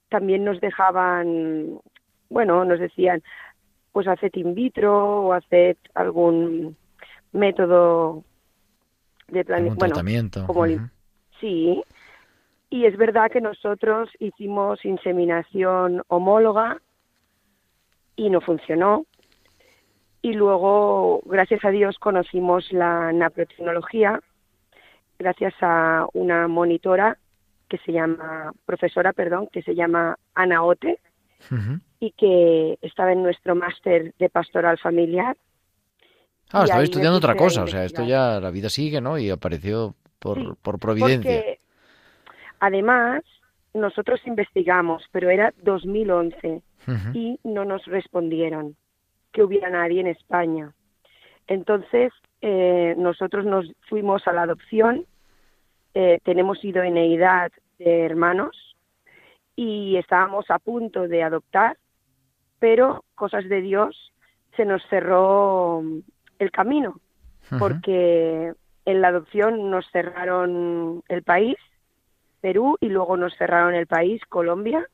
También 0.09 0.43
nos 0.43 0.59
dejaban, 0.61 1.79
bueno, 2.29 2.65
nos 2.65 2.79
decían, 2.79 3.21
pues 3.91 4.07
haced 4.07 4.31
in 4.35 4.55
vitro 4.55 5.25
o 5.25 5.33
haced 5.33 5.77
algún 5.93 6.75
método 7.31 8.23
de 9.27 9.39
Algún 9.39 9.45
planificación. 9.45 9.77
Bueno, 9.77 9.93
tratamiento. 9.93 10.45
como. 10.45 10.89
Sí, 11.39 11.83
y 12.69 12.85
es 12.85 12.97
verdad 12.97 13.31
que 13.31 13.41
nosotros 13.41 14.09
hicimos 14.19 14.83
inseminación 14.83 16.03
homóloga 16.07 16.81
y 18.15 18.29
no 18.29 18.41
funcionó. 18.41 19.05
Y 20.21 20.33
luego, 20.33 21.21
gracias 21.25 21.63
a 21.63 21.69
Dios, 21.69 21.97
conocimos 21.97 22.69
la 22.73 23.13
naprotecnología 23.13 24.21
gracias 25.19 25.53
a 25.61 26.07
una 26.13 26.47
monitora 26.47 27.17
que 27.67 27.77
se 27.79 27.91
llama, 27.91 28.53
profesora, 28.65 29.13
perdón, 29.13 29.47
que 29.51 29.61
se 29.61 29.75
llama 29.75 30.17
Ana 30.33 30.63
Ote 30.63 30.99
Ujú. 31.51 31.79
Y 31.99 32.11
que 32.11 32.77
estaba 32.81 33.11
en 33.11 33.23
nuestro 33.23 33.55
máster 33.55 34.13
de 34.17 34.29
pastoral 34.29 34.77
familiar. 34.77 35.35
Ah, 36.51 36.63
estaba 36.63 36.83
estudiando 36.83 37.17
otra 37.17 37.35
cosa, 37.35 37.63
o 37.63 37.67
sea, 37.67 37.85
esto 37.85 38.03
ya 38.03 38.39
la 38.39 38.49
vida 38.49 38.69
sigue, 38.69 39.01
¿no? 39.01 39.17
Y 39.17 39.29
apareció 39.29 39.95
por, 40.17 40.37
Sí, 40.37 40.47
por 40.61 40.79
providencia. 40.79 41.31
Porque 41.31 41.59
además 42.59 43.23
nosotros 43.73 44.19
investigamos, 44.25 45.03
pero 45.11 45.29
era 45.29 45.53
2011 45.61 46.61
Ujú. 46.87 47.09
y 47.13 47.39
no 47.43 47.65
nos 47.65 47.85
respondieron 47.85 48.75
que 49.31 49.43
hubiera 49.43 49.69
nadie 49.69 50.01
en 50.01 50.07
España. 50.07 50.73
Entonces 51.47 52.11
eh, 52.41 52.95
nosotros 52.97 53.45
nos 53.45 53.71
fuimos 53.87 54.27
a 54.27 54.33
la 54.33 54.43
adopción, 54.43 55.05
eh, 55.93 56.19
tenemos 56.23 56.63
idoneidad 56.63 57.51
de 57.77 58.05
hermanos 58.05 58.75
y 59.55 59.97
estábamos 59.97 60.45
a 60.49 60.59
punto 60.59 61.07
de 61.07 61.23
adoptar, 61.23 61.77
pero 62.59 63.03
cosas 63.15 63.47
de 63.49 63.61
Dios 63.61 64.13
se 64.55 64.65
nos 64.65 64.81
cerró 64.89 65.81
el 66.39 66.51
camino 66.51 66.99
porque 67.57 68.53
en 68.85 69.01
la 69.01 69.07
adopción 69.07 69.71
nos 69.71 69.89
cerraron 69.91 71.03
el 71.07 71.23
país, 71.23 71.57
Perú, 72.41 72.77
y 72.79 72.89
luego 72.89 73.17
nos 73.17 73.35
cerraron 73.37 73.73
el 73.73 73.87
país, 73.87 74.21
Colombia, 74.29 74.87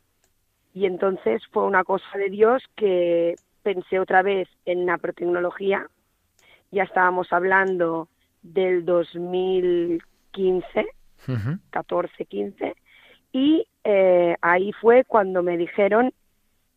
y 0.74 0.86
entonces 0.86 1.41
fue 1.51 1.63
una 1.63 1.84
cosa 1.84 2.18
de 2.18 2.30
Dios 2.30 2.63
que 2.76 3.36
pensé 3.63 3.99
otra 3.99 4.22
vez 4.22 4.47
en 4.66 4.86
la 4.86 4.97
protecnología, 4.97 5.88
ya 6.72 6.84
estábamos 6.84 7.32
hablando 7.32 8.07
del 8.41 8.86
2015, 8.86 10.88
Ujú. 11.28 11.59
14-15, 11.72 12.76
y 13.32 13.68
eh, 13.84 14.36
ahí 14.41 14.72
fue 14.74 15.03
cuando 15.03 15.43
me 15.43 15.57
dijeron 15.57 16.13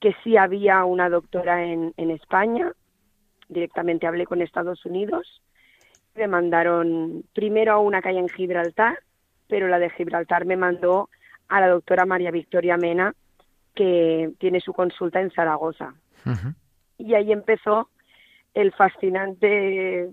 que 0.01 0.15
sí 0.23 0.37
había 0.37 0.85
una 0.85 1.09
doctora 1.09 1.65
en, 1.65 1.93
en 1.97 2.11
España, 2.11 2.73
directamente 3.49 4.07
hablé 4.07 4.27
con 4.27 4.43
Estados 4.43 4.85
Unidos, 4.85 5.43
me 6.15 6.27
mandaron 6.27 7.25
primero 7.33 7.73
a 7.73 7.79
una 7.79 8.03
calle 8.03 8.19
en 8.19 8.29
Gibraltar, 8.29 8.99
pero 9.47 9.69
la 9.69 9.79
de 9.79 9.91
Gibraltar 9.91 10.45
me 10.45 10.57
mandó 10.57 11.09
a 11.49 11.61
la 11.61 11.69
doctora 11.69 12.05
María 12.05 12.31
Victoria 12.31 12.77
Mena, 12.77 13.15
que 13.75 14.33
tiene 14.39 14.61
su 14.61 14.73
consulta 14.73 15.21
en 15.21 15.31
Zaragoza. 15.31 15.95
Y 16.99 17.15
ahí 17.15 17.33
empezó 17.33 17.89
el 18.53 18.73
fascinante, 18.73 20.11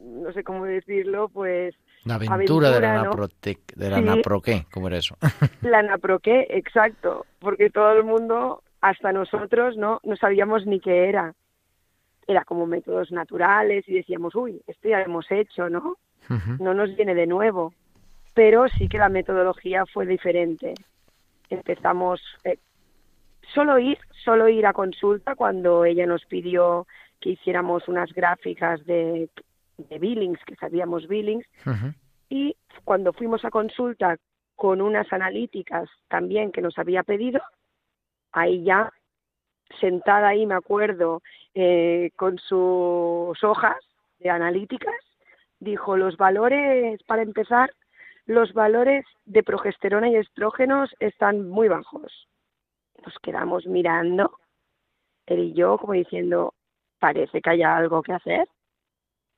no 0.00 0.32
sé 0.32 0.44
cómo 0.44 0.64
decirlo, 0.66 1.28
pues 1.30 1.74
La 2.04 2.16
aventura, 2.16 2.70
de 2.70 2.80
la, 2.80 2.96
¿no? 2.96 3.04
Naprotec, 3.04 3.74
de 3.74 3.90
la 3.90 3.98
Sí. 3.98 4.02
Naproqué, 4.04 4.66
¿cómo 4.72 4.88
era 4.88 4.98
eso? 4.98 5.16
La 5.62 5.82
naproqué, 5.82 6.46
exacto, 6.50 7.26
porque 7.38 7.70
todo 7.70 7.92
el 7.92 8.04
mundo, 8.04 8.62
hasta 8.80 9.12
nosotros, 9.12 9.76
no, 9.76 10.00
no 10.02 10.16
sabíamos 10.16 10.66
ni 10.66 10.80
qué 10.80 11.08
era. 11.08 11.34
Era 12.26 12.44
como 12.44 12.66
métodos 12.66 13.12
naturales 13.12 13.88
y 13.88 13.94
decíamos, 13.94 14.34
uy, 14.34 14.60
esto 14.66 14.88
ya 14.88 14.98
lo 14.98 15.04
hemos 15.04 15.30
hecho, 15.30 15.68
¿no? 15.68 15.96
No 16.60 16.72
nos 16.72 16.96
viene 16.96 17.14
de 17.14 17.26
nuevo. 17.26 17.74
Pero 18.32 18.66
sí 18.68 18.88
que 18.88 18.96
la 18.96 19.08
metodología 19.08 19.84
fue 19.86 20.06
diferente. 20.06 20.72
Empezamos 21.50 22.20
eh, 22.44 22.58
solo 23.52 23.78
ir, 23.78 23.98
solo 24.24 24.48
ir 24.48 24.66
a 24.66 24.72
consulta 24.72 25.34
cuando 25.34 25.84
ella 25.84 26.06
nos 26.06 26.24
pidió 26.24 26.86
que 27.20 27.30
hiciéramos 27.30 27.86
unas 27.88 28.12
gráficas 28.12 28.84
de, 28.86 29.28
de 29.88 29.98
billings, 29.98 30.42
que 30.44 30.56
sabíamos 30.56 31.08
billings, 31.08 31.46
y 32.28 32.56
cuando 32.84 33.12
fuimos 33.12 33.44
a 33.44 33.50
consulta 33.50 34.16
con 34.56 34.80
unas 34.80 35.12
analíticas 35.12 35.88
también 36.08 36.52
que 36.52 36.62
nos 36.62 36.78
había 36.78 37.02
pedido, 37.02 37.40
ahí 38.32 38.64
ya, 38.64 38.92
sentada 39.80 40.28
ahí, 40.28 40.46
me 40.46 40.54
acuerdo, 40.54 41.22
eh, 41.54 42.10
con 42.16 42.38
sus 42.38 43.42
hojas 43.42 43.76
de 44.18 44.30
analíticas, 44.30 44.94
dijo, 45.60 45.96
los 45.96 46.16
valores, 46.16 47.02
para 47.04 47.22
empezar, 47.22 47.72
los 48.26 48.52
valores 48.52 49.04
de 49.24 49.42
progesterona 49.42 50.08
y 50.08 50.16
estrógenos 50.16 50.94
están 51.00 51.48
muy 51.48 51.68
bajos. 51.68 52.28
Nos 53.04 53.18
quedamos 53.18 53.66
mirando, 53.66 54.38
él 55.26 55.40
y 55.40 55.52
yo, 55.54 55.78
como 55.78 55.92
diciendo, 55.94 56.54
parece 56.98 57.40
que 57.40 57.50
haya 57.50 57.76
algo 57.76 58.02
que 58.02 58.12
hacer. 58.12 58.48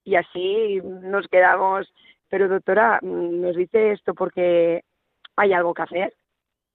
Y 0.05 0.17
así 0.17 0.81
nos 0.83 1.27
quedamos, 1.29 1.93
pero 2.29 2.49
doctora, 2.49 3.01
nos 3.03 3.57
dice 3.57 3.93
esto 3.93 4.15
porque 4.15 4.85
hay 5.37 5.53
algo 5.53 5.75
que 5.75 5.83
hacer. 5.83 6.15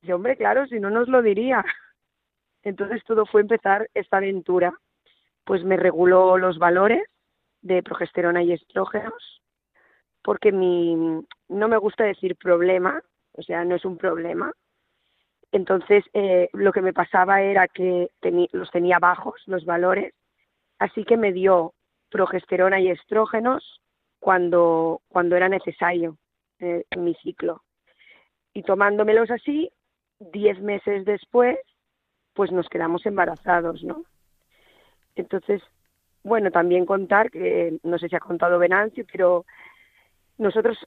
Dice, 0.01 0.13
hombre, 0.13 0.35
claro, 0.35 0.65
si 0.67 0.79
no 0.79 0.89
nos 0.89 1.07
lo 1.07 1.21
diría. 1.21 1.63
Entonces 2.63 3.03
todo 3.05 3.25
fue 3.25 3.41
empezar 3.41 3.89
esta 3.93 4.17
aventura. 4.17 4.73
Pues 5.45 5.63
me 5.63 5.77
reguló 5.77 6.37
los 6.37 6.57
valores 6.57 7.03
de 7.61 7.83
progesterona 7.83 8.43
y 8.43 8.53
estrógenos, 8.53 9.41
porque 10.23 10.51
mi, 10.51 10.95
no 11.49 11.67
me 11.67 11.77
gusta 11.77 12.03
decir 12.03 12.35
problema, 12.35 13.01
o 13.33 13.41
sea, 13.41 13.65
no 13.65 13.75
es 13.75 13.85
un 13.85 13.97
problema. 13.97 14.53
Entonces, 15.51 16.05
eh, 16.13 16.49
lo 16.53 16.71
que 16.71 16.81
me 16.81 16.93
pasaba 16.93 17.41
era 17.41 17.67
que 17.67 18.09
los 18.51 18.71
tenía 18.71 18.99
bajos 18.99 19.41
los 19.47 19.65
valores, 19.65 20.13
así 20.77 21.03
que 21.03 21.17
me 21.17 21.33
dio 21.33 21.73
progesterona 22.09 22.79
y 22.79 22.89
estrógenos 22.89 23.81
cuando, 24.19 25.01
cuando 25.07 25.35
era 25.35 25.49
necesario 25.49 26.17
eh, 26.59 26.83
en 26.89 27.03
mi 27.03 27.15
ciclo. 27.15 27.63
Y 28.53 28.63
tomándomelos 28.63 29.31
así, 29.31 29.71
diez 30.19 30.59
meses 30.59 31.05
después, 31.05 31.57
pues 32.33 32.51
nos 32.51 32.67
quedamos 32.67 33.05
embarazados, 33.05 33.83
¿no? 33.83 34.03
Entonces, 35.15 35.61
bueno, 36.23 36.51
también 36.51 36.85
contar 36.85 37.31
que, 37.31 37.77
no 37.83 37.97
sé 37.97 38.09
si 38.09 38.15
ha 38.15 38.19
contado 38.19 38.59
Venancio, 38.59 39.05
pero 39.11 39.45
nosotros 40.37 40.77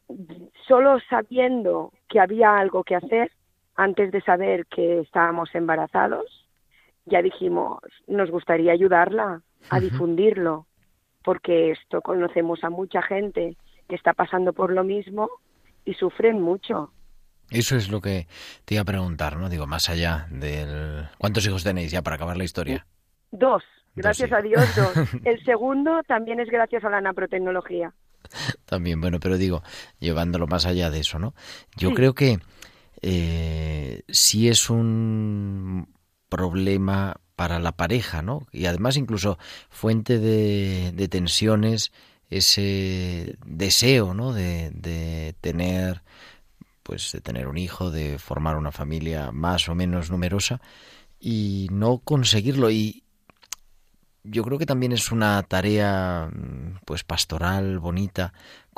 solo 0.66 0.98
sabiendo 1.08 1.92
que 2.08 2.20
había 2.20 2.56
algo 2.56 2.84
que 2.84 2.96
hacer, 2.96 3.30
antes 3.74 4.12
de 4.12 4.20
saber 4.22 4.66
que 4.66 5.00
estábamos 5.00 5.54
embarazados, 5.54 6.46
ya 7.06 7.22
dijimos, 7.22 7.80
nos 8.06 8.30
gustaría 8.30 8.72
ayudarla 8.72 9.42
a 9.70 9.80
difundirlo, 9.80 10.66
porque 11.24 11.70
esto 11.72 12.00
conocemos 12.00 12.62
a 12.64 12.70
mucha 12.70 13.02
gente 13.02 13.56
que 13.88 13.94
está 13.94 14.12
pasando 14.12 14.52
por 14.52 14.72
lo 14.72 14.84
mismo 14.84 15.28
y 15.84 15.94
sufren 15.94 16.40
mucho. 16.40 16.92
Eso 17.50 17.76
es 17.76 17.90
lo 17.90 18.00
que 18.00 18.26
te 18.64 18.74
iba 18.74 18.82
a 18.82 18.86
preguntar, 18.86 19.36
¿no? 19.36 19.48
Digo, 19.50 19.66
más 19.66 19.90
allá 19.90 20.26
del... 20.30 21.08
¿Cuántos 21.18 21.46
hijos 21.46 21.64
tenéis 21.64 21.90
ya 21.90 22.00
para 22.02 22.16
acabar 22.16 22.36
la 22.36 22.44
historia? 22.44 22.86
Dos, 23.30 23.62
Dos 23.62 23.64
gracias 23.94 24.32
a 24.32 24.40
Dios, 24.40 24.64
dos. 24.74 24.94
El 25.24 25.44
segundo 25.44 26.02
también 26.06 26.40
es 26.40 26.48
gracias 26.48 26.82
a 26.84 26.88
la 26.90 27.00
naprotecnología. 27.02 27.92
También, 28.64 29.00
bueno, 29.00 29.18
pero 29.20 29.36
digo, 29.36 29.62
llevándolo 29.98 30.46
más 30.46 30.64
allá 30.64 30.88
de 30.90 31.00
eso, 31.00 31.18
¿no? 31.18 31.34
Yo 31.76 31.90
Sí. 31.90 31.94
creo 31.94 32.14
que 32.14 32.38
eh, 33.02 34.02
sí 34.08 34.48
es 34.48 34.70
un 34.70 35.88
problema 36.28 37.16
para 37.42 37.58
la 37.58 37.72
pareja, 37.72 38.22
¿no? 38.22 38.46
Y 38.52 38.66
además 38.66 38.96
incluso 38.96 39.36
fuente 39.68 40.20
de, 40.20 40.92
de 40.94 41.08
tensiones 41.08 41.90
ese 42.30 43.36
deseo, 43.44 44.14
¿no? 44.14 44.32
De, 44.32 44.70
de 44.70 45.34
tener, 45.40 46.02
pues, 46.84 47.10
de 47.10 47.20
tener 47.20 47.48
un 47.48 47.58
hijo, 47.58 47.90
de 47.90 48.20
formar 48.20 48.56
una 48.56 48.70
familia 48.70 49.32
más 49.32 49.68
o 49.68 49.74
menos 49.74 50.08
numerosa 50.08 50.60
y 51.18 51.66
no 51.72 51.98
conseguirlo. 51.98 52.70
Y 52.70 53.02
yo 54.22 54.44
creo 54.44 54.56
que 54.56 54.66
también 54.66 54.92
es 54.92 55.10
una 55.10 55.42
tarea 55.42 56.30
pues 56.84 57.02
pastoral 57.02 57.80
bonita 57.80 58.32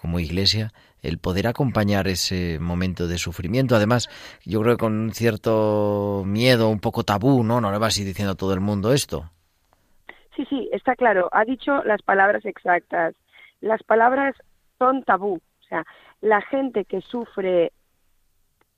como 0.04 0.20
iglesia 0.20 0.70
el 1.00 1.16
poder 1.16 1.46
acompañar 1.46 2.08
ese 2.08 2.58
momento 2.60 3.08
de 3.08 3.16
sufrimiento 3.16 3.74
además 3.74 4.10
yo 4.44 4.60
creo 4.60 4.74
que 4.76 4.80
con 4.80 4.92
un 4.92 5.12
cierto 5.14 6.24
miedo 6.26 6.68
un 6.68 6.78
poco 6.78 7.04
tabú 7.04 7.42
no 7.42 7.62
no 7.62 7.72
le 7.72 7.78
vas 7.78 7.96
a 7.96 8.00
ir 8.02 8.06
diciendo 8.06 8.32
a 8.32 8.36
todo 8.36 8.52
el 8.52 8.60
mundo 8.60 8.92
esto 8.92 9.30
Sí, 10.36 10.44
sí, 10.50 10.68
está 10.72 10.96
claro. 10.96 11.28
Ha 11.32 11.44
dicho 11.44 11.82
las 11.84 12.02
palabras 12.02 12.44
exactas. 12.44 13.14
Las 13.60 13.82
palabras 13.84 14.34
son 14.78 15.04
tabú. 15.04 15.34
O 15.34 15.68
sea, 15.68 15.84
la 16.20 16.40
gente 16.42 16.84
que 16.84 17.00
sufre 17.02 17.70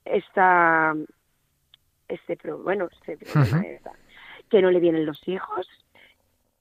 esta, 0.05 0.93
este, 2.07 2.37
bueno, 2.63 2.87
este 2.91 3.17
problema, 3.17 3.57
Ujú. 3.57 3.67
esta, 3.67 3.91
que 4.51 4.61
no 4.61 4.69
le 4.69 4.79
vienen 4.79 5.07
los 5.07 5.27
hijos, 5.27 5.67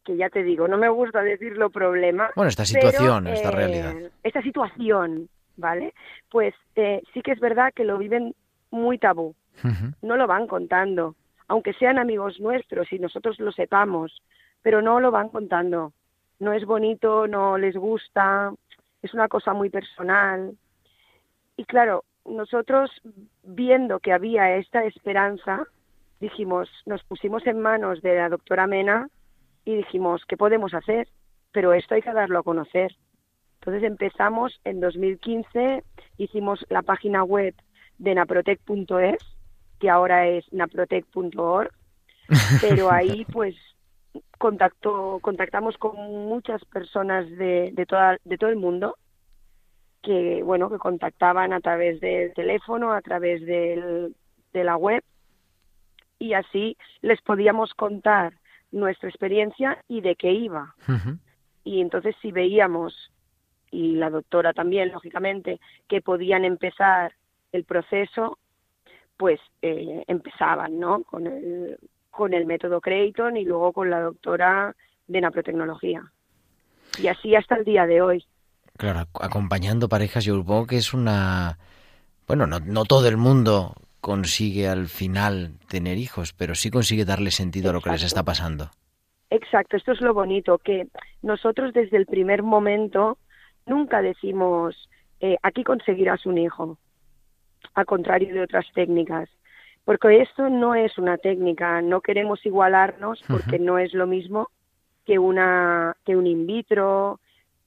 que 0.07 0.17
ya 0.17 0.31
te 0.31 0.43
digo, 0.43 0.69
no 0.69 0.79
me 0.79 0.89
gusta 0.89 1.23
decirlo 1.23 1.69
problema. 1.69 2.31
bueno 2.37 2.49
esta 2.49 2.63
pero, 2.63 2.89
situación 2.89 3.27
esta 3.27 3.49
eh, 3.49 3.53
realidad 3.53 3.95
Esta 4.23 4.41
situación, 4.41 5.29
¿vale? 5.57 5.93
Pues 6.31 6.55
eh, 6.77 7.03
sí 7.13 7.21
que 7.21 7.33
es 7.33 7.41
verdad 7.41 7.73
que 7.75 7.85
lo 7.85 7.99
viven 7.99 8.35
muy 8.71 8.99
tabú 8.99 9.35
no 10.03 10.17
lo 10.17 10.27
van 10.27 10.47
contando, 10.47 11.15
aunque 11.49 11.73
sean 11.75 11.99
amigos 11.99 12.41
nuestros 12.41 12.93
y 12.93 12.99
nosotros 12.99 13.39
lo 13.39 13.53
sepamos, 13.53 14.23
pero 14.63 14.83
no 14.83 15.01
lo 15.01 15.11
van 15.11 15.29
contando. 15.29 15.93
No 16.39 16.53
es 16.53 16.65
bonito, 16.65 17.27
no 17.27 17.57
les 17.57 17.77
gusta, 17.77 18.53
es 19.03 19.15
una 19.15 19.29
cosa 19.29 19.55
muy 19.55 19.71
personal. 19.71 20.55
Y 21.57 21.65
claro, 21.65 22.05
nosotros 22.27 22.91
viendo 23.43 24.01
que 24.01 24.13
había 24.13 24.57
esta 24.57 24.85
esperanza, 24.85 25.65
dijimos, 26.21 26.69
nos 26.85 27.03
pusimos 27.05 27.47
en 27.47 27.61
manos 27.61 28.03
de 28.03 28.17
la 28.17 28.29
doctora 28.29 28.67
Mena 28.67 29.09
y 29.67 29.75
dijimos, 29.77 30.25
¿qué 30.27 30.39
podemos 30.39 30.73
hacer? 30.73 31.09
Pero 31.53 31.75
esto 31.75 31.95
hay 31.95 32.01
que 32.01 32.13
darlo 32.13 32.39
a 32.39 32.45
conocer. 32.45 32.97
Entonces 33.61 33.83
empezamos 33.83 34.59
en 34.65 34.81
2015, 34.81 35.83
hicimos 36.17 36.65
la 36.71 36.83
página 36.83 37.25
web 37.25 37.55
de 37.99 38.15
naprotec.es, 38.15 39.19
que 39.81 39.91
ahora 39.91 40.29
es 40.29 40.51
naprotec.org, 40.53 41.71
pero 42.61 42.91
ahí 42.93 43.27
pues 43.33 43.57
contactó, 44.39 45.19
contactamos 45.21 45.77
con 45.79 45.97
muchas 45.97 46.65
personas 46.67 47.29
de, 47.31 47.73
de, 47.73 47.87
toda, 47.87 48.19
de 48.25 48.39
todo 48.39 48.51
el 48.51 48.57
mundo 48.57 48.97
que 50.03 50.43
bueno 50.45 50.71
que 50.71 50.79
contactaban 50.79 51.53
a 51.53 51.61
través 51.61 52.01
del 52.01 52.33
teléfono, 52.35 52.93
a 52.93 53.01
través 53.01 53.45
del, 53.45 54.15
de 54.53 54.65
la 54.65 54.77
web 54.77 55.03
y 56.21 56.35
así 56.35 56.77
les 57.03 57.21
podíamos 57.23 57.75
contar 57.75 58.35
nuestra 58.73 59.09
experiencia 59.09 59.83
y 59.89 60.01
de 60.01 60.17
qué 60.17 60.33
iba. 60.33 60.75
Y 61.65 61.81
entonces 61.81 62.15
si 62.23 62.33
veíamos, 62.33 63.11
y 63.71 63.97
la 63.97 64.11
doctora 64.11 64.53
también, 64.53 64.93
lógicamente, 64.93 65.61
que 65.89 66.01
podían 66.01 66.45
empezar 66.45 67.13
el 67.53 67.65
proceso, 67.65 68.39
pues 69.17 69.41
eh, 69.63 70.05
empezaban, 70.07 70.79
¿no? 70.79 71.03
Con 71.03 71.27
el, 71.27 71.79
con 72.11 72.35
el 72.35 72.47
método 72.47 72.81
Creighton 72.81 73.37
y 73.37 73.45
luego 73.45 73.73
con 73.73 73.91
la 73.91 74.01
doctora 74.01 74.75
de 75.07 75.21
naprotecnología. 75.21 76.03
Y 76.99 77.09
así 77.09 77.35
hasta 77.35 77.57
el 77.57 77.65
día 77.65 77.87
de 77.87 78.01
hoy. 78.03 78.25
Claro, 78.77 79.01
ac- 79.01 79.25
acompañando 79.25 79.89
parejas, 79.89 80.25
yo 80.25 80.35
supongo 80.35 80.67
que 80.67 80.77
es 80.77 80.93
una... 80.95 81.59
Bueno, 82.27 82.47
no, 82.47 82.61
no 82.61 82.85
todo 82.85 83.09
el 83.09 83.17
mundo 83.17 83.75
consigue 84.07 84.69
al 84.69 84.87
final 84.87 85.59
tener 85.69 85.99
hijos, 85.99 86.33
pero 86.33 86.55
sí 86.55 86.71
consigue 86.71 87.05
darle 87.05 87.33
sentido 87.33 87.71
a 87.71 87.73
lo 87.73 87.81
que 87.81 87.91
les 87.91 88.05
está 88.05 88.23
pasando. 88.23 88.71
Exacto, 89.31 89.77
esto 89.77 89.91
es 89.91 90.01
lo 90.01 90.15
bonito, 90.15 90.59
que 90.59 90.87
nosotros 91.23 91.75
desde 91.75 91.97
el 91.97 92.07
primer 92.07 92.45
momento 92.45 93.19
nunca 93.67 94.03
decimos, 94.03 94.89
eh, 95.19 95.37
aquí 95.43 95.65
conseguirás 95.65 96.25
un 96.25 96.39
hijo, 96.39 96.79
al 97.75 97.85
contrario 97.85 98.33
de 98.33 98.43
otras 98.43 98.67
técnicas, 98.77 99.29
porque 99.85 100.23
esto 100.23 100.49
no 100.51 100.77
es 100.77 100.97
una 100.99 101.19
técnica, 101.19 101.83
no 101.83 102.01
queremos 102.01 102.47
igualarnos 102.47 103.21
porque 103.27 103.59
no 103.59 103.77
es 103.77 103.93
lo 103.93 104.07
mismo 104.07 104.51
que 105.05 105.19
una 105.19 105.97
que 106.05 106.15
un 106.15 106.29
in 106.29 106.47
vitro, 106.47 107.19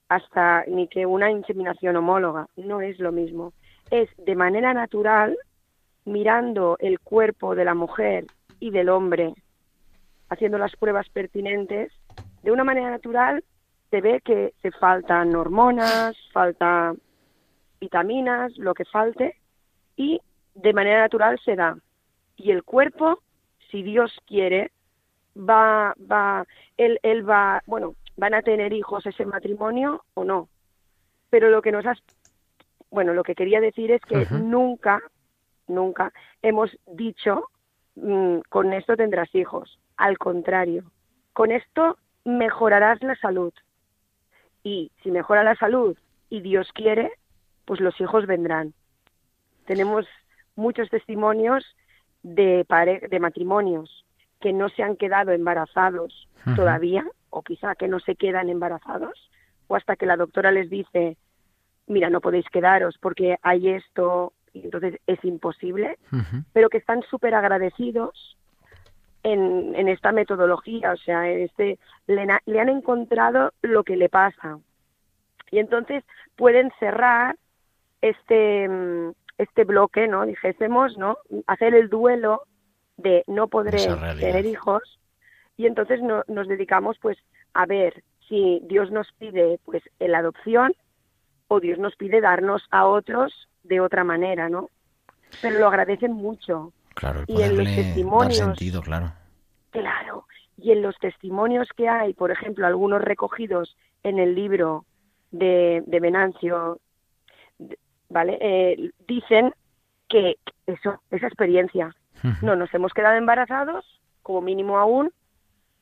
hasta 0.08 0.64
ni 0.68 0.88
que 0.88 1.04
una 1.04 1.30
inseminación 1.30 1.96
homóloga, 1.96 2.46
no 2.56 2.80
es 2.80 2.98
lo 2.98 3.12
mismo. 3.12 3.52
Es 3.90 4.08
de 4.16 4.36
manera 4.36 4.72
natural, 4.72 5.36
mirando 6.04 6.76
el 6.78 7.00
cuerpo 7.00 7.54
de 7.54 7.64
la 7.64 7.74
mujer 7.74 8.26
y 8.58 8.70
del 8.70 8.88
hombre, 8.88 9.34
haciendo 10.28 10.58
las 10.58 10.74
pruebas 10.76 11.08
pertinentes, 11.08 11.92
de 12.42 12.50
una 12.50 12.64
manera 12.64 12.90
natural 12.90 13.44
se 13.90 14.00
ve 14.00 14.20
que 14.24 14.54
se 14.62 14.70
faltan 14.70 15.34
hormonas, 15.34 16.16
falta 16.32 16.94
vitaminas, 17.80 18.56
lo 18.56 18.74
que 18.74 18.84
falte, 18.84 19.36
y 19.96 20.20
de 20.54 20.72
manera 20.72 21.00
natural 21.00 21.40
se 21.44 21.56
da. 21.56 21.76
Y 22.36 22.52
el 22.52 22.62
cuerpo, 22.62 23.20
si 23.70 23.82
Dios 23.82 24.16
quiere, 24.26 24.70
va, 25.36 25.94
va, 26.10 26.46
él, 26.76 26.98
él 27.02 27.28
va, 27.28 27.62
bueno, 27.66 27.94
van 28.16 28.34
a 28.34 28.42
tener 28.42 28.72
hijos 28.72 29.04
ese 29.06 29.24
matrimonio 29.24 30.04
o 30.14 30.24
no. 30.24 30.48
Pero 31.30 31.48
lo 31.50 31.62
que 31.62 31.72
nos 31.72 31.86
has, 31.86 31.98
bueno, 32.90 33.12
lo 33.14 33.22
que 33.22 33.34
quería 33.34 33.60
decir 33.60 33.90
es 33.90 34.02
que 34.02 34.26
nunca, 34.30 35.00
nunca 35.70 36.12
hemos 36.42 36.76
dicho 36.86 37.48
mm, 37.96 38.40
con 38.48 38.72
esto 38.72 38.96
tendrás 38.96 39.34
hijos. 39.34 39.78
Al 39.96 40.18
contrario, 40.18 40.90
con 41.32 41.50
esto 41.52 41.98
mejorarás 42.24 43.02
la 43.02 43.16
salud. 43.16 43.52
Y 44.62 44.92
si 45.02 45.10
mejora 45.10 45.42
la 45.42 45.56
salud 45.56 45.96
y 46.28 46.40
Dios 46.40 46.70
quiere, 46.74 47.12
pues 47.64 47.80
los 47.80 47.98
hijos 48.00 48.26
vendrán. 48.26 48.74
Tenemos 49.66 50.06
muchos 50.56 50.90
testimonios 50.90 51.64
de, 52.22 52.66
de 53.08 53.20
matrimonios 53.20 54.04
que 54.40 54.52
no 54.52 54.68
se 54.68 54.82
han 54.82 54.96
quedado 54.96 55.32
embarazados 55.32 56.28
todavía, 56.56 57.06
o 57.28 57.42
quizá 57.42 57.74
que 57.74 57.88
no 57.88 58.00
se 58.00 58.16
quedan 58.16 58.48
embarazados, 58.48 59.30
o 59.68 59.76
hasta 59.76 59.96
que 59.96 60.06
la 60.06 60.16
doctora 60.16 60.50
les 60.50 60.70
dice, 60.70 61.16
mira, 61.86 62.10
no 62.10 62.20
podéis 62.20 62.48
quedaros 62.48 62.96
porque 62.98 63.36
hay 63.42 63.68
esto, 63.68 64.32
y 64.52 64.64
entonces 64.64 65.00
es 65.06 65.24
imposible, 65.24 65.98
pero 66.52 66.68
que 66.68 66.78
están 66.78 67.02
súper 67.02 67.34
agradecidos 67.34 68.36
en, 69.22 69.74
en, 69.74 69.88
esta 69.88 70.12
metodología, 70.12 70.92
o 70.92 70.96
sea, 70.96 71.28
este, 71.28 71.78
le, 72.06 72.26
le 72.46 72.60
han 72.60 72.68
encontrado 72.68 73.52
lo 73.62 73.84
que 73.84 73.96
le 73.96 74.08
pasa. 74.08 74.58
Y 75.50 75.58
entonces 75.58 76.04
pueden 76.36 76.72
cerrar 76.78 77.36
este, 78.00 78.68
mm, 78.68 79.12
este 79.38 79.64
bloque, 79.64 80.08
¿no? 80.08 80.26
Dijésemos, 80.26 80.96
¿no? 80.96 81.18
Hacer 81.46 81.74
el 81.74 81.88
duelo 81.88 82.42
de 82.96 83.24
no 83.26 83.48
podré 83.48 83.86
tener 84.18 84.44
hijos 84.46 84.98
y 85.56 85.66
entonces 85.66 86.00
nos 86.02 86.48
dedicamos 86.48 86.98
pues 87.00 87.18
a 87.54 87.66
ver 87.66 88.02
si 88.28 88.60
Dios 88.64 88.90
nos 88.90 89.10
pide 89.12 89.58
pues 89.64 89.82
la 89.98 90.18
adopción 90.18 90.74
o 91.48 91.60
Dios 91.60 91.78
nos 91.78 91.96
pide 91.96 92.20
darnos 92.20 92.62
a 92.70 92.86
otros 92.86 93.48
de 93.62 93.80
otra 93.80 94.04
manera, 94.04 94.48
¿no? 94.48 94.68
Pero 95.42 95.58
lo 95.58 95.68
agradecen 95.68 96.12
mucho. 96.12 96.72
Claro, 96.94 97.24
y 97.26 97.40
en 97.42 97.56
los 97.56 97.66
testimonios, 97.66 98.36
sentido, 98.36 98.82
claro. 98.82 99.12
Claro, 99.70 100.26
y 100.56 100.72
en 100.72 100.82
los 100.82 100.98
testimonios 100.98 101.68
que 101.76 101.88
hay, 101.88 102.12
por 102.12 102.30
ejemplo, 102.30 102.66
algunos 102.66 103.00
recogidos 103.00 103.76
en 104.02 104.18
el 104.18 104.34
libro 104.34 104.84
de, 105.30 105.82
de 105.86 106.00
Venancio, 106.00 106.80
¿vale? 108.08 108.38
Eh, 108.40 108.90
dicen 109.06 109.54
que 110.08 110.36
eso, 110.66 111.00
esa 111.10 111.26
experiencia, 111.26 111.94
no 112.42 112.56
nos 112.56 112.72
hemos 112.74 112.92
quedado 112.92 113.16
embarazados, 113.16 113.84
como 114.22 114.42
mínimo 114.42 114.78
aún, 114.78 115.12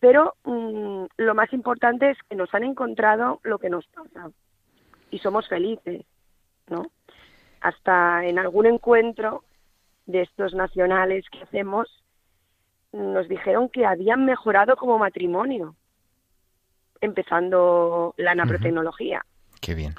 pero 0.01 0.35
mm, 0.45 1.05
lo 1.17 1.35
más 1.35 1.53
importante 1.53 2.11
es 2.11 2.19
que 2.29 2.37
nos 2.37 2.53
han 2.55 2.63
encontrado 2.63 3.41
lo 3.43 3.59
que 3.59 3.71
nos 3.71 3.87
pasa 3.89 4.31
y 5.11 5.19
somos 5.19 5.49
felices, 5.49 6.05
¿no? 6.69 6.91
Hasta 7.61 8.25
en 8.25 8.39
algún 8.39 8.67
encuentro 8.67 9.45
de 10.07 10.23
estos 10.23 10.55
nacionales 10.55 11.25
que 11.31 11.43
hacemos, 11.43 11.89
nos 12.93 13.29
dijeron 13.29 13.69
que 13.69 13.85
habían 13.85 14.25
mejorado 14.25 14.77
como 14.77 14.99
matrimonio, 14.99 15.75
empezando 17.01 18.15
la 18.17 18.35
naprotecnología. 18.35 19.25
Qué 19.61 19.75
bien. 19.75 19.95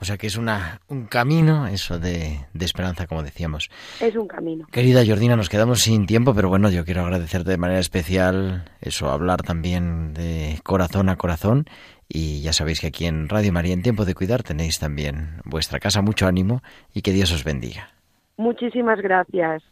O 0.00 0.04
sea 0.06 0.16
que 0.16 0.26
es 0.26 0.36
una, 0.36 0.80
un 0.88 1.06
camino, 1.06 1.66
eso 1.66 1.98
de, 1.98 2.40
de, 2.54 2.64
esperanza, 2.64 3.06
como 3.06 3.22
decíamos. 3.22 3.68
Es 4.00 4.16
un 4.16 4.26
camino. 4.26 4.66
Querida 4.72 5.04
Jordina, 5.06 5.36
nos 5.36 5.50
quedamos 5.50 5.80
sin 5.80 6.06
tiempo, 6.06 6.34
pero 6.34 6.48
bueno, 6.48 6.70
yo 6.70 6.86
quiero 6.86 7.02
agradecerte 7.02 7.50
de 7.50 7.58
manera 7.58 7.80
especial 7.80 8.64
eso, 8.80 9.10
hablar 9.10 9.42
también 9.42 10.14
de 10.14 10.58
corazón 10.62 11.10
a 11.10 11.16
corazón. 11.16 11.66
Y 12.12 12.42
ya 12.42 12.52
sabéis 12.52 12.80
que 12.80 12.88
aquí 12.88 13.06
en 13.06 13.28
Radio 13.28 13.52
María, 13.52 13.72
en 13.72 13.82
Tiempo 13.82 14.04
de 14.04 14.14
Cuidar, 14.14 14.42
tenéis 14.42 14.80
también 14.80 15.40
vuestra 15.44 15.78
casa, 15.78 16.02
mucho 16.02 16.26
ánimo 16.26 16.60
y 16.92 17.02
que 17.02 17.12
Dios 17.12 17.30
os 17.32 17.44
bendiga. 17.44 17.90
Muchísimas 18.36 19.00
gracias. 19.00 19.62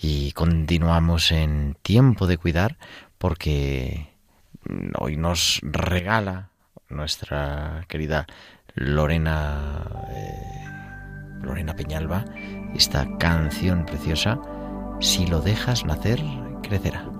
Y 0.00 0.32
continuamos 0.32 1.30
en 1.30 1.76
Tiempo 1.82 2.26
de 2.26 2.38
Cuidar 2.38 2.76
porque 3.18 4.08
hoy 4.98 5.16
nos 5.16 5.60
regala 5.62 6.48
nuestra 6.88 7.84
querida 7.88 8.26
Lorena, 8.74 9.86
eh, 10.10 11.40
Lorena 11.40 11.76
Peñalba, 11.76 12.24
esta 12.74 13.06
canción 13.18 13.86
preciosa, 13.86 14.40
Si 15.00 15.26
lo 15.26 15.40
dejas 15.40 15.84
nacer, 15.84 16.20
crecerá. 16.62 17.13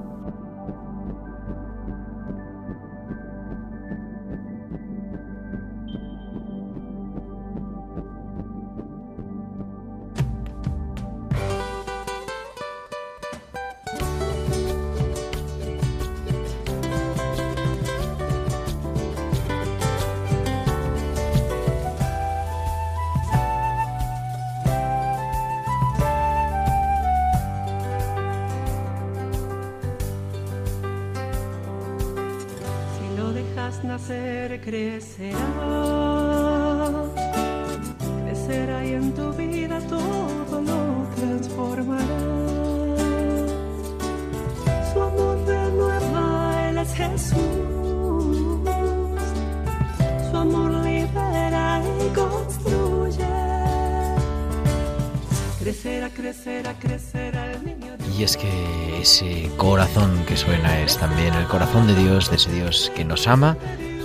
De 62.31 62.37
ese 62.37 62.53
Dios 62.53 62.93
que 62.95 63.05
nos 63.05 63.27
ama 63.27 63.57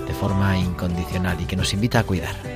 de 0.08 0.14
forma 0.14 0.58
incondicional 0.58 1.40
y 1.40 1.46
que 1.46 1.56
nos 1.56 1.74
invita 1.74 2.00
a 2.00 2.04
cuidar. 2.04 2.49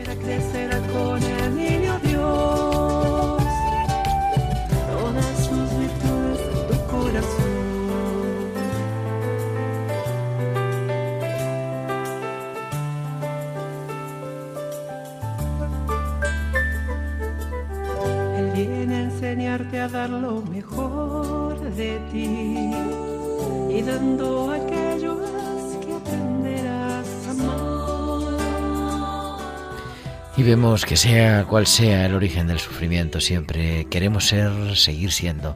Y 30.35 30.41
vemos 30.41 30.85
que 30.85 30.97
sea 30.97 31.45
cual 31.45 31.67
sea 31.67 32.07
el 32.07 32.15
origen 32.15 32.47
del 32.47 32.59
sufrimiento, 32.59 33.21
siempre 33.21 33.85
queremos 33.85 34.27
ser, 34.27 34.75
seguir 34.75 35.11
siendo 35.11 35.55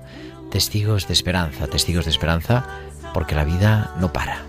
testigos 0.51 1.07
de 1.07 1.13
esperanza, 1.13 1.67
testigos 1.67 2.05
de 2.05 2.11
esperanza, 2.11 2.65
porque 3.13 3.33
la 3.33 3.43
vida 3.43 3.95
no 3.99 4.13
para. 4.13 4.41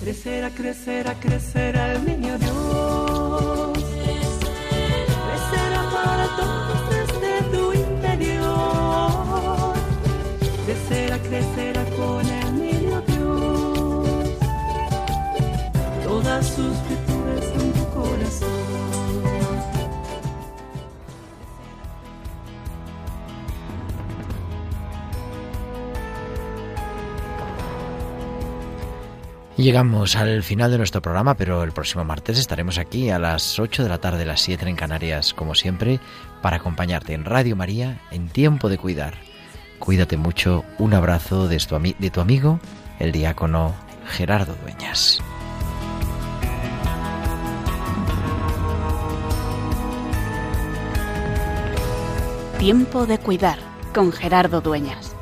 Crecerá, 0.00 0.50
crecerá, 0.50 1.14
crecerá 1.14 1.98
niño. 1.98 2.38
Llegamos 29.66 30.14
al 30.14 30.44
final 30.44 30.70
de 30.70 30.78
nuestro 30.78 31.02
programa, 31.02 31.34
pero 31.36 31.64
el 31.64 31.72
próximo 31.72 32.04
martes 32.04 32.38
estaremos 32.38 32.78
aquí 32.78 33.10
a 33.10 33.18
las 33.18 33.58
8 33.58 33.82
de 33.82 33.88
la 33.88 33.98
tarde, 33.98 34.24
las 34.24 34.40
7 34.42 34.68
en 34.68 34.76
Canarias, 34.76 35.34
como 35.34 35.56
siempre, 35.56 35.98
para 36.40 36.58
acompañarte 36.58 37.14
en 37.14 37.24
Radio 37.24 37.56
María 37.56 38.00
en 38.12 38.28
Tiempo 38.28 38.68
de 38.68 38.78
Cuidar. 38.78 39.14
Cuídate 39.80 40.16
mucho, 40.16 40.64
un 40.78 40.94
abrazo 40.94 41.48
de 41.48 41.58
de 41.98 42.10
tu 42.10 42.20
amigo, 42.20 42.60
el 43.00 43.10
diácono 43.10 43.74
Gerardo 44.06 44.54
Dueñas. 44.62 45.20
Tiempo 52.60 53.04
de 53.04 53.18
cuidar 53.18 53.58
con 53.92 54.12
Gerardo 54.12 54.60
Dueñas. 54.60 55.15